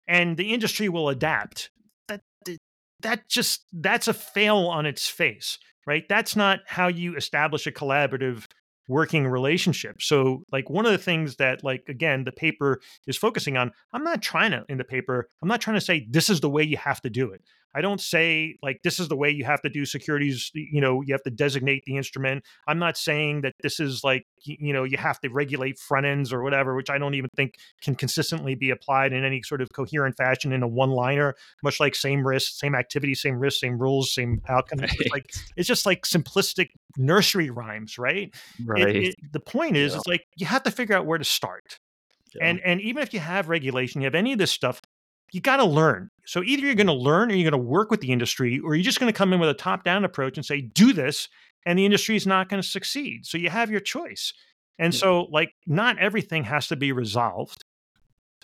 and 0.09 0.37
the 0.37 0.53
industry 0.53 0.89
will 0.89 1.09
adapt. 1.09 1.71
That 2.09 2.23
that 3.01 3.29
just 3.29 3.65
that's 3.73 4.09
a 4.09 4.15
fail 4.15 4.59
on 4.59 4.87
its 4.87 5.07
face 5.07 5.59
right 5.87 6.05
that's 6.09 6.35
not 6.35 6.61
how 6.67 6.89
you 6.89 7.15
establish 7.17 7.67
a 7.67 7.73
collaborative 7.73 8.47
working 8.89 9.27
relationship 9.27 10.01
so 10.01 10.43
like 10.53 10.71
one 10.71 10.87
of 10.87 10.93
the 10.93 10.99
things 10.99 11.37
that 11.37 11.65
like 11.65 11.85
again 11.89 12.25
the 12.25 12.33
paper 12.33 12.81
is 13.07 13.17
focusing 13.17 13.57
on 13.57 13.71
i'm 13.93 14.05
not 14.05 14.23
trying 14.23 14.51
to 14.51 14.65
in 14.69 14.79
the 14.79 14.85
paper 14.85 15.29
i'm 15.43 15.49
not 15.49 15.61
trying 15.61 15.77
to 15.77 15.85
say 15.85 16.07
this 16.11 16.31
is 16.31 16.41
the 16.41 16.51
way 16.51 16.63
you 16.63 16.77
have 16.77 17.01
to 17.01 17.11
do 17.11 17.31
it 17.31 17.43
i 17.75 17.81
don't 17.81 18.01
say 18.01 18.57
like 18.63 18.79
this 18.83 18.99
is 19.01 19.09
the 19.09 19.17
way 19.17 19.31
you 19.31 19.45
have 19.45 19.61
to 19.63 19.69
do 19.69 19.85
securities 19.85 20.51
you 20.55 20.81
know 20.81 21.03
you 21.03 21.13
have 21.13 21.23
to 21.23 21.31
designate 21.31 21.83
the 21.87 21.97
instrument 21.97 22.43
i'm 22.69 22.79
not 22.79 22.97
saying 22.97 23.41
that 23.43 23.53
this 23.63 23.81
is 23.81 24.03
like 24.05 24.25
you 24.45 24.73
know 24.73 24.85
you 24.85 24.97
have 24.97 25.19
to 25.21 25.29
regulate 25.29 25.79
front 25.79 26.07
ends 26.07 26.33
or 26.33 26.43
whatever 26.43 26.75
which 26.77 26.91
i 26.91 26.99
don't 26.99 27.15
even 27.15 27.31
think 27.37 27.55
can 27.83 27.95
consistently 27.95 28.55
be 28.55 28.71
applied 28.71 29.13
in 29.13 29.25
any 29.25 29.43
sort 29.43 29.61
of 29.61 29.69
coherent 29.73 30.17
fashion 30.17 30.53
in 30.53 30.63
a 30.63 30.69
one 30.69 30.91
liner 30.91 31.35
much 31.63 31.81
like 31.81 31.95
same 31.95 32.27
risk 32.27 32.53
same 32.59 32.75
activity 32.75 33.15
same 33.15 33.39
risk 33.39 33.59
same 33.61 33.79
rules 33.79 34.13
same 34.15 34.41
outcome 34.49 34.79
it's 34.81 34.95
just 34.97 35.11
like 35.13 35.31
it's 35.57 35.69
just 35.69 35.87
like 35.87 36.03
simplistic 36.03 36.69
nursery 36.97 37.51
rhymes 37.51 37.99
right, 37.99 38.35
Right. 38.65 38.89
It- 38.89 38.97
it- 39.09 39.15
the 39.33 39.41
point 39.41 39.77
is 39.77 39.93
Yeah. 39.93 39.99
it's 39.99 40.07
like 40.07 40.25
you 40.37 40.47
have 40.47 40.63
to 40.63 40.71
figure 40.71 40.97
out 40.97 41.05
where 41.07 41.19
to 41.19 41.25
start 41.25 41.79
Yeah. 42.35 42.47
and 42.49 42.61
and 42.61 42.81
even 42.81 43.03
if 43.03 43.13
you 43.13 43.21
have 43.21 43.49
regulation 43.49 44.01
you 44.01 44.07
have 44.07 44.15
any 44.15 44.33
of 44.33 44.39
this 44.39 44.51
stuff 44.53 44.81
you 45.33 45.41
got 45.41 45.57
to 45.59 45.65
learn 45.65 46.11
so 46.25 46.43
either 46.43 46.63
you're 46.65 46.75
going 46.75 46.87
to 46.87 46.93
learn 46.93 47.31
or 47.31 47.35
you're 47.35 47.51
going 47.51 47.63
to 47.63 47.69
work 47.69 47.91
with 47.91 48.01
the 48.01 48.13
industry 48.13 48.61
or 48.61 48.75
you're 48.75 48.85
just 48.85 49.01
going 49.01 49.13
to 49.13 49.17
come 49.17 49.33
in 49.33 49.41
with 49.41 49.49
a 49.49 49.55
top 49.55 49.85
down 49.85 50.05
approach 50.05 50.37
and 50.37 50.47
say 50.47 50.61
do 50.61 50.93
this 50.93 51.29
and 51.65 51.79
the 51.79 51.85
industry 51.85 52.17
is 52.17 52.27
not 52.27 52.49
going 52.49 52.63
to 52.63 52.69
succeed 52.69 53.27
so 53.27 53.39
you 53.39 53.51
have 53.51 53.71
your 53.71 53.81
choice 53.81 54.33
And 54.79 54.93
yeah. 54.93 54.99
so, 55.01 55.23
like, 55.31 55.55
not 55.67 55.99
everything 55.99 56.45
has 56.45 56.69
to 56.69 56.77
be 56.77 56.93
resolved, 56.93 57.65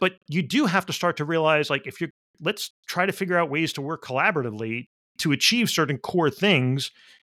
but 0.00 0.12
you 0.28 0.42
do 0.42 0.66
have 0.66 0.86
to 0.86 0.92
start 0.92 1.16
to 1.18 1.24
realize, 1.24 1.70
like, 1.70 1.86
if 1.86 2.00
you're, 2.00 2.10
let's 2.40 2.72
try 2.86 3.06
to 3.06 3.12
figure 3.12 3.38
out 3.38 3.50
ways 3.50 3.72
to 3.74 3.82
work 3.82 4.02
collaboratively 4.04 4.88
to 5.18 5.32
achieve 5.32 5.68
certain 5.70 5.98
core 5.98 6.30
things. 6.30 6.90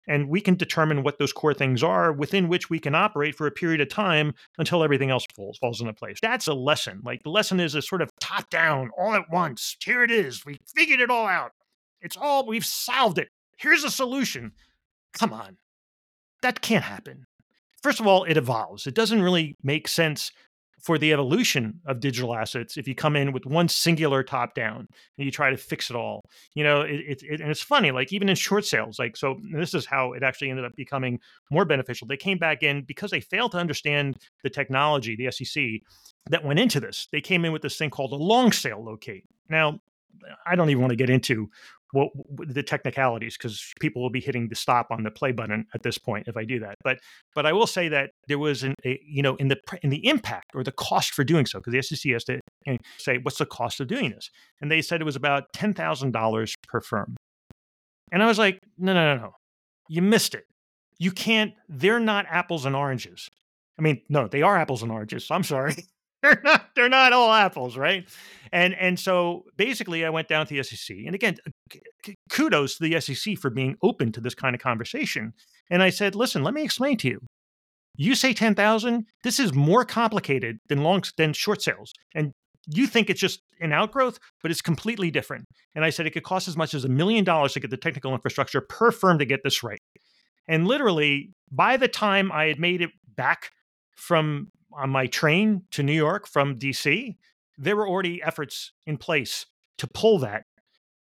And 0.09 0.29
we 0.29 0.41
can 0.41 0.55
determine 0.55 1.03
what 1.03 1.19
those 1.19 1.33
core 1.33 1.55
things 1.55 1.83
are 1.83 2.13
within 2.13 2.49
which 2.49 2.71
we 2.71 2.81
can 2.81 2.95
operate 2.95 3.35
for 3.35 3.47
a 3.47 3.53
period 3.53 3.81
of 3.81 3.91
time 3.91 4.35
until 4.57 4.83
everything 4.83 5.11
else 5.11 5.27
falls, 5.37 5.59
falls 5.59 5.81
into 5.81 5.93
place. 5.93 6.19
That's 6.21 6.49
a 6.49 6.55
lesson. 6.55 7.03
Like 7.05 7.23
the 7.23 7.31
lesson 7.31 7.61
is 7.61 7.75
a 7.75 7.83
sort 7.83 8.03
of 8.03 8.11
top 8.19 8.49
down, 8.49 8.91
all 8.99 9.15
at 9.15 9.31
once. 9.31 9.77
Here 9.85 10.03
it 10.03 10.11
is. 10.11 10.45
We 10.47 10.59
figured 10.75 11.01
it 11.01 11.11
all 11.11 11.27
out. 11.27 11.53
It's 12.01 12.17
all, 12.17 12.47
we've 12.47 12.65
solved 12.65 13.19
it. 13.19 13.29
Here's 13.59 13.85
a 13.85 13.91
solution. 13.91 14.53
Come 15.13 15.33
on. 15.33 15.59
That 16.43 16.63
can't 16.63 16.85
happen. 16.85 17.27
First 17.83 18.01
of 18.01 18.07
all, 18.07 18.25
it 18.25 18.37
evolves. 18.37 18.87
It 18.87 18.95
doesn't 18.95 19.23
really 19.23 19.57
make 19.63 19.89
sense 19.89 20.33
for 20.81 20.99
the 20.99 21.13
evolution 21.13 21.81
of 21.87 22.01
digital 22.01 22.35
assets 22.35 22.77
if 22.77 22.87
you 22.87 22.95
come 22.95 23.17
in 23.17 23.33
with 23.33 23.47
one 23.47 23.69
singular 23.69 24.23
top 24.23 24.55
down 24.55 24.87
and 25.17 25.25
you 25.25 25.31
try 25.31 25.51
to 25.51 25.57
fix 25.57 25.91
it 25.91 25.97
all 25.97 26.25
you 26.55 26.63
know 26.63 26.83
it, 26.83 27.23
it, 27.23 27.41
and 27.41 27.51
it's 27.51 27.63
funny 27.63 27.91
like 27.91 28.13
even 28.13 28.29
in 28.29 28.37
short 28.37 28.65
sales 28.65 28.99
like 28.99 29.17
so 29.17 29.39
this 29.53 29.75
is 29.75 29.85
how 29.87 30.13
it 30.13 30.23
actually 30.23 30.51
ended 30.51 30.65
up 30.65 30.75
becoming 30.77 31.19
more 31.51 31.65
beneficial. 31.65 32.07
They 32.07 32.17
came 32.17 32.39
back 32.39 32.63
in 32.63 32.83
because 32.83 33.11
they 33.11 33.21
failed 33.21 33.53
to 33.53 33.59
understand 33.59 34.19
the 34.43 34.51
technology 34.51 35.17
the 35.17 35.31
sec 35.31 35.83
that 36.31 36.45
went 36.45 36.59
into 36.59 36.81
this. 36.81 37.09
They 37.13 37.21
came 37.21 37.45
in 37.45 37.53
with 37.53 37.63
this 37.63 37.77
thing 37.77 37.91
called 37.91 38.13
a 38.13 38.17
long 38.17 38.53
sale 38.53 38.85
locate. 38.85 39.25
Now 39.49 39.81
I 40.47 40.57
don't 40.57 40.71
even 40.71 40.81
want 40.81 40.91
to 40.91 40.97
get 40.97 41.11
into 41.11 41.51
what, 41.93 42.09
the 42.37 42.63
technicalities 42.63 43.37
because 43.37 43.73
people 43.81 44.03
will 44.03 44.11
be 44.11 44.21
hitting 44.21 44.49
the 44.49 44.55
stop 44.55 44.89
on 44.91 45.03
the 45.03 45.11
play 45.11 45.33
button 45.33 45.65
at 45.75 45.83
this 45.83 45.99
point 45.99 46.29
if 46.29 46.37
I 46.37 46.45
do 46.45 46.59
that. 46.61 46.77
But 46.85 46.99
but 47.35 47.47
I 47.47 47.53
will 47.53 47.67
say 47.67 47.89
that 47.89 48.11
there 48.27 48.39
was 48.39 48.63
an 48.63 48.75
a, 48.85 49.01
you 49.05 49.23
know 49.23 49.37
in 49.37 49.49
the 49.49 49.59
in 49.83 49.91
the 49.91 50.07
impact 50.07 50.53
or 50.55 50.63
the 50.63 50.73
cost 50.73 51.13
for 51.15 51.25
doing 51.25 51.47
so 51.47 51.59
because 51.59 51.73
the 51.73 51.83
SEC 51.83 52.13
has 52.13 52.25
to 52.25 52.41
say 52.99 53.19
what's 53.19 53.39
the 53.39 53.47
cost 53.47 53.81
of 53.81 53.89
doing 53.89 54.11
this, 54.11 54.31
and 54.61 54.71
they 54.71 54.83
said 54.83 55.01
it 55.01 55.05
was 55.05 55.17
about 55.17 55.45
ten 55.53 55.73
thousand 55.73 56.13
dollars 56.13 56.55
per 56.69 56.81
firm, 56.81 57.17
and 58.13 58.23
I 58.23 58.27
was 58.27 58.39
like, 58.39 58.61
no 58.77 58.93
no 58.93 59.15
no 59.15 59.23
no, 59.23 59.33
you 59.89 60.03
missed 60.03 60.35
it. 60.35 60.45
You 60.99 61.13
can't. 61.13 61.53
They're 61.69 62.01
not 62.01 62.27
apples 62.29 62.67
and 62.67 62.75
oranges. 62.75 63.29
I 63.79 63.83
mean, 63.83 64.03
no, 64.09 64.27
they 64.27 64.43
are 64.43 64.57
apples 64.57 64.83
and 64.83 64.91
oranges. 64.91 65.29
I'm 65.31 65.45
sorry. 65.45 65.77
they're 66.23 66.41
not 66.43 66.67
they're 66.75 66.89
not 66.89 67.13
all 67.13 67.33
apples, 67.33 67.77
right? 67.77 68.09
And 68.53 68.75
and 68.75 68.99
so 68.99 69.45
basically, 69.57 70.05
I 70.05 70.11
went 70.11 70.29
down 70.29 70.47
to 70.47 70.55
the 70.55 70.63
SEC, 70.63 70.97
and 71.07 71.15
again, 71.15 71.37
kudos 72.31 72.79
to 72.79 72.89
the 72.89 73.01
SEC 73.01 73.39
for 73.39 73.51
being 73.51 73.77
open 73.83 74.11
to 74.13 74.21
this 74.21 74.35
kind 74.35 74.55
of 74.55 74.61
conversation. 74.61 75.33
And 75.71 75.83
I 75.83 75.91
said, 75.91 76.15
listen, 76.15 76.43
let 76.43 76.55
me 76.55 76.63
explain 76.63 76.97
to 76.99 77.09
you. 77.09 77.21
You 77.97 78.15
say 78.15 78.33
ten 78.33 78.55
thousand. 78.55 79.05
This 79.23 79.39
is 79.39 79.55
more 79.55 79.85
complicated 79.85 80.59
than 80.69 80.83
long 80.83 81.03
than 81.17 81.33
short 81.33 81.63
sales, 81.63 81.93
and 82.15 82.33
you 82.67 82.87
think 82.87 83.09
it's 83.09 83.21
just 83.21 83.41
an 83.61 83.73
outgrowth, 83.73 84.19
but 84.43 84.51
it's 84.51 84.61
completely 84.61 85.11
different. 85.11 85.45
And 85.75 85.85
I 85.85 85.91
said 85.91 86.07
it 86.07 86.11
could 86.11 86.25
cost 86.25 86.49
as 86.49 86.57
much 86.57 86.75
as 86.75 86.85
a 86.85 86.89
million 86.89 87.25
dollars 87.25 87.55
to 87.55 87.61
get 87.61 87.71
the 87.71 87.77
technical 87.77 88.13
infrastructure 88.13 88.61
per 88.61 88.91
firm 88.91 89.19
to 89.19 89.25
get 89.25 89.41
this 89.43 89.63
right. 89.63 89.79
And 90.49 90.67
literally, 90.67 91.31
by 91.51 91.77
the 91.77 91.89
time 91.89 92.31
I 92.33 92.47
had 92.47 92.59
made 92.59 92.83
it 92.83 92.91
back 93.17 93.51
from 93.97 94.49
on 94.73 94.91
my 94.91 95.07
train 95.07 95.63
to 95.73 95.83
New 95.83 95.93
York 95.93 96.27
from 96.27 96.59
DC, 96.59 97.17
there 97.57 97.77
were 97.77 97.89
already 97.89 98.23
efforts 98.23 98.73
in 98.87 98.97
place 98.97 99.47
to 99.79 99.87
pull 99.87 100.19
that. 100.21 100.45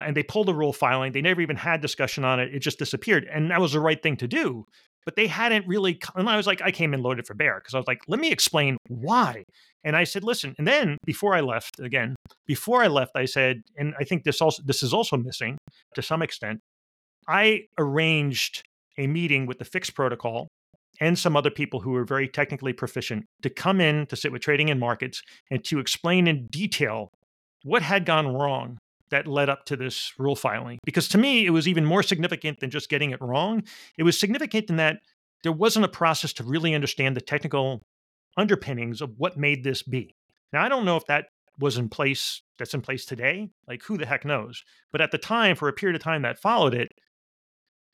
And 0.01 0.17
they 0.17 0.23
pulled 0.23 0.49
the 0.49 0.55
rule 0.55 0.75
filing. 0.75 1.13
They 1.13 1.23
never 1.23 1.41
even 1.41 1.57
had 1.57 1.81
discussion 1.81 2.25
on 2.25 2.39
it. 2.39 2.55
It 2.55 2.61
just 2.61 2.79
disappeared. 2.79 3.27
And 3.33 3.51
that 3.51 3.61
was 3.61 3.73
the 3.73 3.81
right 3.81 4.03
thing 4.03 4.17
to 4.19 4.29
do. 4.29 4.67
But 5.07 5.17
they 5.17 5.27
hadn't 5.27 5.67
really. 5.67 5.99
And 6.15 6.29
I 6.29 6.37
was 6.37 6.47
like, 6.47 6.61
I 6.61 6.71
came 6.71 6.93
in 6.93 7.01
loaded 7.01 7.27
for 7.27 7.35
bear 7.35 7.61
because 7.61 7.75
I 7.75 7.79
was 7.79 7.87
like, 7.87 8.01
let 8.07 8.21
me 8.21 8.31
explain 8.31 8.77
why. 8.89 9.45
And 9.85 9.97
I 9.97 10.05
said, 10.05 10.25
listen. 10.25 10.55
And 10.59 10.67
then 10.67 10.99
before 11.07 11.35
I 11.35 11.41
left, 11.41 11.79
again, 11.81 12.17
before 12.47 12.83
I 12.83 12.89
left, 12.89 13.13
I 13.15 13.25
said, 13.25 13.63
and 13.79 13.95
I 13.99 14.05
think 14.05 14.25
this 14.25 14.43
also 14.43 14.63
this 14.67 14.83
is 14.83 14.93
also 14.93 15.17
missing 15.17 15.57
to 15.95 16.03
some 16.03 16.23
extent. 16.23 16.61
I 17.29 17.63
arranged 17.79 18.65
a 18.99 19.07
meeting 19.07 19.47
with 19.47 19.59
the 19.59 19.65
FIX 19.65 19.91
protocol 19.91 20.49
and 21.01 21.19
some 21.19 21.37
other 21.37 21.51
people 21.51 21.81
who 21.81 21.95
are 21.95 22.05
very 22.05 22.29
technically 22.29 22.73
proficient 22.73 23.27
to 23.43 23.51
come 23.51 23.81
in 23.81 24.07
to 24.07 24.17
sit 24.17 24.33
with 24.33 24.43
trading 24.43 24.71
and 24.71 24.81
markets 24.81 25.23
and 25.51 25.65
to 25.65 25.79
explain 25.79 26.27
in 26.27 26.47
detail 26.49 27.13
what 27.65 27.83
had 27.83 28.05
gone 28.05 28.29
wrong 28.29 28.79
that 29.11 29.27
led 29.27 29.49
up 29.49 29.65
to 29.67 29.77
this 29.77 30.13
rule 30.19 30.37
filing. 30.37 30.79
Because 30.85 31.09
to 31.09 31.19
me, 31.19 31.47
it 31.47 31.51
was 31.51 31.69
even 31.69 31.85
more 31.85 32.03
significant 32.03 32.61
than 32.61 32.71
just 32.71 32.89
getting 32.89 33.11
it 33.11 33.21
wrong. 33.21 33.63
It 33.97 34.03
was 34.03 34.19
significant 34.19 34.71
in 34.71 34.77
that 34.77 34.99
there 35.43 35.53
wasn't 35.53 35.85
a 35.85 35.89
process 35.89 36.33
to 36.35 36.45
really 36.45 36.75
understand 36.75 37.17
the 37.17 37.21
technical 37.21 37.83
underpinnings 38.37 39.01
of 39.01 39.15
what 39.17 39.37
made 39.37 39.65
this 39.65 39.83
be. 39.83 40.15
Now, 40.53 40.63
I 40.63 40.69
don't 40.69 40.85
know 40.85 40.97
if 40.97 41.07
that 41.07 41.27
was 41.59 41.79
in 41.79 41.89
place, 41.89 42.43
that's 42.59 42.75
in 42.75 42.83
place 42.83 43.05
today. 43.05 43.49
Like, 43.67 43.83
who 43.83 43.97
the 43.97 44.07
heck 44.07 44.25
knows? 44.25 44.63
But 44.93 45.01
at 45.01 45.11
the 45.11 45.19
time, 45.19 45.57
for 45.57 45.69
a 45.69 45.73
period 45.73 45.97
of 45.97 46.03
time 46.03 46.23
that 46.23 46.41
followed 46.41 46.75
it, 46.75 46.93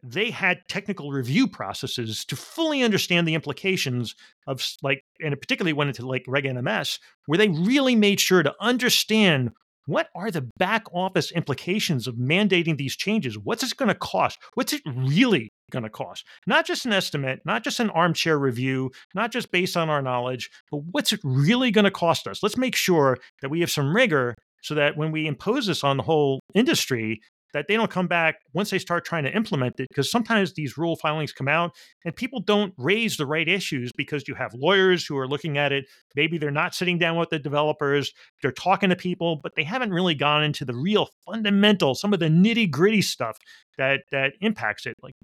they 0.02 0.30
had 0.30 0.60
technical 0.68 1.12
review 1.12 1.46
processes 1.46 2.24
to 2.24 2.36
fully 2.36 2.82
understand 2.82 3.26
the 3.26 3.34
implications 3.34 4.14
of 4.46 4.64
like 4.82 5.04
and 5.20 5.32
it 5.32 5.40
particularly 5.40 5.72
went 5.72 5.88
into 5.88 6.06
like 6.06 6.24
reg 6.26 6.44
nms 6.44 6.98
where 7.26 7.38
they 7.38 7.48
really 7.48 7.94
made 7.94 8.20
sure 8.20 8.42
to 8.42 8.54
understand 8.60 9.50
what 9.86 10.08
are 10.14 10.30
the 10.30 10.48
back 10.58 10.84
office 10.92 11.32
implications 11.32 12.06
of 12.06 12.14
mandating 12.14 12.76
these 12.76 12.94
changes? 12.94 13.36
What's 13.36 13.64
it 13.64 13.76
going 13.76 13.88
to 13.88 13.96
cost? 13.96 14.38
What's 14.54 14.72
it 14.72 14.82
really 14.86 15.50
going 15.72 15.82
to 15.82 15.90
cost? 15.90 16.24
Not 16.46 16.66
just 16.66 16.86
an 16.86 16.92
estimate 16.92 17.40
not 17.44 17.64
just 17.64 17.80
an 17.80 17.90
armchair 17.90 18.38
review 18.38 18.90
not 19.14 19.32
just 19.32 19.50
based 19.50 19.76
on 19.76 19.90
our 19.90 20.02
knowledge 20.02 20.50
but 20.70 20.78
what's 20.90 21.12
it 21.12 21.20
really 21.24 21.70
going 21.70 21.84
to 21.84 21.90
cost 21.90 22.26
us? 22.26 22.42
Let's 22.42 22.56
make 22.56 22.76
sure 22.76 23.18
that 23.40 23.50
we 23.50 23.60
have 23.60 23.70
some 23.70 23.94
rigor 23.94 24.34
so 24.62 24.74
that 24.74 24.96
when 24.96 25.10
we 25.10 25.26
impose 25.26 25.66
this 25.66 25.82
on 25.82 25.96
the 25.96 26.04
whole 26.04 26.40
industry 26.54 27.20
that 27.52 27.66
they 27.68 27.76
don't 27.76 27.90
come 27.90 28.06
back 28.06 28.36
once 28.52 28.70
they 28.70 28.78
start 28.78 29.04
trying 29.04 29.24
to 29.24 29.34
implement 29.34 29.78
it 29.78 29.88
because 29.88 30.10
sometimes 30.10 30.54
these 30.54 30.76
rule 30.78 30.96
filings 30.96 31.32
come 31.32 31.48
out 31.48 31.72
and 32.04 32.14
people 32.16 32.40
don't 32.40 32.74
raise 32.78 33.16
the 33.16 33.26
right 33.26 33.48
issues 33.48 33.90
because 33.96 34.26
you 34.26 34.34
have 34.34 34.52
lawyers 34.54 35.04
who 35.06 35.16
are 35.18 35.28
looking 35.28 35.58
at 35.58 35.72
it. 35.72 35.84
Maybe 36.16 36.38
they're 36.38 36.50
not 36.50 36.74
sitting 36.74 36.98
down 36.98 37.16
with 37.16 37.30
the 37.30 37.38
developers 37.38 38.12
they're 38.40 38.52
talking 38.52 38.90
to 38.90 38.96
people 38.96 39.36
but 39.42 39.54
they 39.56 39.64
haven't 39.64 39.90
really 39.90 40.14
gone 40.14 40.42
into 40.42 40.64
the 40.64 40.74
real 40.74 41.08
fundamental 41.26 41.94
some 41.94 42.12
of 42.12 42.20
the 42.20 42.28
nitty 42.28 42.70
gritty 42.70 43.02
stuff 43.02 43.38
that 43.78 44.00
that 44.10 44.32
impacts 44.40 44.86
it. 44.86 44.96
Like 45.02 45.14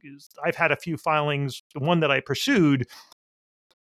i've 0.45 0.57
had 0.57 0.73
a 0.73 0.77
few 0.77 0.97
filings 0.97 1.63
the 1.75 1.81
one 1.81 2.01
that 2.01 2.11
i 2.11 2.21
pursued 2.21 2.87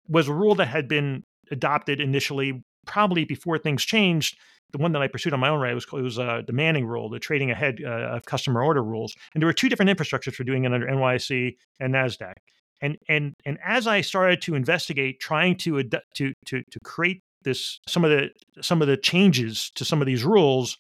was 0.08 0.28
a 0.28 0.32
rule 0.32 0.54
that 0.56 0.68
had 0.68 0.88
been 0.88 1.24
adopted 1.50 2.00
initially 2.00 2.62
probably 2.86 3.24
before 3.24 3.58
things 3.58 3.84
changed 3.84 4.36
the 4.72 4.78
one 4.78 4.92
that 4.92 5.02
I 5.02 5.08
pursued 5.08 5.32
on 5.32 5.40
my 5.40 5.48
own 5.48 5.60
right 5.60 5.74
was 5.74 5.84
it 5.84 5.92
was 5.92 6.18
a 6.18 6.42
demanding 6.42 6.86
rule, 6.86 7.08
the 7.08 7.18
trading 7.18 7.50
ahead 7.50 7.80
uh, 7.84 8.16
of 8.16 8.24
customer 8.24 8.62
order 8.62 8.82
rules, 8.82 9.14
and 9.34 9.42
there 9.42 9.46
were 9.46 9.52
two 9.52 9.68
different 9.68 9.90
infrastructures 9.90 10.34
for 10.34 10.44
doing 10.44 10.64
it 10.64 10.72
under 10.72 10.86
NYSE 10.86 11.56
and 11.78 11.94
Nasdaq. 11.94 12.34
And 12.80 12.96
and 13.08 13.34
and 13.44 13.58
as 13.64 13.86
I 13.86 14.00
started 14.00 14.40
to 14.42 14.54
investigate, 14.54 15.20
trying 15.20 15.56
to 15.58 15.78
ad- 15.78 16.00
to 16.14 16.32
to 16.46 16.62
to 16.62 16.80
create 16.82 17.20
this 17.44 17.80
some 17.86 18.04
of 18.04 18.10
the 18.10 18.30
some 18.62 18.82
of 18.82 18.88
the 18.88 18.96
changes 18.96 19.70
to 19.76 19.84
some 19.84 20.00
of 20.00 20.06
these 20.06 20.24
rules 20.24 20.78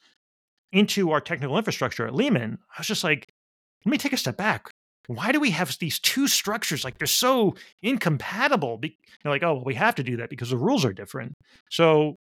into 0.72 1.10
our 1.10 1.20
technical 1.20 1.58
infrastructure 1.58 2.06
at 2.06 2.14
Lehman, 2.14 2.58
I 2.76 2.80
was 2.80 2.86
just 2.86 3.04
like, 3.04 3.28
let 3.84 3.90
me 3.90 3.98
take 3.98 4.14
a 4.14 4.16
step 4.16 4.38
back. 4.38 4.70
Why 5.06 5.32
do 5.32 5.40
we 5.40 5.50
have 5.50 5.76
these 5.78 5.98
two 5.98 6.28
structures? 6.28 6.84
Like 6.84 6.98
they're 6.98 7.06
so 7.06 7.54
incompatible. 7.82 8.78
Be- 8.78 8.96
they're 9.22 9.32
like, 9.32 9.42
oh, 9.42 9.54
well, 9.54 9.64
we 9.64 9.74
have 9.74 9.94
to 9.96 10.02
do 10.02 10.16
that 10.18 10.30
because 10.30 10.50
the 10.50 10.56
rules 10.56 10.84
are 10.84 10.92
different. 10.92 11.34
So 11.70 12.16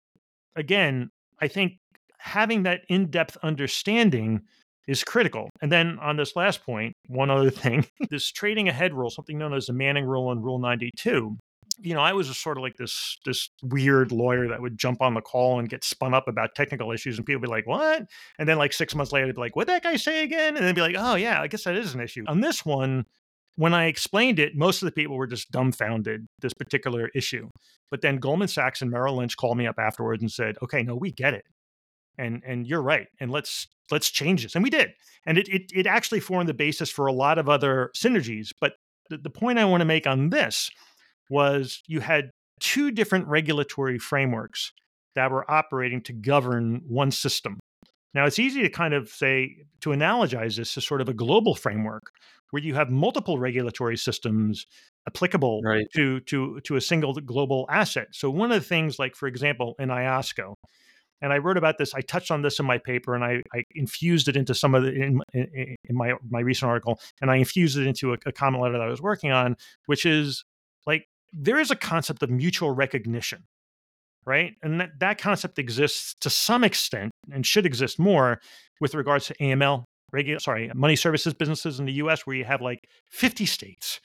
again, 0.56 1.10
I 1.40 1.48
think 1.48 1.74
having 2.20 2.64
that 2.64 2.82
in 2.90 3.10
depth 3.10 3.38
understanding 3.44 4.42
is 4.88 5.04
critical. 5.04 5.50
And 5.62 5.72
then 5.72 6.00
on 6.00 6.18
this 6.18 6.36
last 6.36 6.66
point, 6.66 6.94
one 7.08 7.30
other 7.30 7.50
thing 7.64 7.86
this 8.10 8.32
trading 8.32 8.68
ahead 8.70 8.94
rule, 8.94 9.10
something 9.10 9.38
known 9.38 9.54
as 9.54 9.66
the 9.66 9.74
Manning 9.74 10.06
rule 10.06 10.32
and 10.32 10.44
Rule 10.44 10.60
92. 10.60 11.38
You 11.80 11.94
know, 11.94 12.02
I 12.02 12.14
was 12.14 12.36
sort 12.38 12.58
of 12.58 12.64
like 12.64 12.76
this 12.78 13.18
this 13.26 13.50
weird 13.62 14.12
lawyer 14.12 14.48
that 14.48 14.62
would 14.62 14.78
jump 14.78 15.02
on 15.02 15.14
the 15.14 15.22
call 15.22 15.60
and 15.60 15.70
get 15.70 15.84
spun 15.84 16.14
up 16.14 16.28
about 16.28 16.56
technical 16.56 16.92
issues, 16.92 17.18
and 17.18 17.26
people 17.26 17.42
be 17.42 17.48
like, 17.48 17.68
"What?" 17.68 18.08
And 18.40 18.50
then 18.50 18.58
like 18.58 18.74
six 18.74 18.96
months 18.96 19.12
later, 19.12 19.28
they'd 19.28 19.36
be 19.36 19.42
like, 19.42 19.56
"What 19.56 19.68
that 19.68 19.84
guy 19.84 19.96
say 19.96 20.24
again?" 20.24 20.58
And 20.58 20.66
then 20.66 20.76
be 20.76 20.82
like, 20.82 20.96
"Oh 20.98 21.16
yeah, 21.16 21.42
I 21.42 21.48
guess 21.48 21.64
that 21.66 21.76
is 21.76 21.94
an 21.94 22.02
issue." 22.02 22.24
On 22.28 22.42
this 22.42 22.66
one, 22.66 23.06
when 23.56 23.74
I 23.74 23.86
explained 23.86 24.40
it, 24.40 24.56
most 24.56 24.82
of 24.82 24.88
the 24.88 24.92
people 24.92 25.18
were 25.18 25.28
just 25.28 25.52
dumbfounded 25.52 26.28
this 26.40 26.54
particular 26.54 27.10
issue. 27.16 27.50
But 27.92 28.02
then 28.02 28.18
Goldman 28.18 28.48
Sachs 28.48 28.82
and 28.82 28.92
Merrill 28.92 29.18
Lynch 29.18 29.38
called 29.38 29.58
me 29.58 29.68
up 29.68 29.80
afterwards 29.80 30.22
and 30.22 30.32
said, 30.32 30.58
"Okay, 30.64 30.84
no, 30.84 30.96
we 30.96 31.12
get 31.12 31.34
it 31.34 31.46
and 32.18 32.42
and 32.46 32.68
you're 32.68 32.82
right 32.82 33.08
and 33.20 33.32
let's 33.32 33.68
let's 33.92 34.10
change 34.10 34.44
this 34.44 34.56
and 34.56 34.64
we 34.64 34.70
did 34.70 34.92
and 35.26 35.38
it 35.38 35.48
it, 35.50 35.72
it 35.74 35.88
actually 35.88 36.20
formed 36.20 36.50
the 36.50 36.54
basis 36.54 36.90
for 36.90 37.08
a 37.08 37.14
lot 37.14 37.38
of 37.38 37.48
other 37.50 37.92
synergies 37.96 38.52
but 38.60 38.74
the, 39.10 39.18
the 39.18 39.30
point 39.30 39.60
i 39.60 39.66
want 39.66 39.82
to 39.82 39.86
make 39.86 40.08
on 40.08 40.30
this 40.30 40.70
was 41.30 41.82
you 41.88 42.00
had 42.00 42.32
two 42.60 42.92
different 42.92 43.28
regulatory 43.28 44.00
frameworks 44.00 44.72
that 45.16 45.32
were 45.32 45.50
operating 45.50 46.02
to 46.02 46.14
govern 46.14 46.82
one 46.88 47.12
system 47.12 47.60
now 48.14 48.26
it's 48.26 48.40
easy 48.40 48.62
to 48.64 48.70
kind 48.70 48.94
of 48.94 49.10
say 49.10 49.58
to 49.82 49.90
analogize 49.90 50.58
this 50.58 50.74
to 50.74 50.82
sort 50.82 51.02
of 51.02 51.10
a 51.10 51.14
global 51.14 51.56
framework 51.56 52.12
where 52.52 52.64
you 52.64 52.76
have 52.76 52.90
multiple 52.90 53.38
regulatory 53.38 53.98
systems 53.98 54.66
applicable 55.08 55.62
right. 55.64 55.86
to 55.96 56.20
to 56.22 56.60
to 56.62 56.76
a 56.76 56.82
single 56.82 57.14
global 57.14 57.66
asset. 57.70 58.08
So 58.12 58.30
one 58.30 58.52
of 58.52 58.62
the 58.62 58.68
things, 58.68 59.00
like 59.00 59.16
for 59.16 59.28
example, 59.28 59.76
in 59.80 59.90
IOSCO, 59.90 60.56
and 61.22 61.34
I 61.34 61.38
wrote 61.38 61.58
about 61.58 61.78
this. 61.78 61.94
I 61.94 62.02
touched 62.02 62.32
on 62.32 62.42
this 62.42 62.60
in 62.60 62.66
my 62.66 62.78
paper, 62.78 63.16
and 63.16 63.24
I, 63.24 63.42
I 63.54 63.64
infused 63.74 64.28
it 64.28 64.38
into 64.38 64.54
some 64.54 64.76
of 64.76 64.84
the 64.84 64.94
in, 64.94 65.22
in, 65.34 65.76
in 65.84 65.96
my 65.96 66.14
my 66.30 66.40
recent 66.40 66.70
article, 66.70 67.00
and 67.22 67.32
I 67.32 67.38
infused 67.38 67.78
it 67.78 67.88
into 67.88 68.14
a, 68.14 68.18
a 68.26 68.32
comment 68.32 68.62
letter 68.64 68.74
that 68.74 68.82
I 68.82 68.90
was 68.90 69.02
working 69.02 69.32
on, 69.32 69.56
which 69.88 70.06
is 70.06 70.44
like 70.86 71.08
there 71.34 71.60
is 71.60 71.72
a 71.72 71.76
concept 71.76 72.24
of 72.24 72.30
mutual 72.30 72.72
recognition, 72.72 73.44
right? 74.26 74.54
And 74.62 74.82
that, 74.82 74.90
that 75.00 75.18
concept 75.20 75.60
exists 75.60 76.16
to 76.22 76.30
some 76.30 76.64
extent 76.64 77.12
and 77.32 77.46
should 77.46 77.66
exist 77.66 78.00
more 78.00 78.40
with 78.80 78.96
regards 78.96 79.28
to 79.28 79.36
AML, 79.36 79.84
regular 80.12 80.40
sorry, 80.40 80.72
money 80.74 80.96
services 80.96 81.34
businesses 81.34 81.80
in 81.80 81.86
the 81.86 81.94
US 81.94 82.26
where 82.26 82.36
you 82.36 82.46
have 82.46 82.62
like 82.62 82.80
50 83.12 83.46
states. 83.46 84.00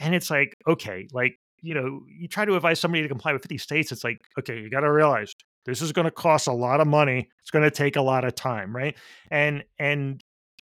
And 0.00 0.14
it's 0.14 0.30
like, 0.30 0.56
okay, 0.66 1.06
like, 1.12 1.36
you 1.60 1.74
know, 1.74 2.00
you 2.08 2.26
try 2.26 2.44
to 2.44 2.56
advise 2.56 2.80
somebody 2.80 3.02
to 3.02 3.08
comply 3.08 3.32
with 3.32 3.42
50 3.42 3.58
states, 3.58 3.92
it's 3.92 4.02
like, 4.02 4.18
okay, 4.38 4.58
you 4.58 4.68
got 4.68 4.80
to 4.80 4.90
realize 4.90 5.32
this 5.64 5.80
is 5.80 5.92
going 5.92 6.06
to 6.06 6.10
cost 6.10 6.48
a 6.48 6.52
lot 6.52 6.80
of 6.80 6.86
money. 6.86 7.28
It's 7.40 7.50
going 7.50 7.64
to 7.64 7.70
take 7.70 7.96
a 7.96 8.02
lot 8.02 8.24
of 8.24 8.34
time, 8.34 8.74
right? 8.74 8.96
And 9.30 9.64
and 9.78 10.20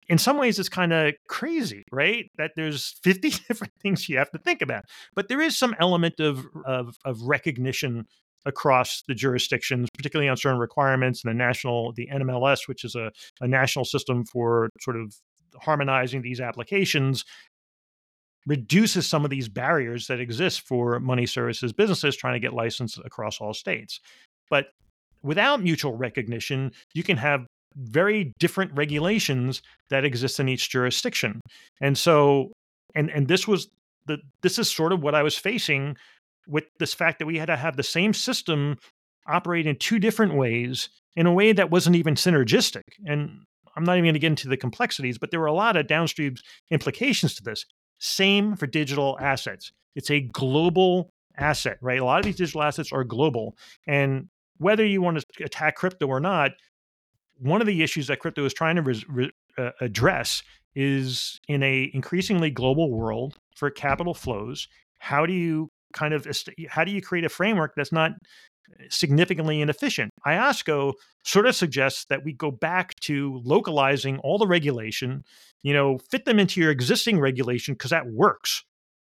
in 0.09 0.19
some 0.19 0.37
ways 0.39 0.59
it's 0.59 0.69
kind 0.69 0.93
of 0.93 1.15
crazy, 1.29 1.85
right? 1.93 2.31
That 2.37 2.53
there's 2.57 2.99
50 3.03 3.31
different 3.49 3.73
things 3.81 4.09
you 4.09 4.19
have 4.19 4.31
to 4.31 4.39
think 4.39 4.63
about. 4.63 4.85
But 5.15 5.29
there 5.29 5.41
is 5.41 5.57
some 5.57 5.75
element 5.79 6.21
of 6.21 6.47
of, 6.65 6.97
of 7.05 7.23
recognition 7.23 8.07
across 8.47 9.03
the 9.09 9.15
jurisdictions, 9.15 9.89
particularly 9.97 10.29
on 10.29 10.37
certain 10.37 10.59
requirements 10.59 11.25
and 11.25 11.31
the 11.31 11.35
national, 11.35 11.93
the 11.93 12.09
NMLS, 12.13 12.69
which 12.69 12.85
is 12.85 12.95
a, 12.95 13.11
a 13.41 13.49
national 13.49 13.87
system 13.87 14.25
for 14.25 14.69
sort 14.81 14.97
of 14.97 15.15
harmonizing 15.63 16.21
these 16.21 16.41
applications, 16.41 17.25
reduces 18.47 19.07
some 19.07 19.25
of 19.25 19.31
these 19.31 19.49
barriers 19.49 20.07
that 20.09 20.21
exist 20.21 20.61
for 20.61 21.01
money 21.01 21.27
services 21.27 21.73
businesses 21.73 22.17
trying 22.17 22.35
to 22.35 22.41
get 22.41 22.53
licensed 22.53 22.99
across 23.05 23.41
all 23.41 23.55
states. 23.55 24.01
But 24.51 24.67
without 25.23 25.63
mutual 25.63 25.97
recognition, 25.97 26.73
you 26.93 27.03
can 27.03 27.17
have 27.17 27.47
very 27.77 28.33
different 28.39 28.73
regulations 28.75 29.63
that 29.91 30.05
exist 30.05 30.41
in 30.41 30.49
each 30.49 30.71
jurisdiction. 30.71 31.41
And 31.81 31.97
so 31.99 32.53
and 32.95 33.11
and 33.11 33.29
this 33.29 33.49
was 33.49 33.69
the 34.07 34.19
this 34.43 34.59
is 34.59 34.71
sort 34.71 34.93
of 34.93 35.03
what 35.03 35.15
I 35.15 35.23
was 35.23 35.37
facing 35.37 35.97
with 36.47 36.65
this 36.79 36.95
fact 36.95 37.19
that 37.19 37.27
we 37.27 37.39
had 37.39 37.47
to 37.47 37.57
have 37.57 37.77
the 37.77 37.83
same 37.83 38.13
system 38.13 38.77
operate 39.27 39.67
in 39.67 39.77
two 39.77 39.99
different 39.99 40.35
ways 40.35 40.89
in 41.17 41.27
a 41.27 41.33
way 41.33 41.53
that 41.53 41.71
wasn't 41.71 41.97
even 41.97 42.15
synergistic. 42.15 42.83
And 43.07 43.45
I'm 43.77 43.85
not 43.85 43.95
even 43.95 44.05
going 44.05 44.15
to 44.15 44.21
get 44.21 44.29
into 44.29 44.49
the 44.49 44.57
complexities, 44.57 45.19
but 45.19 45.31
there 45.31 45.41
were 45.41 45.47
a 45.47 45.53
lot 45.53 45.77
of 45.77 45.87
downstream 45.87 46.37
implications 46.71 47.35
to 47.37 47.43
this. 47.43 47.65
Same 47.99 48.57
for 48.57 48.67
digital 48.67 49.17
assets. 49.21 49.73
It's 49.95 50.11
a 50.11 50.21
global 50.21 51.11
asset, 51.39 51.79
right? 51.81 51.99
A 51.99 52.05
lot 52.05 52.19
of 52.19 52.25
these 52.25 52.37
digital 52.37 52.63
assets 52.63 52.93
are 52.93 53.05
global. 53.05 53.57
And 53.87 54.29
whether 54.59 54.85
you 54.85 55.01
want 55.01 55.19
to 55.19 55.45
attack 55.45 55.77
crypto 55.77 56.07
or 56.07 56.21
not, 56.21 56.53
one 57.39 57.61
of 57.61 57.67
the 57.67 57.83
issues 57.83 58.07
that 58.07 58.21
crypto 58.21 58.45
is 58.45 58.55
trying 58.55 58.77
to 58.77 58.83
re- 58.83 59.05
re- 59.09 59.31
uh, 59.59 59.71
address 59.81 60.43
is 60.75 61.41
in 61.49 61.63
a 61.63 61.91
increasingly 61.95 62.51
global 62.51 62.91
world 62.91 63.37
for 63.55 63.71
capital 63.71 64.15
flows 64.15 64.67
how 64.99 65.27
do 65.27 65.33
you 65.33 65.69
kind 65.93 66.15
of 66.15 66.27
how 66.69 66.83
do 66.83 66.91
you 66.91 67.03
create 67.03 67.25
a 67.25 67.29
framework 67.29 67.75
that's 67.77 67.93
not 67.93 68.13
significantly 68.89 69.61
inefficient? 69.61 70.11
Iosco 70.27 70.95
sort 71.25 71.47
of 71.47 71.55
suggests 71.55 72.07
that 72.07 72.25
we 72.25 72.33
go 72.33 72.51
back 72.51 72.95
to 73.01 73.41
localizing 73.45 74.19
all 74.19 74.39
the 74.39 74.47
regulation 74.47 75.23
you 75.63 75.75
know 75.75 75.99
fit 76.11 76.25
them 76.25 76.39
into 76.39 76.61
your 76.61 76.71
existing 76.71 77.21
regulation 77.21 77.75
because 77.75 77.91
that 77.91 78.07
works. 78.07 78.65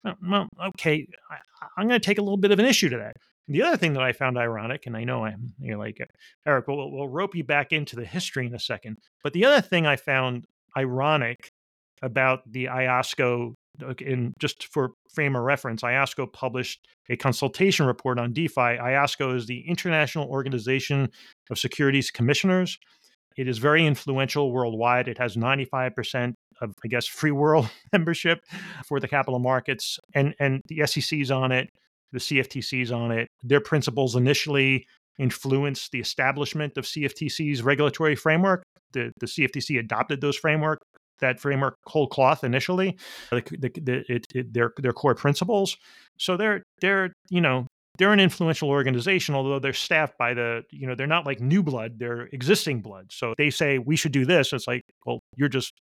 Well 0.05 0.49
okay 0.63 1.07
I, 1.31 1.37
i'm 1.79 1.89
going 1.89 1.99
to 1.99 2.05
take 2.05 2.19
a 2.19 2.23
little 2.23 2.37
bit 2.37 2.51
of 2.51 2.59
an 2.59 2.67
issue 2.67 2.91
to 2.91 2.99
that 2.99 3.15
the 3.49 3.63
other 3.63 3.77
thing 3.77 3.93
that 3.95 4.03
I 4.03 4.13
found 4.13 4.39
ironic, 4.39 4.87
and 4.87 4.97
I 4.97 5.05
know 5.05 5.25
I'm 5.25 5.53
you're 5.59 5.79
like 5.79 5.99
Eric, 6.47 6.67
we'll, 6.67 6.91
we'll 6.91 7.09
rope 7.09 7.35
you 7.35 7.45
back 7.45 7.73
into 7.73 7.97
the 7.97 8.05
history 8.05 8.47
in 8.47 8.55
a 8.55 8.59
second. 8.59 8.97
But 9.23 9.33
the 9.33 9.45
other 9.45 9.61
thing 9.61 9.87
I 9.87 9.97
found 9.97 10.45
ironic 10.77 11.51
about 12.03 12.41
the 12.51 12.67
IOSCO, 12.67 13.55
in 14.01 14.33
just 14.39 14.69
for 14.73 14.93
frame 15.15 15.37
of 15.37 15.43
reference, 15.43 15.83
IOSCO 15.83 16.33
published 16.33 16.81
a 17.11 17.17
consultation 17.17 17.87
report 17.87 18.19
on 18.19 18.33
DeFi. 18.33 18.61
IOSCO 18.61 19.37
is 19.37 19.47
the 19.47 19.69
International 19.69 20.27
Organization 20.29 21.11
of 21.51 21.59
Securities 21.59 22.11
Commissioners. 22.11 22.79
It 23.37 23.49
is 23.49 23.59
very 23.59 23.85
influential 23.85 24.53
worldwide. 24.53 25.09
It 25.09 25.19
has 25.19 25.37
95% 25.37 26.35
of, 26.63 26.73
I 26.85 26.89
guess, 26.89 27.07
free 27.07 27.33
world 27.33 27.69
membership 27.93 28.41
for 28.87 29.01
the 29.01 29.09
capital 29.09 29.41
markets, 29.41 29.99
and 30.15 30.35
and 30.39 30.63
the 30.69 30.87
SEC 30.87 31.19
is 31.19 31.31
on 31.31 31.53
it 31.53 31.69
the 32.13 32.19
CFTC's 32.19 32.93
on 32.93 33.11
it. 33.11 33.29
Their 33.43 33.61
principles 33.61 34.17
initially 34.17 34.87
influenced 35.19 35.93
the 35.93 36.01
establishment 36.01 36.77
of 36.77 36.85
CFTC's 36.85 37.63
regulatory 37.63 38.17
framework. 38.17 38.63
The, 38.93 39.13
the 39.19 39.27
CFTC 39.27 39.79
adopted 39.79 40.21
those 40.21 40.37
framework 40.37 40.81
that 41.21 41.41
framework 41.41 41.77
whole 41.87 42.07
cloth 42.07 42.45
initially, 42.45 42.97
the, 43.31 43.43
the, 43.59 44.05
it, 44.09 44.27
it, 44.35 44.53
their 44.53 44.73
their 44.79 44.93
core 44.93 45.15
principles. 45.15 45.77
So 46.19 46.37
they're 46.37 46.63
they're 46.81 47.13
you 47.31 47.41
know 47.41 47.67
they're 47.99 48.13
an 48.13 48.21
influential 48.21 48.69
organization, 48.69 49.35
although 49.35 49.59
they're 49.59 49.73
staffed 49.73 50.19
by 50.19 50.35
the 50.35 50.63
you 50.71 50.87
know 50.87 50.95
they're 50.95 51.07
not 51.07 51.27
like 51.27 51.41
new 51.41 51.63
blood, 51.63 51.99
they're 51.99 52.29
existing 52.33 52.81
blood. 52.83 53.07
So 53.11 53.35
they 53.39 53.51
say 53.51 53.79
we 53.79 53.97
should 53.97 54.13
do 54.13 54.25
this. 54.25 54.53
It's 54.53 54.67
like 54.67 54.83
well 55.07 55.21
you're 55.37 55.49
just 55.49 55.73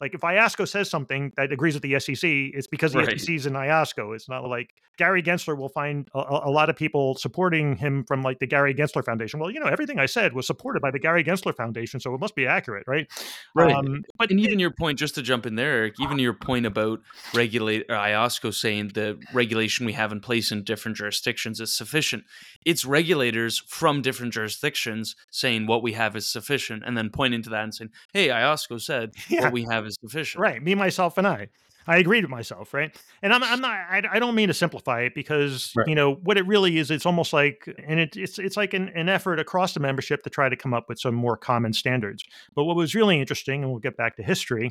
like 0.00 0.14
if 0.14 0.20
IOSCO 0.20 0.66
says 0.68 0.90
something 0.90 1.32
that 1.36 1.52
agrees 1.52 1.74
with 1.74 1.82
the 1.82 1.98
SEC, 1.98 2.28
it's 2.28 2.66
because 2.66 2.92
the 2.92 2.98
right. 2.98 3.20
SEC 3.20 3.34
is 3.34 3.46
in 3.46 3.52
IOSCO. 3.52 4.14
It's 4.14 4.28
not 4.28 4.44
like 4.48 4.70
Gary 4.96 5.22
Gensler 5.22 5.56
will 5.56 5.68
find 5.68 6.08
a, 6.14 6.18
a, 6.18 6.50
lot 6.50 6.70
of 6.70 6.76
people 6.76 7.14
supporting 7.16 7.76
him 7.76 8.04
from 8.04 8.22
like 8.22 8.38
the 8.38 8.46
Gary 8.46 8.74
Gensler 8.74 9.04
Foundation. 9.04 9.40
Well, 9.40 9.50
you 9.50 9.58
know, 9.58 9.66
everything 9.66 9.98
I 9.98 10.06
said 10.06 10.32
was 10.32 10.46
supported 10.46 10.80
by 10.80 10.90
the 10.90 10.98
Gary 10.98 11.24
Gensler 11.24 11.54
Foundation, 11.54 12.00
so 12.00 12.14
it 12.14 12.20
must 12.20 12.34
be 12.34 12.46
accurate, 12.46 12.84
right? 12.86 13.10
Right. 13.54 13.74
Um, 13.74 14.04
but 14.16 14.30
and 14.30 14.38
even 14.38 14.54
it, 14.54 14.60
your 14.60 14.70
point, 14.70 14.98
just 14.98 15.14
to 15.16 15.22
jump 15.22 15.46
in 15.46 15.56
there, 15.56 15.72
Eric, 15.72 15.94
even 16.00 16.18
your 16.18 16.34
point 16.34 16.66
about 16.66 17.00
regulate 17.32 17.86
or 17.88 17.96
IOSCO 17.96 18.54
saying 18.54 18.92
the 18.94 19.18
regulation 19.32 19.86
we 19.86 19.92
have 19.94 20.12
in 20.12 20.20
place 20.20 20.52
in 20.52 20.62
different 20.62 20.96
jurisdictions 20.96 21.60
is 21.60 21.72
sufficient. 21.72 22.24
It's 22.64 22.84
regulators 22.84 23.58
from 23.58 24.02
different 24.02 24.32
jurisdictions 24.32 25.16
saying 25.30 25.66
what 25.66 25.82
we 25.82 25.92
have 25.92 26.14
is 26.14 26.26
sufficient, 26.26 26.84
and 26.86 26.96
then 26.96 27.10
pointing 27.10 27.42
to 27.42 27.50
that 27.50 27.64
and 27.64 27.74
saying, 27.74 27.90
"Hey, 28.12 28.28
IOSCO 28.28 28.80
said 28.80 29.12
yeah. 29.28 29.42
what 29.42 29.52
we 29.52 29.64
have 29.64 29.83
is 29.86 29.96
sufficient." 30.00 30.40
Right. 30.40 30.62
Me, 30.62 30.74
myself, 30.74 31.18
and 31.18 31.26
I. 31.26 31.48
I 31.86 31.98
agreed 31.98 32.24
with 32.24 32.30
myself, 32.30 32.72
right? 32.72 32.96
And 33.22 33.32
I'm, 33.32 33.42
I'm 33.42 33.60
not. 33.60 33.72
I, 33.72 34.02
I 34.12 34.18
don't 34.18 34.34
mean 34.34 34.48
to 34.48 34.54
simplify 34.54 35.02
it 35.02 35.14
because 35.14 35.72
right. 35.76 35.86
you 35.86 35.94
know 35.94 36.14
what 36.14 36.38
it 36.38 36.46
really 36.46 36.78
is. 36.78 36.90
It's 36.90 37.06
almost 37.06 37.32
like, 37.32 37.68
and 37.86 38.00
it, 38.00 38.16
it's 38.16 38.38
it's 38.38 38.56
like 38.56 38.74
an, 38.74 38.88
an 38.90 39.08
effort 39.08 39.38
across 39.38 39.74
the 39.74 39.80
membership 39.80 40.22
to 40.22 40.30
try 40.30 40.48
to 40.48 40.56
come 40.56 40.72
up 40.72 40.88
with 40.88 40.98
some 40.98 41.14
more 41.14 41.36
common 41.36 41.72
standards. 41.72 42.24
But 42.54 42.64
what 42.64 42.76
was 42.76 42.94
really 42.94 43.20
interesting, 43.20 43.62
and 43.62 43.70
we'll 43.70 43.80
get 43.80 43.96
back 43.96 44.16
to 44.16 44.22
history, 44.22 44.70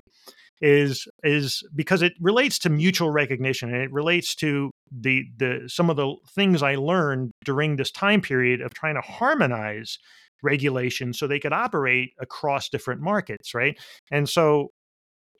is 0.61 1.07
is 1.23 1.63
because 1.75 2.01
it 2.01 2.13
relates 2.19 2.57
to 2.59 2.69
mutual 2.69 3.11
recognition 3.11 3.73
and 3.73 3.83
it 3.83 3.91
relates 3.91 4.33
to 4.35 4.71
the 4.91 5.25
the 5.37 5.63
some 5.67 5.89
of 5.89 5.97
the 5.97 6.15
things 6.33 6.63
I 6.63 6.75
learned 6.75 7.31
during 7.45 7.75
this 7.75 7.91
time 7.91 8.21
period 8.21 8.61
of 8.61 8.73
trying 8.73 8.95
to 8.95 9.01
harmonize 9.01 9.99
regulation 10.41 11.13
so 11.13 11.27
they 11.27 11.39
could 11.39 11.53
operate 11.53 12.11
across 12.19 12.69
different 12.69 13.01
markets, 13.01 13.53
right? 13.53 13.79
And 14.11 14.27
so 14.27 14.71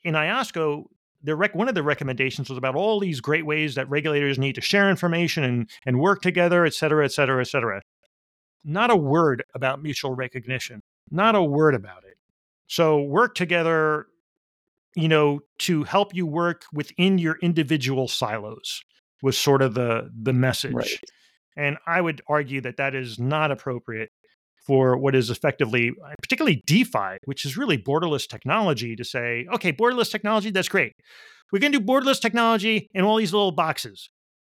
in 0.04 0.14
IOSCO, 0.14 0.84
rec- 1.26 1.54
one 1.54 1.68
of 1.68 1.74
the 1.74 1.82
recommendations 1.82 2.48
was 2.48 2.58
about 2.58 2.76
all 2.76 3.00
these 3.00 3.20
great 3.20 3.46
ways 3.46 3.74
that 3.74 3.88
regulators 3.88 4.38
need 4.38 4.54
to 4.54 4.60
share 4.60 4.90
information 4.90 5.42
and, 5.44 5.70
and 5.86 5.98
work 5.98 6.22
together, 6.22 6.64
et 6.64 6.74
cetera, 6.74 7.04
et 7.04 7.12
cetera, 7.12 7.40
et 7.40 7.48
cetera. 7.48 7.80
Not 8.64 8.90
a 8.90 8.96
word 8.96 9.44
about 9.54 9.82
mutual 9.82 10.14
recognition, 10.14 10.80
not 11.10 11.34
a 11.34 11.42
word 11.42 11.74
about 11.74 12.04
it. 12.04 12.16
So 12.66 13.02
work 13.02 13.34
together, 13.34 14.06
you 14.94 15.08
know, 15.08 15.40
to 15.60 15.84
help 15.84 16.14
you 16.14 16.26
work 16.26 16.64
within 16.72 17.18
your 17.18 17.38
individual 17.42 18.08
silos 18.08 18.82
was 19.22 19.36
sort 19.36 19.62
of 19.62 19.74
the 19.74 20.10
the 20.22 20.32
message. 20.32 20.72
Right. 20.72 21.00
And 21.56 21.76
I 21.86 22.00
would 22.00 22.20
argue 22.26 22.60
that 22.62 22.78
that 22.78 22.94
is 22.94 23.18
not 23.18 23.50
appropriate 23.50 24.10
for 24.64 24.96
what 24.96 25.14
is 25.14 25.30
effectively, 25.30 25.92
uh, 26.04 26.14
particularly 26.22 26.62
DeFi, 26.66 27.18
which 27.24 27.44
is 27.44 27.56
really 27.56 27.78
borderless 27.78 28.26
technology, 28.26 28.96
to 28.96 29.04
say, 29.04 29.46
okay, 29.54 29.72
borderless 29.72 30.10
technology, 30.10 30.50
that's 30.50 30.68
great. 30.68 30.92
We 31.52 31.60
can 31.60 31.72
do 31.72 31.80
borderless 31.80 32.20
technology 32.20 32.88
in 32.94 33.04
all 33.04 33.16
these 33.16 33.32
little 33.32 33.52
boxes. 33.52 34.08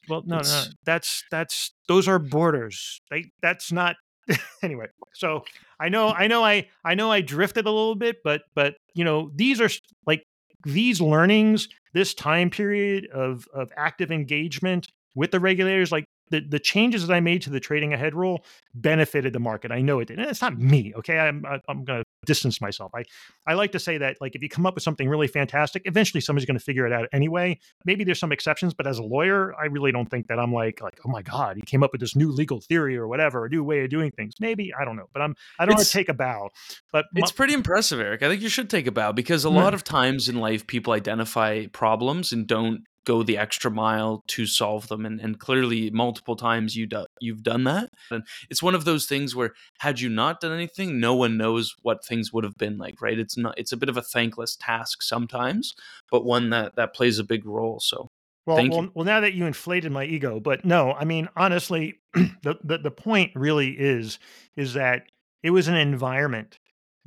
Well, 0.10 0.24
no, 0.26 0.38
no, 0.38 0.64
that's 0.86 1.24
that's 1.30 1.74
those 1.88 2.08
are 2.08 2.18
borders. 2.18 3.02
They, 3.12 3.26
that's 3.42 3.72
not 3.72 3.98
anyway. 4.64 4.88
So 5.14 5.44
I 5.80 5.90
know, 5.90 6.10
I 6.10 6.28
know, 6.28 6.44
I 6.44 6.68
I 6.86 6.96
know 6.96 7.12
I 7.12 7.22
drifted 7.22 7.66
a 7.66 7.72
little 7.72 7.96
bit, 7.96 8.18
but 8.24 8.42
but 8.56 8.76
you 8.94 9.04
know, 9.04 9.32
these 9.36 9.60
are 9.60 9.70
like 10.06 10.24
these 10.64 11.02
learnings, 11.02 11.68
this 11.94 12.14
time 12.14 12.50
period 12.50 13.08
of 13.14 13.46
of 13.54 13.70
active 13.76 14.12
engagement 14.12 14.88
with 15.16 15.32
the 15.32 15.40
regulators, 15.40 15.92
like 15.92 16.06
the, 16.30 16.42
the 16.42 16.60
changes 16.60 17.08
that 17.08 17.14
I 17.14 17.20
made 17.20 17.42
to 17.44 17.50
the 17.50 17.60
trading 17.60 17.94
ahead 17.94 18.14
rule 18.14 18.44
benefited 18.74 19.34
the 19.34 19.40
market. 19.40 19.72
I 19.72 19.82
know 19.82 20.00
it 20.00 20.10
did. 20.10 20.20
And 20.20 20.30
it's 20.30 20.42
not 20.42 20.58
me. 20.58 20.94
Okay. 20.98 21.18
I'm, 21.18 21.46
I'm 21.68 21.84
going 21.84 22.00
to 22.00 22.06
distance 22.26 22.62
myself. 22.62 22.92
I 22.94 23.04
I 23.48 23.54
like 23.54 23.72
to 23.72 23.80
say 23.80 23.98
that 23.98 24.18
like 24.22 24.36
if 24.36 24.44
you 24.44 24.50
come 24.50 24.66
up 24.66 24.76
with 24.76 24.84
something 24.84 25.10
really 25.10 25.28
fantastic, 25.28 25.84
eventually 25.86 26.22
somebody's 26.22 26.46
going 26.46 26.58
to 26.58 26.64
figure 26.64 26.86
it 26.86 26.94
out 26.94 27.08
anyway. 27.12 27.58
Maybe 27.86 28.04
there's 28.04 28.20
some 28.20 28.32
exceptions, 28.32 28.74
but 28.74 28.86
as 28.86 29.00
a 29.00 29.04
lawyer, 29.04 29.56
I 29.56 29.66
really 29.66 29.92
don't 29.92 30.10
think 30.10 30.28
that 30.28 30.38
I'm 30.38 30.54
like 30.54 30.82
like 30.82 31.00
oh 31.06 31.10
my 31.10 31.24
god, 31.24 31.56
he 31.56 31.62
came 31.64 31.82
up 31.82 31.92
with 31.92 32.02
this 32.02 32.16
new 32.16 32.32
legal 32.32 32.60
theory 32.60 32.98
or 32.98 33.08
whatever, 33.08 33.46
a 33.46 33.50
new 33.50 33.64
way 33.64 33.84
of 33.84 33.90
doing 33.90 34.12
things. 34.12 34.36
Maybe 34.40 34.74
I 34.80 34.86
don't 34.86 34.96
know, 34.96 35.10
but 35.14 35.22
I'm 35.22 35.36
I 35.58 35.66
don't 35.66 35.76
want 35.76 35.88
to 35.88 35.92
take 35.92 36.10
a 36.10 36.14
bow. 36.14 36.50
But 36.92 37.06
it's 37.16 37.32
pretty 37.32 37.54
impressive, 37.54 38.00
Eric. 38.00 38.22
I 38.22 38.30
think 38.30 38.42
you 38.42 38.50
should 38.50 38.70
take 38.70 38.86
a 38.86 38.92
bow 38.92 39.12
because 39.12 39.44
a 39.44 39.50
lot 39.50 39.74
of 39.74 39.84
times 39.84 40.30
in 40.30 40.36
life 40.36 40.68
people 40.68 40.94
identify 40.94 41.66
problems 41.68 42.32
and 42.32 42.46
don't 42.46 42.84
go 43.08 43.24
the 43.24 43.38
extra 43.38 43.72
mile 43.72 44.22
to 44.28 44.46
solve 44.46 44.90
them 44.90 45.06
and, 45.06 45.22
and 45.22 45.40
clearly 45.40 45.90
multiple 45.92 46.36
times 46.36 46.76
you 46.76 46.86
do, 46.86 47.06
you've 47.22 47.42
done 47.42 47.64
that. 47.64 47.90
And 48.12 48.24
it's 48.50 48.62
one 48.62 48.76
of 48.76 48.84
those 48.84 49.06
things 49.06 49.34
where 49.34 49.54
had 49.80 50.02
you 50.02 50.10
not 50.10 50.42
done 50.42 50.52
anything 50.52 51.00
no 51.00 51.16
one 51.16 51.38
knows 51.38 51.74
what 51.84 52.04
things 52.04 52.34
would 52.34 52.44
have 52.44 52.58
been 52.58 52.78
like 52.78 53.02
right? 53.02 53.18
It's 53.18 53.38
not 53.38 53.58
it's 53.58 53.72
a 53.72 53.78
bit 53.78 53.90
of 53.90 53.96
a 53.96 54.02
thankless 54.02 54.58
task 54.58 55.02
sometimes 55.02 55.74
but 56.12 56.26
one 56.26 56.50
that 56.50 56.76
that 56.76 56.94
plays 56.94 57.18
a 57.18 57.24
big 57.24 57.46
role 57.46 57.80
so 57.80 58.10
well, 58.46 58.70
well, 58.70 58.90
well, 58.94 59.06
now 59.06 59.20
that 59.20 59.34
you 59.34 59.46
inflated 59.46 59.92
my 59.92 60.06
ego, 60.06 60.40
but 60.40 60.64
no, 60.64 60.94
I 60.94 61.04
mean, 61.04 61.28
honestly, 61.36 62.00
the, 62.14 62.58
the 62.64 62.78
the 62.78 62.92
point 62.92 63.34
really 63.36 63.72
is 63.72 64.20
is 64.56 64.74
that 64.74 65.04
it 65.44 65.50
was 65.50 65.68
an 65.68 65.76
environment 65.76 66.58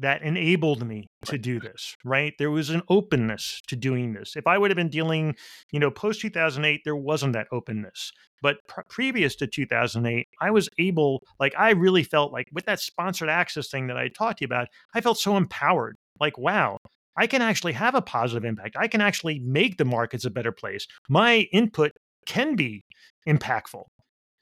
that 0.00 0.22
enabled 0.22 0.86
me 0.86 1.06
to 1.26 1.38
do 1.38 1.60
this, 1.60 1.94
right? 2.04 2.32
There 2.38 2.50
was 2.50 2.70
an 2.70 2.82
openness 2.88 3.60
to 3.68 3.76
doing 3.76 4.14
this. 4.14 4.34
If 4.34 4.46
I 4.46 4.58
would 4.58 4.70
have 4.70 4.76
been 4.76 4.88
dealing, 4.88 5.36
you 5.72 5.78
know, 5.78 5.90
post 5.90 6.20
2008, 6.22 6.80
there 6.84 6.96
wasn't 6.96 7.34
that 7.34 7.48
openness. 7.52 8.10
But 8.42 8.56
pr- 8.66 8.80
previous 8.88 9.36
to 9.36 9.46
2008, 9.46 10.26
I 10.40 10.50
was 10.50 10.68
able, 10.78 11.22
like, 11.38 11.54
I 11.58 11.70
really 11.70 12.02
felt 12.02 12.32
like 12.32 12.48
with 12.52 12.64
that 12.64 12.80
sponsored 12.80 13.28
access 13.28 13.68
thing 13.68 13.86
that 13.88 13.98
I 13.98 14.08
talked 14.08 14.38
to 14.38 14.44
you 14.44 14.46
about, 14.46 14.68
I 14.94 15.02
felt 15.02 15.18
so 15.18 15.36
empowered. 15.36 15.96
Like, 16.18 16.38
wow, 16.38 16.78
I 17.16 17.26
can 17.26 17.42
actually 17.42 17.74
have 17.74 17.94
a 17.94 18.02
positive 18.02 18.44
impact. 18.44 18.76
I 18.78 18.88
can 18.88 19.02
actually 19.02 19.38
make 19.40 19.76
the 19.76 19.84
markets 19.84 20.24
a 20.24 20.30
better 20.30 20.52
place. 20.52 20.86
My 21.08 21.48
input 21.52 21.92
can 22.26 22.56
be 22.56 22.84
impactful. 23.28 23.84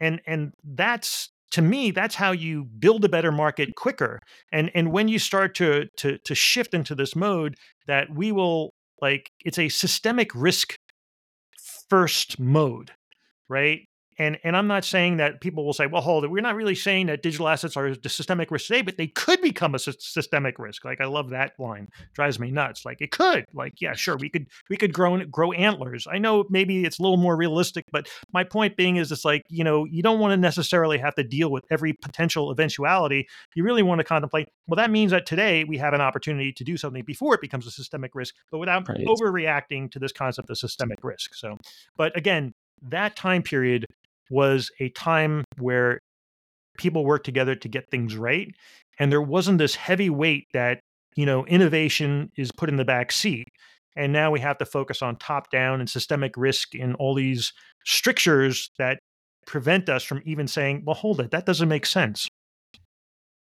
And 0.01 0.21
and 0.27 0.53
that's 0.63 1.31
to 1.51 1.62
me 1.62 1.90
that's 1.90 2.14
how 2.14 2.32
you 2.32 2.64
build 2.64 3.05
a 3.05 3.09
better 3.09 3.32
market 3.32 3.74
quicker. 3.76 4.20
And 4.53 4.70
and 4.74 4.92
when 4.92 5.09
you 5.09 5.18
start 5.18 5.55
to 5.57 5.86
to 5.99 6.18
to 6.18 6.34
shift 6.34 6.74
into 6.74 6.94
this 6.94 7.16
mode 7.16 7.57
that 7.86 8.11
we 8.14 8.32
will 8.32 8.74
like 9.01 9.30
it's 9.44 9.59
a 9.59 9.68
systemic 9.68 10.30
risk 10.34 10.74
first 11.88 12.38
mode 12.38 12.92
right 13.49 13.88
and 14.19 14.39
and 14.43 14.57
I'm 14.57 14.66
not 14.66 14.85
saying 14.85 15.19
that 15.19 15.41
people 15.41 15.64
will 15.64 15.73
say, 15.73 15.87
well, 15.87 16.03
hold 16.03 16.25
it. 16.25 16.31
We're 16.31 16.43
not 16.43 16.57
really 16.57 16.75
saying 16.75 17.07
that 17.07 17.23
digital 17.23 17.49
assets 17.49 17.77
are 17.77 17.87
a 17.87 18.09
systemic 18.09 18.51
risk 18.51 18.66
today, 18.66 18.83
but 18.83 18.97
they 18.97 19.07
could 19.07 19.41
become 19.41 19.75
a 19.75 19.79
systemic 19.79 20.59
risk. 20.59 20.85
Like 20.85 21.01
I 21.01 21.05
love 21.07 21.31
that 21.31 21.53
line. 21.59 21.89
Drives 22.14 22.41
me 22.41 22.51
nuts. 22.51 22.85
Like 22.85 23.01
it 23.01 23.12
could. 23.12 23.45
Like 23.53 23.81
yeah, 23.81 23.95
sure, 23.95 24.16
we 24.16 24.29
could 24.29 24.49
we 24.69 24.77
could 24.77 24.93
grow 24.93 25.25
grow 25.27 25.53
antlers. 25.53 26.07
I 26.11 26.19
know 26.19 26.45
maybe 26.51 26.85
it's 26.85 26.99
a 26.99 27.03
little 27.03 27.16
more 27.16 27.37
realistic, 27.37 27.85
but 27.93 28.09
my 28.33 28.43
point 28.43 28.77
being 28.77 28.97
is 28.97 29.12
it's 29.12 29.25
like 29.25 29.43
you 29.49 29.62
know 29.62 29.85
you 29.85 30.03
don't 30.03 30.19
want 30.19 30.33
to 30.33 30.37
necessarily 30.37 30.99
have 30.99 31.14
to 31.14 31.23
deal 31.23 31.51
with 31.51 31.64
every 31.71 31.93
potential 31.93 32.51
eventuality. 32.51 33.29
You 33.55 33.62
really 33.62 33.83
want 33.83 34.01
to 34.01 34.05
contemplate. 34.05 34.49
Well, 34.66 34.77
that 34.77 34.91
means 34.91 35.12
that 35.12 35.27
today 35.27 35.64
we 35.64 35.79
have 35.79 35.95
an 35.95 36.01
opportunity 36.01 36.53
to 36.53 36.64
do 36.64 36.77
something 36.77 37.05
before 37.05 37.35
it 37.35 37.41
becomes 37.41 37.66
a 37.66 37.71
systemic 37.71 38.14
risk, 38.14 38.35
but 38.51 38.59
without 38.59 38.89
right. 38.89 39.07
overreacting 39.07 39.91
to 39.93 39.99
this 39.99 40.12
concept 40.12 40.51
of 40.51 40.59
systemic 40.59 41.05
risk. 41.05 41.35
So, 41.35 41.57
but 41.97 42.16
again, 42.16 42.53
that 42.83 43.16
time 43.16 43.43
period 43.43 43.87
was 44.31 44.70
a 44.81 44.89
time 44.91 45.45
where 45.59 45.99
people 46.79 47.05
worked 47.05 47.26
together 47.26 47.55
to 47.57 47.68
get 47.68 47.91
things 47.91 48.16
right. 48.16 48.49
And 48.99 49.12
there 49.12 49.22
wasn't 49.22 49.59
this 49.59 49.74
heavy 49.74 50.11
weight 50.11 50.47
that, 50.53 50.81
you 51.16 51.26
know, 51.26 51.45
innovation 51.47 52.31
is 52.37 52.51
put 52.53 52.68
in 52.68 52.76
the 52.76 52.85
back 52.85 53.12
seat. 53.12 53.49
And 53.97 54.12
now 54.12 54.31
we 54.31 54.41
have 54.41 54.59
to 54.59 54.66
focus 54.66 55.03
on 55.03 55.16
top 55.16 55.51
down 55.51 55.81
and 55.81 55.91
systemic 55.91 56.37
risk 56.37 56.74
and 56.74 56.95
all 56.97 57.14
these 57.14 57.53
strictures 57.85 58.70
that 58.79 59.01
prevent 59.47 59.89
us 59.89 60.05
from 60.05 60.22
even 60.24 60.47
saying, 60.47 60.83
well, 60.87 60.95
hold 60.95 61.20
it, 61.20 61.31
that 61.33 61.47
doesn't 61.47 61.68
make 61.68 61.87
sense. 61.87 62.29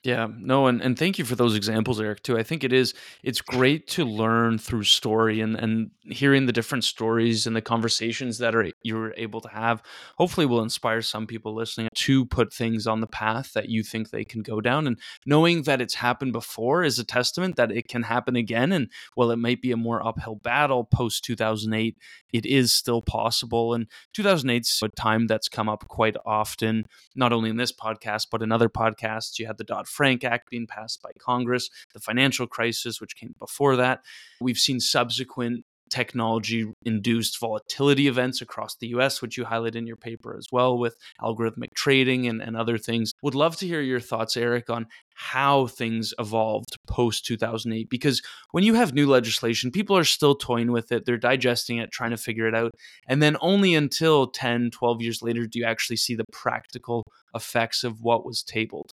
Yeah, 0.04 0.28
no, 0.38 0.68
and, 0.68 0.80
and 0.80 0.96
thank 0.96 1.18
you 1.18 1.24
for 1.24 1.34
those 1.34 1.56
examples, 1.56 2.00
Eric, 2.00 2.22
too. 2.22 2.38
I 2.38 2.44
think 2.44 2.62
it 2.62 2.72
is 2.72 2.94
it's 3.24 3.40
great 3.40 3.88
to 3.88 4.04
learn 4.04 4.56
through 4.56 4.84
story 4.84 5.40
and, 5.40 5.56
and 5.56 5.90
hearing 6.02 6.46
the 6.46 6.52
different 6.52 6.84
stories 6.84 7.48
and 7.48 7.56
the 7.56 7.60
conversations 7.60 8.38
that 8.38 8.54
are 8.54 8.70
you're 8.84 9.12
able 9.16 9.40
to 9.40 9.48
have. 9.48 9.82
Hopefully 10.16 10.46
will 10.46 10.62
inspire 10.62 11.02
some 11.02 11.26
people 11.26 11.52
listening 11.52 11.88
to 11.96 12.24
put 12.26 12.52
things 12.54 12.86
on 12.86 13.00
the 13.00 13.08
path 13.08 13.52
that 13.54 13.70
you 13.70 13.82
think 13.82 14.10
they 14.10 14.24
can 14.24 14.42
go 14.42 14.60
down. 14.60 14.86
And 14.86 15.00
knowing 15.26 15.62
that 15.62 15.80
it's 15.80 15.94
happened 15.94 16.32
before 16.32 16.84
is 16.84 17.00
a 17.00 17.04
testament 17.04 17.56
that 17.56 17.72
it 17.72 17.88
can 17.88 18.04
happen 18.04 18.36
again. 18.36 18.70
And 18.70 18.92
while 19.16 19.32
it 19.32 19.36
might 19.36 19.60
be 19.60 19.72
a 19.72 19.76
more 19.76 20.06
uphill 20.06 20.36
battle 20.36 20.84
post 20.84 21.24
2008, 21.24 21.96
it 22.32 22.46
is 22.46 22.72
still 22.72 23.02
possible. 23.02 23.74
And 23.74 23.88
2008 24.14 24.62
is 24.62 24.80
a 24.80 24.88
time 24.90 25.26
that's 25.26 25.48
come 25.48 25.68
up 25.68 25.88
quite 25.88 26.16
often, 26.24 26.86
not 27.16 27.32
only 27.32 27.50
in 27.50 27.56
this 27.56 27.72
podcast, 27.72 28.28
but 28.30 28.42
in 28.42 28.52
other 28.52 28.68
podcasts. 28.68 29.40
You 29.40 29.46
had 29.46 29.58
the 29.58 29.64
Dodd 29.64 29.87
Frank 29.88 30.24
Act 30.24 30.50
being 30.50 30.66
passed 30.66 31.02
by 31.02 31.10
Congress, 31.18 31.70
the 31.94 32.00
financial 32.00 32.46
crisis, 32.46 33.00
which 33.00 33.16
came 33.16 33.34
before 33.38 33.76
that. 33.76 34.00
We've 34.40 34.58
seen 34.58 34.80
subsequent 34.80 35.64
technology 35.88 36.70
induced 36.84 37.40
volatility 37.40 38.08
events 38.08 38.40
across 38.40 38.76
the 38.76 38.88
US, 38.88 39.20
which 39.20 39.36
you 39.36 39.44
highlight 39.44 39.74
in 39.74 39.86
your 39.86 39.96
paper 39.96 40.36
as 40.36 40.46
well 40.52 40.78
with 40.78 40.96
algorithmic 41.20 41.74
trading 41.74 42.26
and, 42.26 42.40
and 42.40 42.56
other 42.56 42.78
things. 42.78 43.12
Would 43.22 43.34
love 43.34 43.56
to 43.56 43.66
hear 43.66 43.80
your 43.80 44.00
thoughts, 44.00 44.36
Eric, 44.36 44.70
on 44.70 44.86
how 45.14 45.66
things 45.66 46.14
evolved 46.18 46.76
post 46.86 47.26
2008. 47.26 47.90
Because 47.90 48.22
when 48.52 48.64
you 48.64 48.74
have 48.74 48.94
new 48.94 49.06
legislation, 49.06 49.70
people 49.70 49.96
are 49.96 50.04
still 50.04 50.34
toying 50.34 50.72
with 50.72 50.92
it, 50.92 51.04
they're 51.04 51.16
digesting 51.16 51.78
it, 51.78 51.90
trying 51.90 52.10
to 52.10 52.16
figure 52.16 52.46
it 52.46 52.54
out. 52.54 52.72
And 53.06 53.22
then 53.22 53.36
only 53.40 53.74
until 53.74 54.28
10, 54.28 54.70
12 54.70 55.02
years 55.02 55.22
later 55.22 55.46
do 55.46 55.58
you 55.58 55.64
actually 55.64 55.96
see 55.96 56.14
the 56.14 56.24
practical 56.32 57.04
effects 57.34 57.84
of 57.84 58.00
what 58.00 58.24
was 58.24 58.42
tabled. 58.42 58.92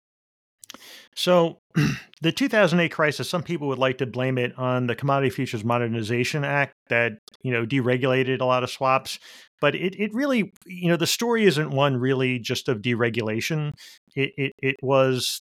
So, 1.15 1.59
the 2.21 2.31
2008 2.31 2.89
crisis, 2.91 3.29
some 3.29 3.43
people 3.43 3.67
would 3.67 3.79
like 3.79 3.97
to 3.99 4.05
blame 4.05 4.37
it 4.37 4.57
on 4.57 4.87
the 4.87 4.95
Commodity 4.95 5.29
Futures 5.29 5.63
Modernization 5.63 6.43
Act 6.43 6.73
that, 6.89 7.13
you 7.41 7.51
know, 7.51 7.65
deregulated 7.65 8.41
a 8.41 8.45
lot 8.45 8.63
of 8.63 8.69
swaps. 8.69 9.19
But 9.61 9.75
it, 9.75 9.95
it 9.99 10.13
really, 10.13 10.53
you 10.65 10.89
know, 10.89 10.97
the 10.97 11.07
story 11.07 11.45
isn't 11.45 11.71
one 11.71 11.97
really 11.97 12.39
just 12.39 12.67
of 12.67 12.81
deregulation. 12.81 13.71
It, 14.15 14.31
it, 14.37 14.53
it 14.61 14.75
was, 14.81 15.41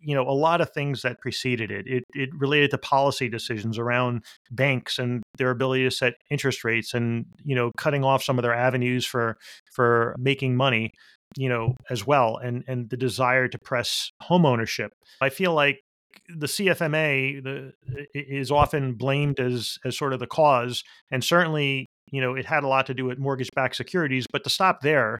you 0.00 0.14
know, 0.14 0.22
a 0.28 0.32
lot 0.32 0.60
of 0.60 0.70
things 0.72 1.02
that 1.02 1.20
preceded 1.20 1.70
it. 1.70 1.86
It, 1.86 2.04
it 2.12 2.30
related 2.36 2.72
to 2.72 2.78
policy 2.78 3.28
decisions 3.28 3.78
around 3.78 4.24
banks 4.50 4.98
and 4.98 5.22
their 5.38 5.50
ability 5.50 5.84
to 5.84 5.90
set 5.90 6.14
interest 6.30 6.64
rates 6.64 6.92
and, 6.92 7.24
you 7.44 7.54
know, 7.54 7.70
cutting 7.76 8.04
off 8.04 8.24
some 8.24 8.38
of 8.38 8.42
their 8.42 8.54
avenues 8.54 9.06
for, 9.06 9.36
for 9.72 10.16
making 10.18 10.56
money 10.56 10.92
you 11.36 11.48
know, 11.48 11.74
as 11.90 12.06
well, 12.06 12.36
and 12.36 12.64
and 12.66 12.90
the 12.90 12.96
desire 12.96 13.48
to 13.48 13.58
press 13.58 14.10
homeownership. 14.22 14.88
I 15.20 15.28
feel 15.28 15.54
like 15.54 15.80
the 16.28 16.46
CFMA 16.46 17.42
the, 17.42 17.72
is 18.14 18.50
often 18.50 18.94
blamed 18.94 19.40
as 19.40 19.78
as 19.84 19.96
sort 19.96 20.12
of 20.12 20.20
the 20.20 20.26
cause, 20.26 20.82
and 21.10 21.22
certainly 21.24 21.86
you 22.10 22.20
know 22.20 22.34
it 22.34 22.46
had 22.46 22.64
a 22.64 22.68
lot 22.68 22.86
to 22.86 22.94
do 22.94 23.04
with 23.04 23.18
mortgage-backed 23.18 23.76
securities. 23.76 24.26
But 24.30 24.44
to 24.44 24.50
stop 24.50 24.80
there 24.82 25.18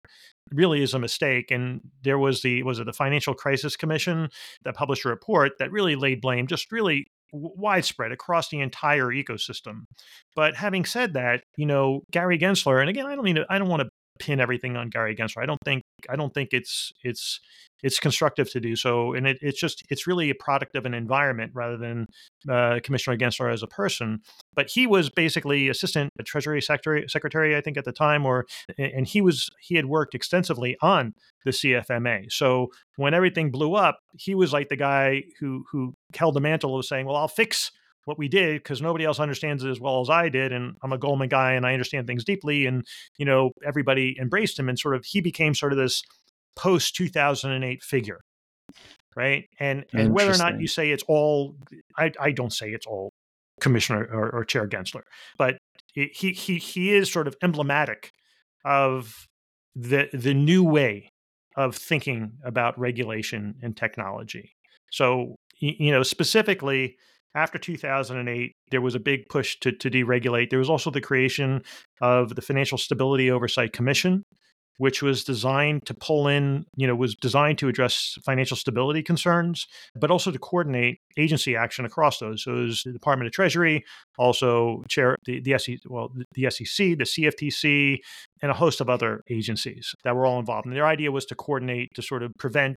really 0.50 0.82
is 0.82 0.94
a 0.94 0.98
mistake. 0.98 1.50
And 1.50 1.80
there 2.02 2.18
was 2.18 2.42
the 2.42 2.62
was 2.62 2.78
it 2.78 2.86
the 2.86 2.92
Financial 2.92 3.34
Crisis 3.34 3.76
Commission 3.76 4.28
that 4.64 4.74
published 4.74 5.04
a 5.04 5.08
report 5.08 5.52
that 5.58 5.72
really 5.72 5.96
laid 5.96 6.20
blame, 6.20 6.46
just 6.46 6.72
really 6.72 7.06
widespread 7.32 8.12
across 8.12 8.50
the 8.50 8.60
entire 8.60 9.06
ecosystem. 9.06 9.84
But 10.36 10.54
having 10.56 10.84
said 10.84 11.14
that, 11.14 11.42
you 11.56 11.66
know 11.66 12.02
Gary 12.10 12.38
Gensler, 12.38 12.80
and 12.80 12.90
again, 12.90 13.06
I 13.06 13.14
don't 13.14 13.24
mean 13.24 13.36
to, 13.36 13.46
I 13.48 13.58
don't 13.58 13.68
want 13.68 13.82
to 13.82 13.88
pin 14.18 14.40
everything 14.40 14.76
on 14.76 14.88
Gary 14.88 15.14
Gensler. 15.16 15.42
I 15.42 15.46
don't 15.46 15.58
think 15.64 15.82
I 16.08 16.16
don't 16.16 16.32
think 16.32 16.50
it's 16.52 16.92
it's 17.02 17.40
it's 17.82 17.98
constructive 17.98 18.50
to 18.52 18.60
do 18.60 18.76
so, 18.76 19.12
and 19.12 19.26
it, 19.26 19.38
it's 19.40 19.58
just 19.58 19.82
it's 19.90 20.06
really 20.06 20.30
a 20.30 20.34
product 20.34 20.76
of 20.76 20.86
an 20.86 20.94
environment 20.94 21.52
rather 21.54 21.76
than 21.76 22.06
uh, 22.48 22.78
Commissioner 22.82 23.16
Gensler 23.16 23.52
as 23.52 23.62
a 23.62 23.66
person. 23.66 24.20
But 24.54 24.70
he 24.70 24.86
was 24.86 25.10
basically 25.10 25.68
assistant 25.68 26.10
Treasury 26.24 26.62
Secretary, 26.62 27.08
Secretary, 27.08 27.56
I 27.56 27.60
think, 27.60 27.76
at 27.76 27.84
the 27.84 27.92
time, 27.92 28.24
or 28.24 28.46
and 28.78 29.06
he 29.06 29.20
was 29.20 29.48
he 29.60 29.74
had 29.74 29.86
worked 29.86 30.14
extensively 30.14 30.76
on 30.80 31.14
the 31.44 31.50
CFMA. 31.50 32.30
So 32.30 32.68
when 32.96 33.14
everything 33.14 33.50
blew 33.50 33.74
up, 33.74 33.98
he 34.16 34.34
was 34.34 34.52
like 34.52 34.68
the 34.68 34.76
guy 34.76 35.24
who 35.40 35.64
who 35.70 35.94
held 36.14 36.34
the 36.34 36.40
mantle 36.40 36.78
of 36.78 36.84
saying, 36.84 37.06
"Well, 37.06 37.16
I'll 37.16 37.28
fix." 37.28 37.72
What 38.04 38.18
we 38.18 38.28
did 38.28 38.62
because 38.62 38.82
nobody 38.82 39.04
else 39.04 39.20
understands 39.20 39.64
it 39.64 39.70
as 39.70 39.80
well 39.80 40.00
as 40.00 40.10
I 40.10 40.28
did. 40.28 40.52
And 40.52 40.76
I'm 40.82 40.92
a 40.92 40.98
Goldman 40.98 41.28
guy 41.28 41.52
and 41.52 41.66
I 41.66 41.72
understand 41.72 42.06
things 42.06 42.24
deeply. 42.24 42.66
And, 42.66 42.84
you 43.18 43.24
know, 43.24 43.52
everybody 43.64 44.16
embraced 44.20 44.58
him 44.58 44.68
and 44.68 44.78
sort 44.78 44.96
of 44.96 45.04
he 45.04 45.20
became 45.20 45.54
sort 45.54 45.72
of 45.72 45.78
this 45.78 46.02
post 46.56 46.96
2008 46.96 47.82
figure. 47.82 48.20
Right. 49.14 49.44
And, 49.60 49.84
and 49.92 50.14
whether 50.14 50.32
or 50.32 50.38
not 50.38 50.58
you 50.58 50.66
say 50.66 50.90
it's 50.90 51.04
all, 51.06 51.56
I, 51.98 52.12
I 52.18 52.32
don't 52.32 52.52
say 52.52 52.70
it's 52.70 52.86
all 52.86 53.10
Commissioner 53.60 54.08
or, 54.10 54.30
or 54.30 54.44
Chair 54.44 54.66
Gensler, 54.66 55.02
but 55.36 55.58
he, 55.92 56.06
he, 56.06 56.56
he 56.56 56.94
is 56.94 57.12
sort 57.12 57.28
of 57.28 57.36
emblematic 57.42 58.10
of 58.64 59.26
the, 59.74 60.08
the 60.14 60.32
new 60.32 60.64
way 60.64 61.10
of 61.56 61.76
thinking 61.76 62.32
about 62.42 62.78
regulation 62.78 63.54
and 63.62 63.76
technology. 63.76 64.52
So, 64.90 65.36
you 65.58 65.90
know, 65.90 66.02
specifically, 66.02 66.96
after 67.34 67.58
2008, 67.58 68.52
there 68.70 68.80
was 68.80 68.94
a 68.94 69.00
big 69.00 69.28
push 69.28 69.58
to, 69.60 69.72
to 69.72 69.90
deregulate. 69.90 70.50
There 70.50 70.58
was 70.58 70.70
also 70.70 70.90
the 70.90 71.00
creation 71.00 71.62
of 72.00 72.34
the 72.34 72.42
Financial 72.42 72.78
Stability 72.78 73.30
Oversight 73.30 73.72
Commission, 73.72 74.24
which 74.78 75.02
was 75.02 75.24
designed 75.24 75.86
to 75.86 75.94
pull 75.94 76.28
in, 76.28 76.64
you 76.76 76.86
know, 76.86 76.94
was 76.94 77.14
designed 77.14 77.58
to 77.58 77.68
address 77.68 78.18
financial 78.24 78.56
stability 78.56 79.02
concerns, 79.02 79.66
but 79.94 80.10
also 80.10 80.30
to 80.30 80.38
coordinate 80.38 80.98
agency 81.16 81.54
action 81.56 81.84
across 81.84 82.18
those. 82.18 82.42
So 82.42 82.52
it 82.52 82.64
was 82.64 82.82
the 82.84 82.92
Department 82.92 83.26
of 83.26 83.32
Treasury, 83.32 83.84
also 84.18 84.82
chair 84.88 85.16
the, 85.24 85.40
the 85.40 85.58
SEC, 85.58 85.78
well, 85.86 86.10
the 86.34 86.50
SEC, 86.50 86.98
the 86.98 87.04
CFTC, 87.04 87.98
and 88.40 88.50
a 88.50 88.54
host 88.54 88.80
of 88.80 88.88
other 88.88 89.22
agencies 89.30 89.94
that 90.04 90.16
were 90.16 90.26
all 90.26 90.38
involved. 90.40 90.66
And 90.66 90.74
their 90.74 90.86
idea 90.86 91.12
was 91.12 91.26
to 91.26 91.34
coordinate 91.34 91.90
to 91.94 92.02
sort 92.02 92.22
of 92.22 92.32
prevent, 92.38 92.76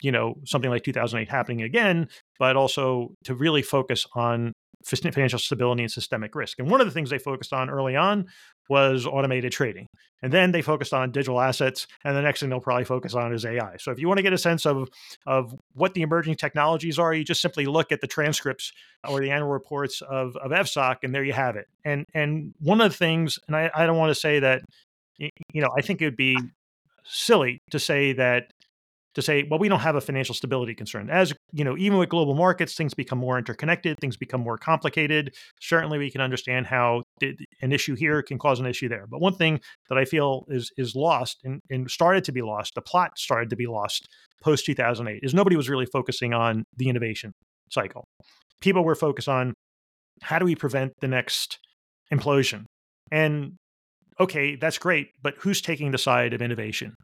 you 0.00 0.10
know, 0.10 0.34
something 0.46 0.70
like 0.70 0.84
2008 0.84 1.28
happening 1.28 1.62
again, 1.62 2.08
but 2.42 2.56
also 2.56 3.14
to 3.22 3.36
really 3.36 3.62
focus 3.62 4.04
on 4.16 4.52
financial 4.84 5.38
stability 5.38 5.84
and 5.84 5.92
systemic 5.92 6.34
risk. 6.34 6.58
And 6.58 6.68
one 6.68 6.80
of 6.80 6.88
the 6.88 6.92
things 6.92 7.08
they 7.08 7.18
focused 7.18 7.52
on 7.52 7.70
early 7.70 7.94
on 7.94 8.26
was 8.68 9.06
automated 9.06 9.52
trading. 9.52 9.86
And 10.22 10.32
then 10.32 10.50
they 10.50 10.60
focused 10.60 10.92
on 10.92 11.12
digital 11.12 11.40
assets. 11.40 11.86
And 12.04 12.16
the 12.16 12.20
next 12.20 12.40
thing 12.40 12.48
they'll 12.48 12.58
probably 12.58 12.84
focus 12.84 13.14
on 13.14 13.32
is 13.32 13.44
AI. 13.44 13.76
So 13.78 13.92
if 13.92 14.00
you 14.00 14.08
want 14.08 14.18
to 14.18 14.24
get 14.24 14.32
a 14.32 14.38
sense 14.38 14.66
of, 14.66 14.88
of 15.24 15.54
what 15.74 15.94
the 15.94 16.02
emerging 16.02 16.34
technologies 16.34 16.98
are, 16.98 17.14
you 17.14 17.22
just 17.22 17.42
simply 17.42 17.64
look 17.66 17.92
at 17.92 18.00
the 18.00 18.08
transcripts 18.08 18.72
or 19.06 19.20
the 19.20 19.30
annual 19.30 19.48
reports 19.48 20.00
of, 20.00 20.36
of 20.38 20.50
FSOC, 20.50 20.96
and 21.04 21.14
there 21.14 21.22
you 21.22 21.34
have 21.34 21.54
it. 21.54 21.68
And 21.84 22.06
and 22.12 22.54
one 22.58 22.80
of 22.80 22.90
the 22.90 22.98
things, 22.98 23.38
and 23.46 23.54
I, 23.54 23.70
I 23.72 23.86
don't 23.86 23.98
want 23.98 24.10
to 24.10 24.20
say 24.20 24.40
that, 24.40 24.62
you 25.16 25.30
know, 25.54 25.70
I 25.78 25.80
think 25.80 26.02
it 26.02 26.06
would 26.06 26.16
be 26.16 26.36
silly 27.04 27.60
to 27.70 27.78
say 27.78 28.14
that 28.14 28.51
to 29.14 29.22
say, 29.22 29.46
well, 29.48 29.58
we 29.58 29.68
don't 29.68 29.80
have 29.80 29.94
a 29.94 30.00
financial 30.00 30.34
stability 30.34 30.74
concern. 30.74 31.10
As 31.10 31.32
you 31.52 31.64
know, 31.64 31.76
even 31.76 31.98
with 31.98 32.08
global 32.08 32.34
markets, 32.34 32.74
things 32.74 32.94
become 32.94 33.18
more 33.18 33.38
interconnected, 33.38 33.98
things 34.00 34.16
become 34.16 34.40
more 34.40 34.56
complicated. 34.56 35.34
Certainly, 35.60 35.98
we 35.98 36.10
can 36.10 36.20
understand 36.20 36.66
how 36.66 37.02
an 37.20 37.72
issue 37.72 37.94
here 37.94 38.22
can 38.22 38.38
cause 38.38 38.60
an 38.60 38.66
issue 38.66 38.88
there. 38.88 39.06
But 39.06 39.20
one 39.20 39.34
thing 39.34 39.60
that 39.88 39.98
I 39.98 40.04
feel 40.04 40.44
is 40.48 40.70
is 40.76 40.94
lost 40.94 41.38
and, 41.44 41.60
and 41.70 41.90
started 41.90 42.24
to 42.24 42.32
be 42.32 42.42
lost, 42.42 42.74
the 42.74 42.82
plot 42.82 43.18
started 43.18 43.50
to 43.50 43.56
be 43.56 43.66
lost 43.66 44.08
post 44.42 44.66
2008, 44.66 45.20
is 45.22 45.34
nobody 45.34 45.56
was 45.56 45.68
really 45.68 45.86
focusing 45.86 46.34
on 46.34 46.64
the 46.76 46.88
innovation 46.88 47.32
cycle. 47.70 48.04
People 48.60 48.84
were 48.84 48.94
focused 48.94 49.28
on 49.28 49.54
how 50.22 50.38
do 50.38 50.44
we 50.44 50.54
prevent 50.54 50.92
the 51.00 51.08
next 51.08 51.58
implosion? 52.12 52.64
And 53.10 53.54
okay, 54.20 54.56
that's 54.56 54.78
great, 54.78 55.08
but 55.22 55.34
who's 55.38 55.60
taking 55.60 55.90
the 55.90 55.98
side 55.98 56.32
of 56.32 56.42
innovation? 56.42 56.94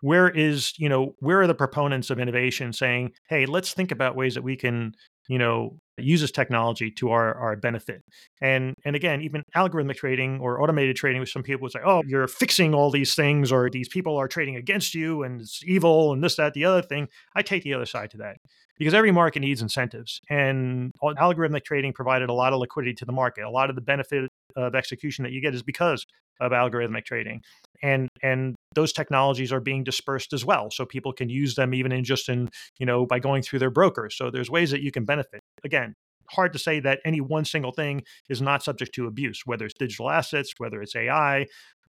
Where 0.00 0.28
is 0.28 0.72
you 0.78 0.88
know 0.88 1.14
where 1.20 1.40
are 1.40 1.46
the 1.46 1.54
proponents 1.54 2.10
of 2.10 2.18
innovation 2.18 2.72
saying 2.72 3.12
hey 3.28 3.46
let's 3.46 3.72
think 3.72 3.90
about 3.90 4.16
ways 4.16 4.34
that 4.34 4.42
we 4.42 4.56
can 4.56 4.92
you 5.28 5.38
know 5.38 5.78
use 5.98 6.20
this 6.20 6.30
technology 6.30 6.90
to 6.90 7.10
our, 7.10 7.34
our 7.34 7.56
benefit? 7.56 8.02
And 8.40 8.74
and 8.84 8.96
again 8.96 9.20
even 9.22 9.42
algorithmic 9.56 9.96
trading 9.96 10.40
or 10.40 10.62
automated 10.62 10.96
trading 10.96 11.20
which 11.20 11.32
some 11.32 11.42
people 11.42 11.62
would 11.62 11.72
say 11.72 11.80
oh 11.84 12.02
you're 12.06 12.28
fixing 12.28 12.74
all 12.74 12.90
these 12.90 13.14
things 13.14 13.52
or 13.52 13.70
these 13.70 13.88
people 13.88 14.16
are 14.16 14.28
trading 14.28 14.56
against 14.56 14.94
you 14.94 15.22
and 15.22 15.40
it's 15.40 15.62
evil 15.64 16.12
and 16.12 16.22
this 16.22 16.36
that 16.36 16.54
the 16.54 16.64
other 16.64 16.82
thing. 16.82 17.08
I 17.34 17.42
take 17.42 17.62
the 17.62 17.74
other 17.74 17.86
side 17.86 18.10
to 18.12 18.16
that 18.18 18.36
because 18.78 18.94
every 18.94 19.10
market 19.10 19.40
needs 19.40 19.60
incentives 19.60 20.20
and 20.30 20.92
uh, 21.02 21.14
algorithmic 21.20 21.64
trading 21.64 21.92
provided 21.92 22.30
a 22.30 22.32
lot 22.32 22.52
of 22.52 22.60
liquidity 22.60 22.94
to 22.94 23.04
the 23.04 23.12
market 23.12 23.44
a 23.44 23.50
lot 23.50 23.70
of 23.70 23.76
the 23.76 23.82
benefit 23.82 24.27
of 24.56 24.74
execution 24.74 25.22
that 25.22 25.32
you 25.32 25.40
get 25.40 25.54
is 25.54 25.62
because 25.62 26.04
of 26.40 26.52
algorithmic 26.52 27.04
trading 27.04 27.42
and 27.82 28.08
and 28.22 28.54
those 28.74 28.92
technologies 28.92 29.52
are 29.52 29.60
being 29.60 29.82
dispersed 29.82 30.32
as 30.32 30.44
well 30.44 30.70
so 30.70 30.84
people 30.84 31.12
can 31.12 31.28
use 31.28 31.54
them 31.54 31.74
even 31.74 31.90
in 31.90 32.04
just 32.04 32.28
in 32.28 32.48
you 32.78 32.86
know 32.86 33.04
by 33.04 33.18
going 33.18 33.42
through 33.42 33.58
their 33.58 33.70
brokers 33.70 34.16
so 34.16 34.30
there's 34.30 34.50
ways 34.50 34.70
that 34.70 34.80
you 34.80 34.92
can 34.92 35.04
benefit 35.04 35.40
again 35.64 35.94
hard 36.30 36.52
to 36.52 36.58
say 36.58 36.78
that 36.78 37.00
any 37.04 37.20
one 37.20 37.44
single 37.44 37.72
thing 37.72 38.02
is 38.28 38.40
not 38.40 38.62
subject 38.62 38.94
to 38.94 39.06
abuse 39.06 39.42
whether 39.46 39.64
it's 39.64 39.74
digital 39.78 40.10
assets 40.10 40.52
whether 40.58 40.80
it's 40.80 40.94
ai 40.94 41.44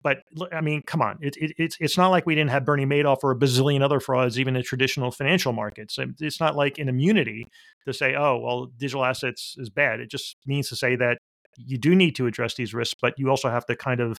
but 0.06 0.22
I 0.52 0.60
mean, 0.60 0.82
come 0.86 1.02
on, 1.02 1.18
it, 1.20 1.36
it, 1.36 1.52
it's 1.58 1.76
it's 1.80 1.96
not 1.96 2.10
like 2.10 2.26
we 2.26 2.36
didn't 2.36 2.50
have 2.50 2.64
Bernie 2.64 2.86
Madoff 2.86 3.24
or 3.24 3.32
a 3.32 3.36
bazillion 3.36 3.82
other 3.82 3.98
frauds, 3.98 4.38
even 4.38 4.54
in 4.54 4.62
traditional 4.62 5.10
financial 5.10 5.52
markets. 5.52 5.98
It's 6.20 6.38
not 6.38 6.54
like 6.54 6.78
an 6.78 6.88
immunity 6.88 7.48
to 7.86 7.92
say, 7.92 8.14
oh, 8.14 8.38
well, 8.38 8.66
digital 8.66 9.04
assets 9.04 9.56
is 9.58 9.68
bad. 9.68 9.98
It 9.98 10.08
just 10.08 10.36
means 10.46 10.68
to 10.68 10.76
say 10.76 10.94
that 10.94 11.18
you 11.56 11.78
do 11.78 11.94
need 11.94 12.16
to 12.16 12.26
address 12.26 12.54
these 12.54 12.74
risks, 12.74 12.94
but 13.00 13.18
you 13.18 13.30
also 13.30 13.48
have 13.48 13.66
to 13.66 13.76
kind 13.76 14.00
of 14.00 14.18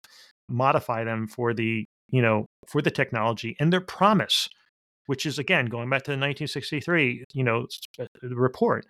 modify 0.49 1.03
them 1.03 1.27
for 1.27 1.53
the 1.53 1.85
you 2.09 2.21
know 2.21 2.45
for 2.67 2.81
the 2.81 2.91
technology 2.91 3.55
and 3.59 3.71
their 3.71 3.81
promise 3.81 4.47
which 5.07 5.25
is 5.25 5.39
again 5.39 5.65
going 5.65 5.89
back 5.89 6.03
to 6.03 6.11
the 6.11 6.13
1963 6.13 7.25
you 7.33 7.43
know 7.43 7.67
uh, 7.99 8.05
report. 8.21 8.85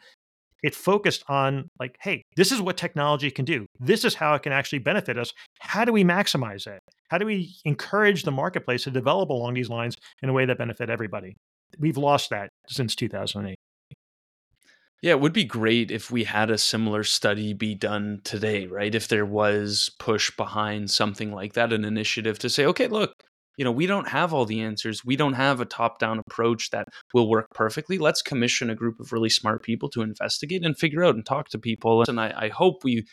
It 0.64 0.74
focused 0.74 1.24
on 1.30 1.70
like 1.80 1.98
hey 2.02 2.24
this 2.36 2.52
is 2.52 2.62
what 2.62 2.78
technology 2.78 3.32
can 3.32 3.46
do. 3.46 3.66
This 3.80 4.04
is 4.04 4.16
how 4.16 4.34
it 4.36 4.44
can 4.44 4.52
actually 4.52 4.80
benefit 4.80 5.18
us. 5.18 5.32
How 5.60 5.86
do 5.86 5.92
we 5.92 6.04
maximize 6.04 6.68
it? 6.68 6.82
How 7.10 7.18
do 7.18 7.26
we 7.26 7.56
encourage 7.64 8.24
the 8.24 8.32
marketplace 8.32 8.84
to 8.84 8.92
develop 8.92 9.30
along 9.30 9.54
these 9.54 9.70
lines 9.70 9.96
in 10.22 10.30
a 10.30 10.34
way 10.34 10.46
that 10.46 10.58
benefit 10.58 10.90
everybody? 10.90 11.36
We've 11.80 11.98
lost 11.98 12.30
that 12.32 12.50
since 12.68 12.96
2008 12.96 13.58
yeah, 15.02 15.12
it 15.12 15.20
would 15.20 15.34
be 15.34 15.44
great 15.44 15.92
if 15.92 16.10
we 16.10 16.24
had 16.24 16.50
a 16.50 16.58
similar 16.58 17.04
study 17.04 17.54
be 17.54 17.76
done 17.76 18.22
today, 18.24 18.66
right? 18.66 18.94
If 18.94 19.08
there 19.08 19.26
was 19.26 19.92
push 20.00 20.36
behind 20.36 20.90
something 20.90 21.32
like 21.32 21.54
that, 21.54 21.72
an 21.72 21.86
initiative 21.86 22.40
to 22.40 22.50
say, 22.50 22.66
okay, 22.66 22.88
look, 22.88 23.14
you 23.58 23.66
know, 23.66 23.72
we 23.72 23.88
don't 23.88 24.08
have 24.08 24.34
all 24.34 24.46
the 24.46 24.62
answers. 24.62 25.04
We 25.06 25.16
don't 25.16 25.34
have 25.34 25.60
a 25.60 25.66
top 25.66 26.00
down 26.00 26.20
approach 26.20 26.72
that 26.72 26.88
will 27.14 27.30
work 27.30 27.48
perfectly. 27.54 27.98
Let's 27.98 28.22
commission 28.22 28.70
a 28.70 28.76
group 28.76 29.00
of 29.00 29.12
really 29.12 29.30
smart 29.30 29.64
people 29.64 29.90
to 29.90 30.02
investigate 30.02 30.64
and 30.66 30.78
figure 30.78 31.04
out 31.04 31.16
and 31.16 31.26
talk 31.26 31.50
to 31.50 31.60
people. 31.60 32.04
And 32.08 32.20
I, 32.20 32.34
I 32.36 32.48
hope 32.50 32.84
we 32.84 33.06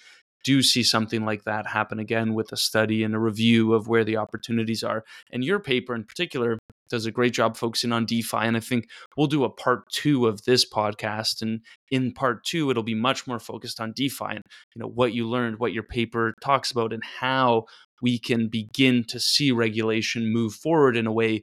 do 0.45 0.62
see 0.62 0.82
something 0.82 1.24
like 1.24 1.45
that 1.45 1.66
happen 1.66 1.99
again 1.99 2.35
with 2.35 2.53
a 2.53 2.57
study 2.57 3.03
and 3.03 3.14
a 3.14 3.18
review 3.18 3.72
of 3.74 3.89
where 3.89 4.05
the 4.05 4.18
opportunities 4.18 4.82
are. 4.82 5.03
And 5.32 5.43
your 5.43 5.59
paper 5.59 5.95
in 5.95 6.05
particular 6.05 6.59
does 6.91 7.07
a 7.07 7.12
great 7.12 7.32
job 7.32 7.57
focusing 7.57 7.93
on 7.93 8.07
DeFi. 8.07 8.39
And 8.39 8.57
I 8.57 8.61
think 8.61 8.89
we'll 9.16 9.26
do 9.26 9.45
a 9.45 9.51
part 9.51 9.91
two 9.91 10.26
of 10.26 10.45
this 10.45 10.68
podcast. 10.68 11.43
And 11.43 11.61
in 11.91 12.12
part 12.12 12.45
two, 12.45 12.70
it'll 12.70 12.82
be 12.82 12.95
much 12.95 13.26
more 13.26 13.39
focused 13.39 13.80
on 13.80 13.93
DeFi 13.93 14.26
and 14.26 14.43
you 14.74 14.80
know 14.80 14.89
what 14.89 15.14
you 15.14 15.28
learned, 15.28 15.59
what 15.59 15.72
your 15.72 15.82
paper 15.82 16.35
talks 16.43 16.70
about, 16.70 16.93
and 16.93 17.03
how 17.20 17.64
we 18.03 18.18
can 18.18 18.49
begin 18.49 19.05
to 19.05 19.20
see 19.20 19.51
regulation 19.51 20.32
move 20.32 20.55
forward 20.55 20.97
in 20.97 21.07
a 21.07 21.12
way 21.12 21.43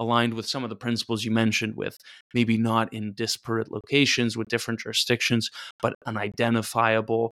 aligned 0.00 0.34
with 0.34 0.46
some 0.46 0.64
of 0.64 0.70
the 0.70 0.76
principles 0.76 1.24
you 1.24 1.30
mentioned 1.30 1.76
with 1.76 1.96
maybe 2.34 2.58
not 2.58 2.92
in 2.92 3.12
disparate 3.12 3.70
locations 3.70 4.36
with 4.36 4.48
different 4.48 4.80
jurisdictions 4.80 5.48
but 5.80 5.94
an 6.06 6.16
identifiable 6.16 7.32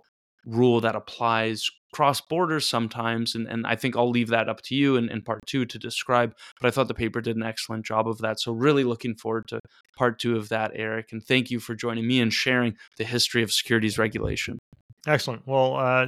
rule 0.46 0.80
that 0.82 0.96
applies 0.96 1.70
cross 1.96 2.20
borders 2.20 2.68
sometimes. 2.68 3.36
And, 3.36 3.48
and 3.48 3.66
I 3.66 3.78
think 3.78 3.96
I'll 3.96 4.10
leave 4.10 4.28
that 4.28 4.50
up 4.50 4.62
to 4.64 4.76
you 4.76 4.98
in, 4.98 5.08
in 5.08 5.22
part 5.22 5.40
two 5.48 5.66
to 5.66 5.80
describe. 5.80 6.36
But 6.60 6.68
I 6.68 6.72
thought 6.72 6.90
the 6.90 6.94
paper 6.94 7.22
did 7.22 7.38
an 7.38 7.44
excellent 7.44 7.86
job 7.86 8.06
of 8.06 8.18
that. 8.18 8.42
So, 8.42 8.52
really 8.52 8.84
looking 8.84 9.16
forward 9.16 9.48
to 9.48 9.62
part 9.98 10.20
two 10.20 10.36
of 10.36 10.50
that, 10.50 10.72
Eric. 10.76 11.14
And 11.14 11.24
thank 11.24 11.50
you 11.50 11.62
for 11.62 11.74
joining 11.74 12.06
me 12.06 12.20
and 12.20 12.34
sharing 12.34 12.76
the 12.98 13.06
history 13.06 13.44
of 13.44 13.52
securities 13.52 13.98
regulation. 13.98 14.60
Excellent. 15.08 15.48
Well, 15.48 15.78
uh, 15.78 16.08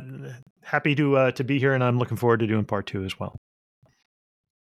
happy 0.64 0.94
to 0.96 1.16
uh, 1.16 1.32
to 1.32 1.44
be 1.46 1.58
here, 1.58 1.74
and 1.74 1.84
I'm 1.84 1.98
looking 1.98 2.18
forward 2.18 2.42
to 2.42 2.48
doing 2.48 2.66
part 2.66 2.86
two 2.88 3.06
as 3.06 3.18
well. 3.18 3.38